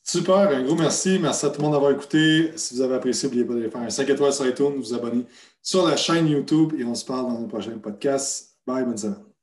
Super, 0.03 0.51
un 0.51 0.63
gros 0.63 0.77
merci. 0.77 1.19
Merci 1.19 1.47
à 1.47 1.51
tout 1.51 1.59
le 1.59 1.65
monde 1.65 1.73
d'avoir 1.73 1.91
écouté. 1.91 2.57
Si 2.57 2.75
vous 2.75 2.83
avez 2.83 2.95
apprécié, 2.97 3.29
n'oubliez 3.29 3.45
pas 3.45 3.55
de 3.55 3.69
faire 3.69 3.81
un 3.81 3.91
5 3.91 4.09
étoiles 4.11 4.33
sur 4.33 4.47
iTunes, 4.47 4.75
vous 4.77 4.95
abonner 4.95 5.25
sur 5.63 5.87
la 5.87 5.97
chaîne 5.97 6.29
YouTube 6.29 6.75
et 6.79 6.85
on 6.85 6.95
se 6.95 7.05
parle 7.05 7.33
dans 7.33 7.41
le 7.41 7.49
prochain 7.49 7.77
podcast. 7.79 8.59
Bye, 8.67 8.85
bonne 8.85 8.99
semaine. 8.99 9.34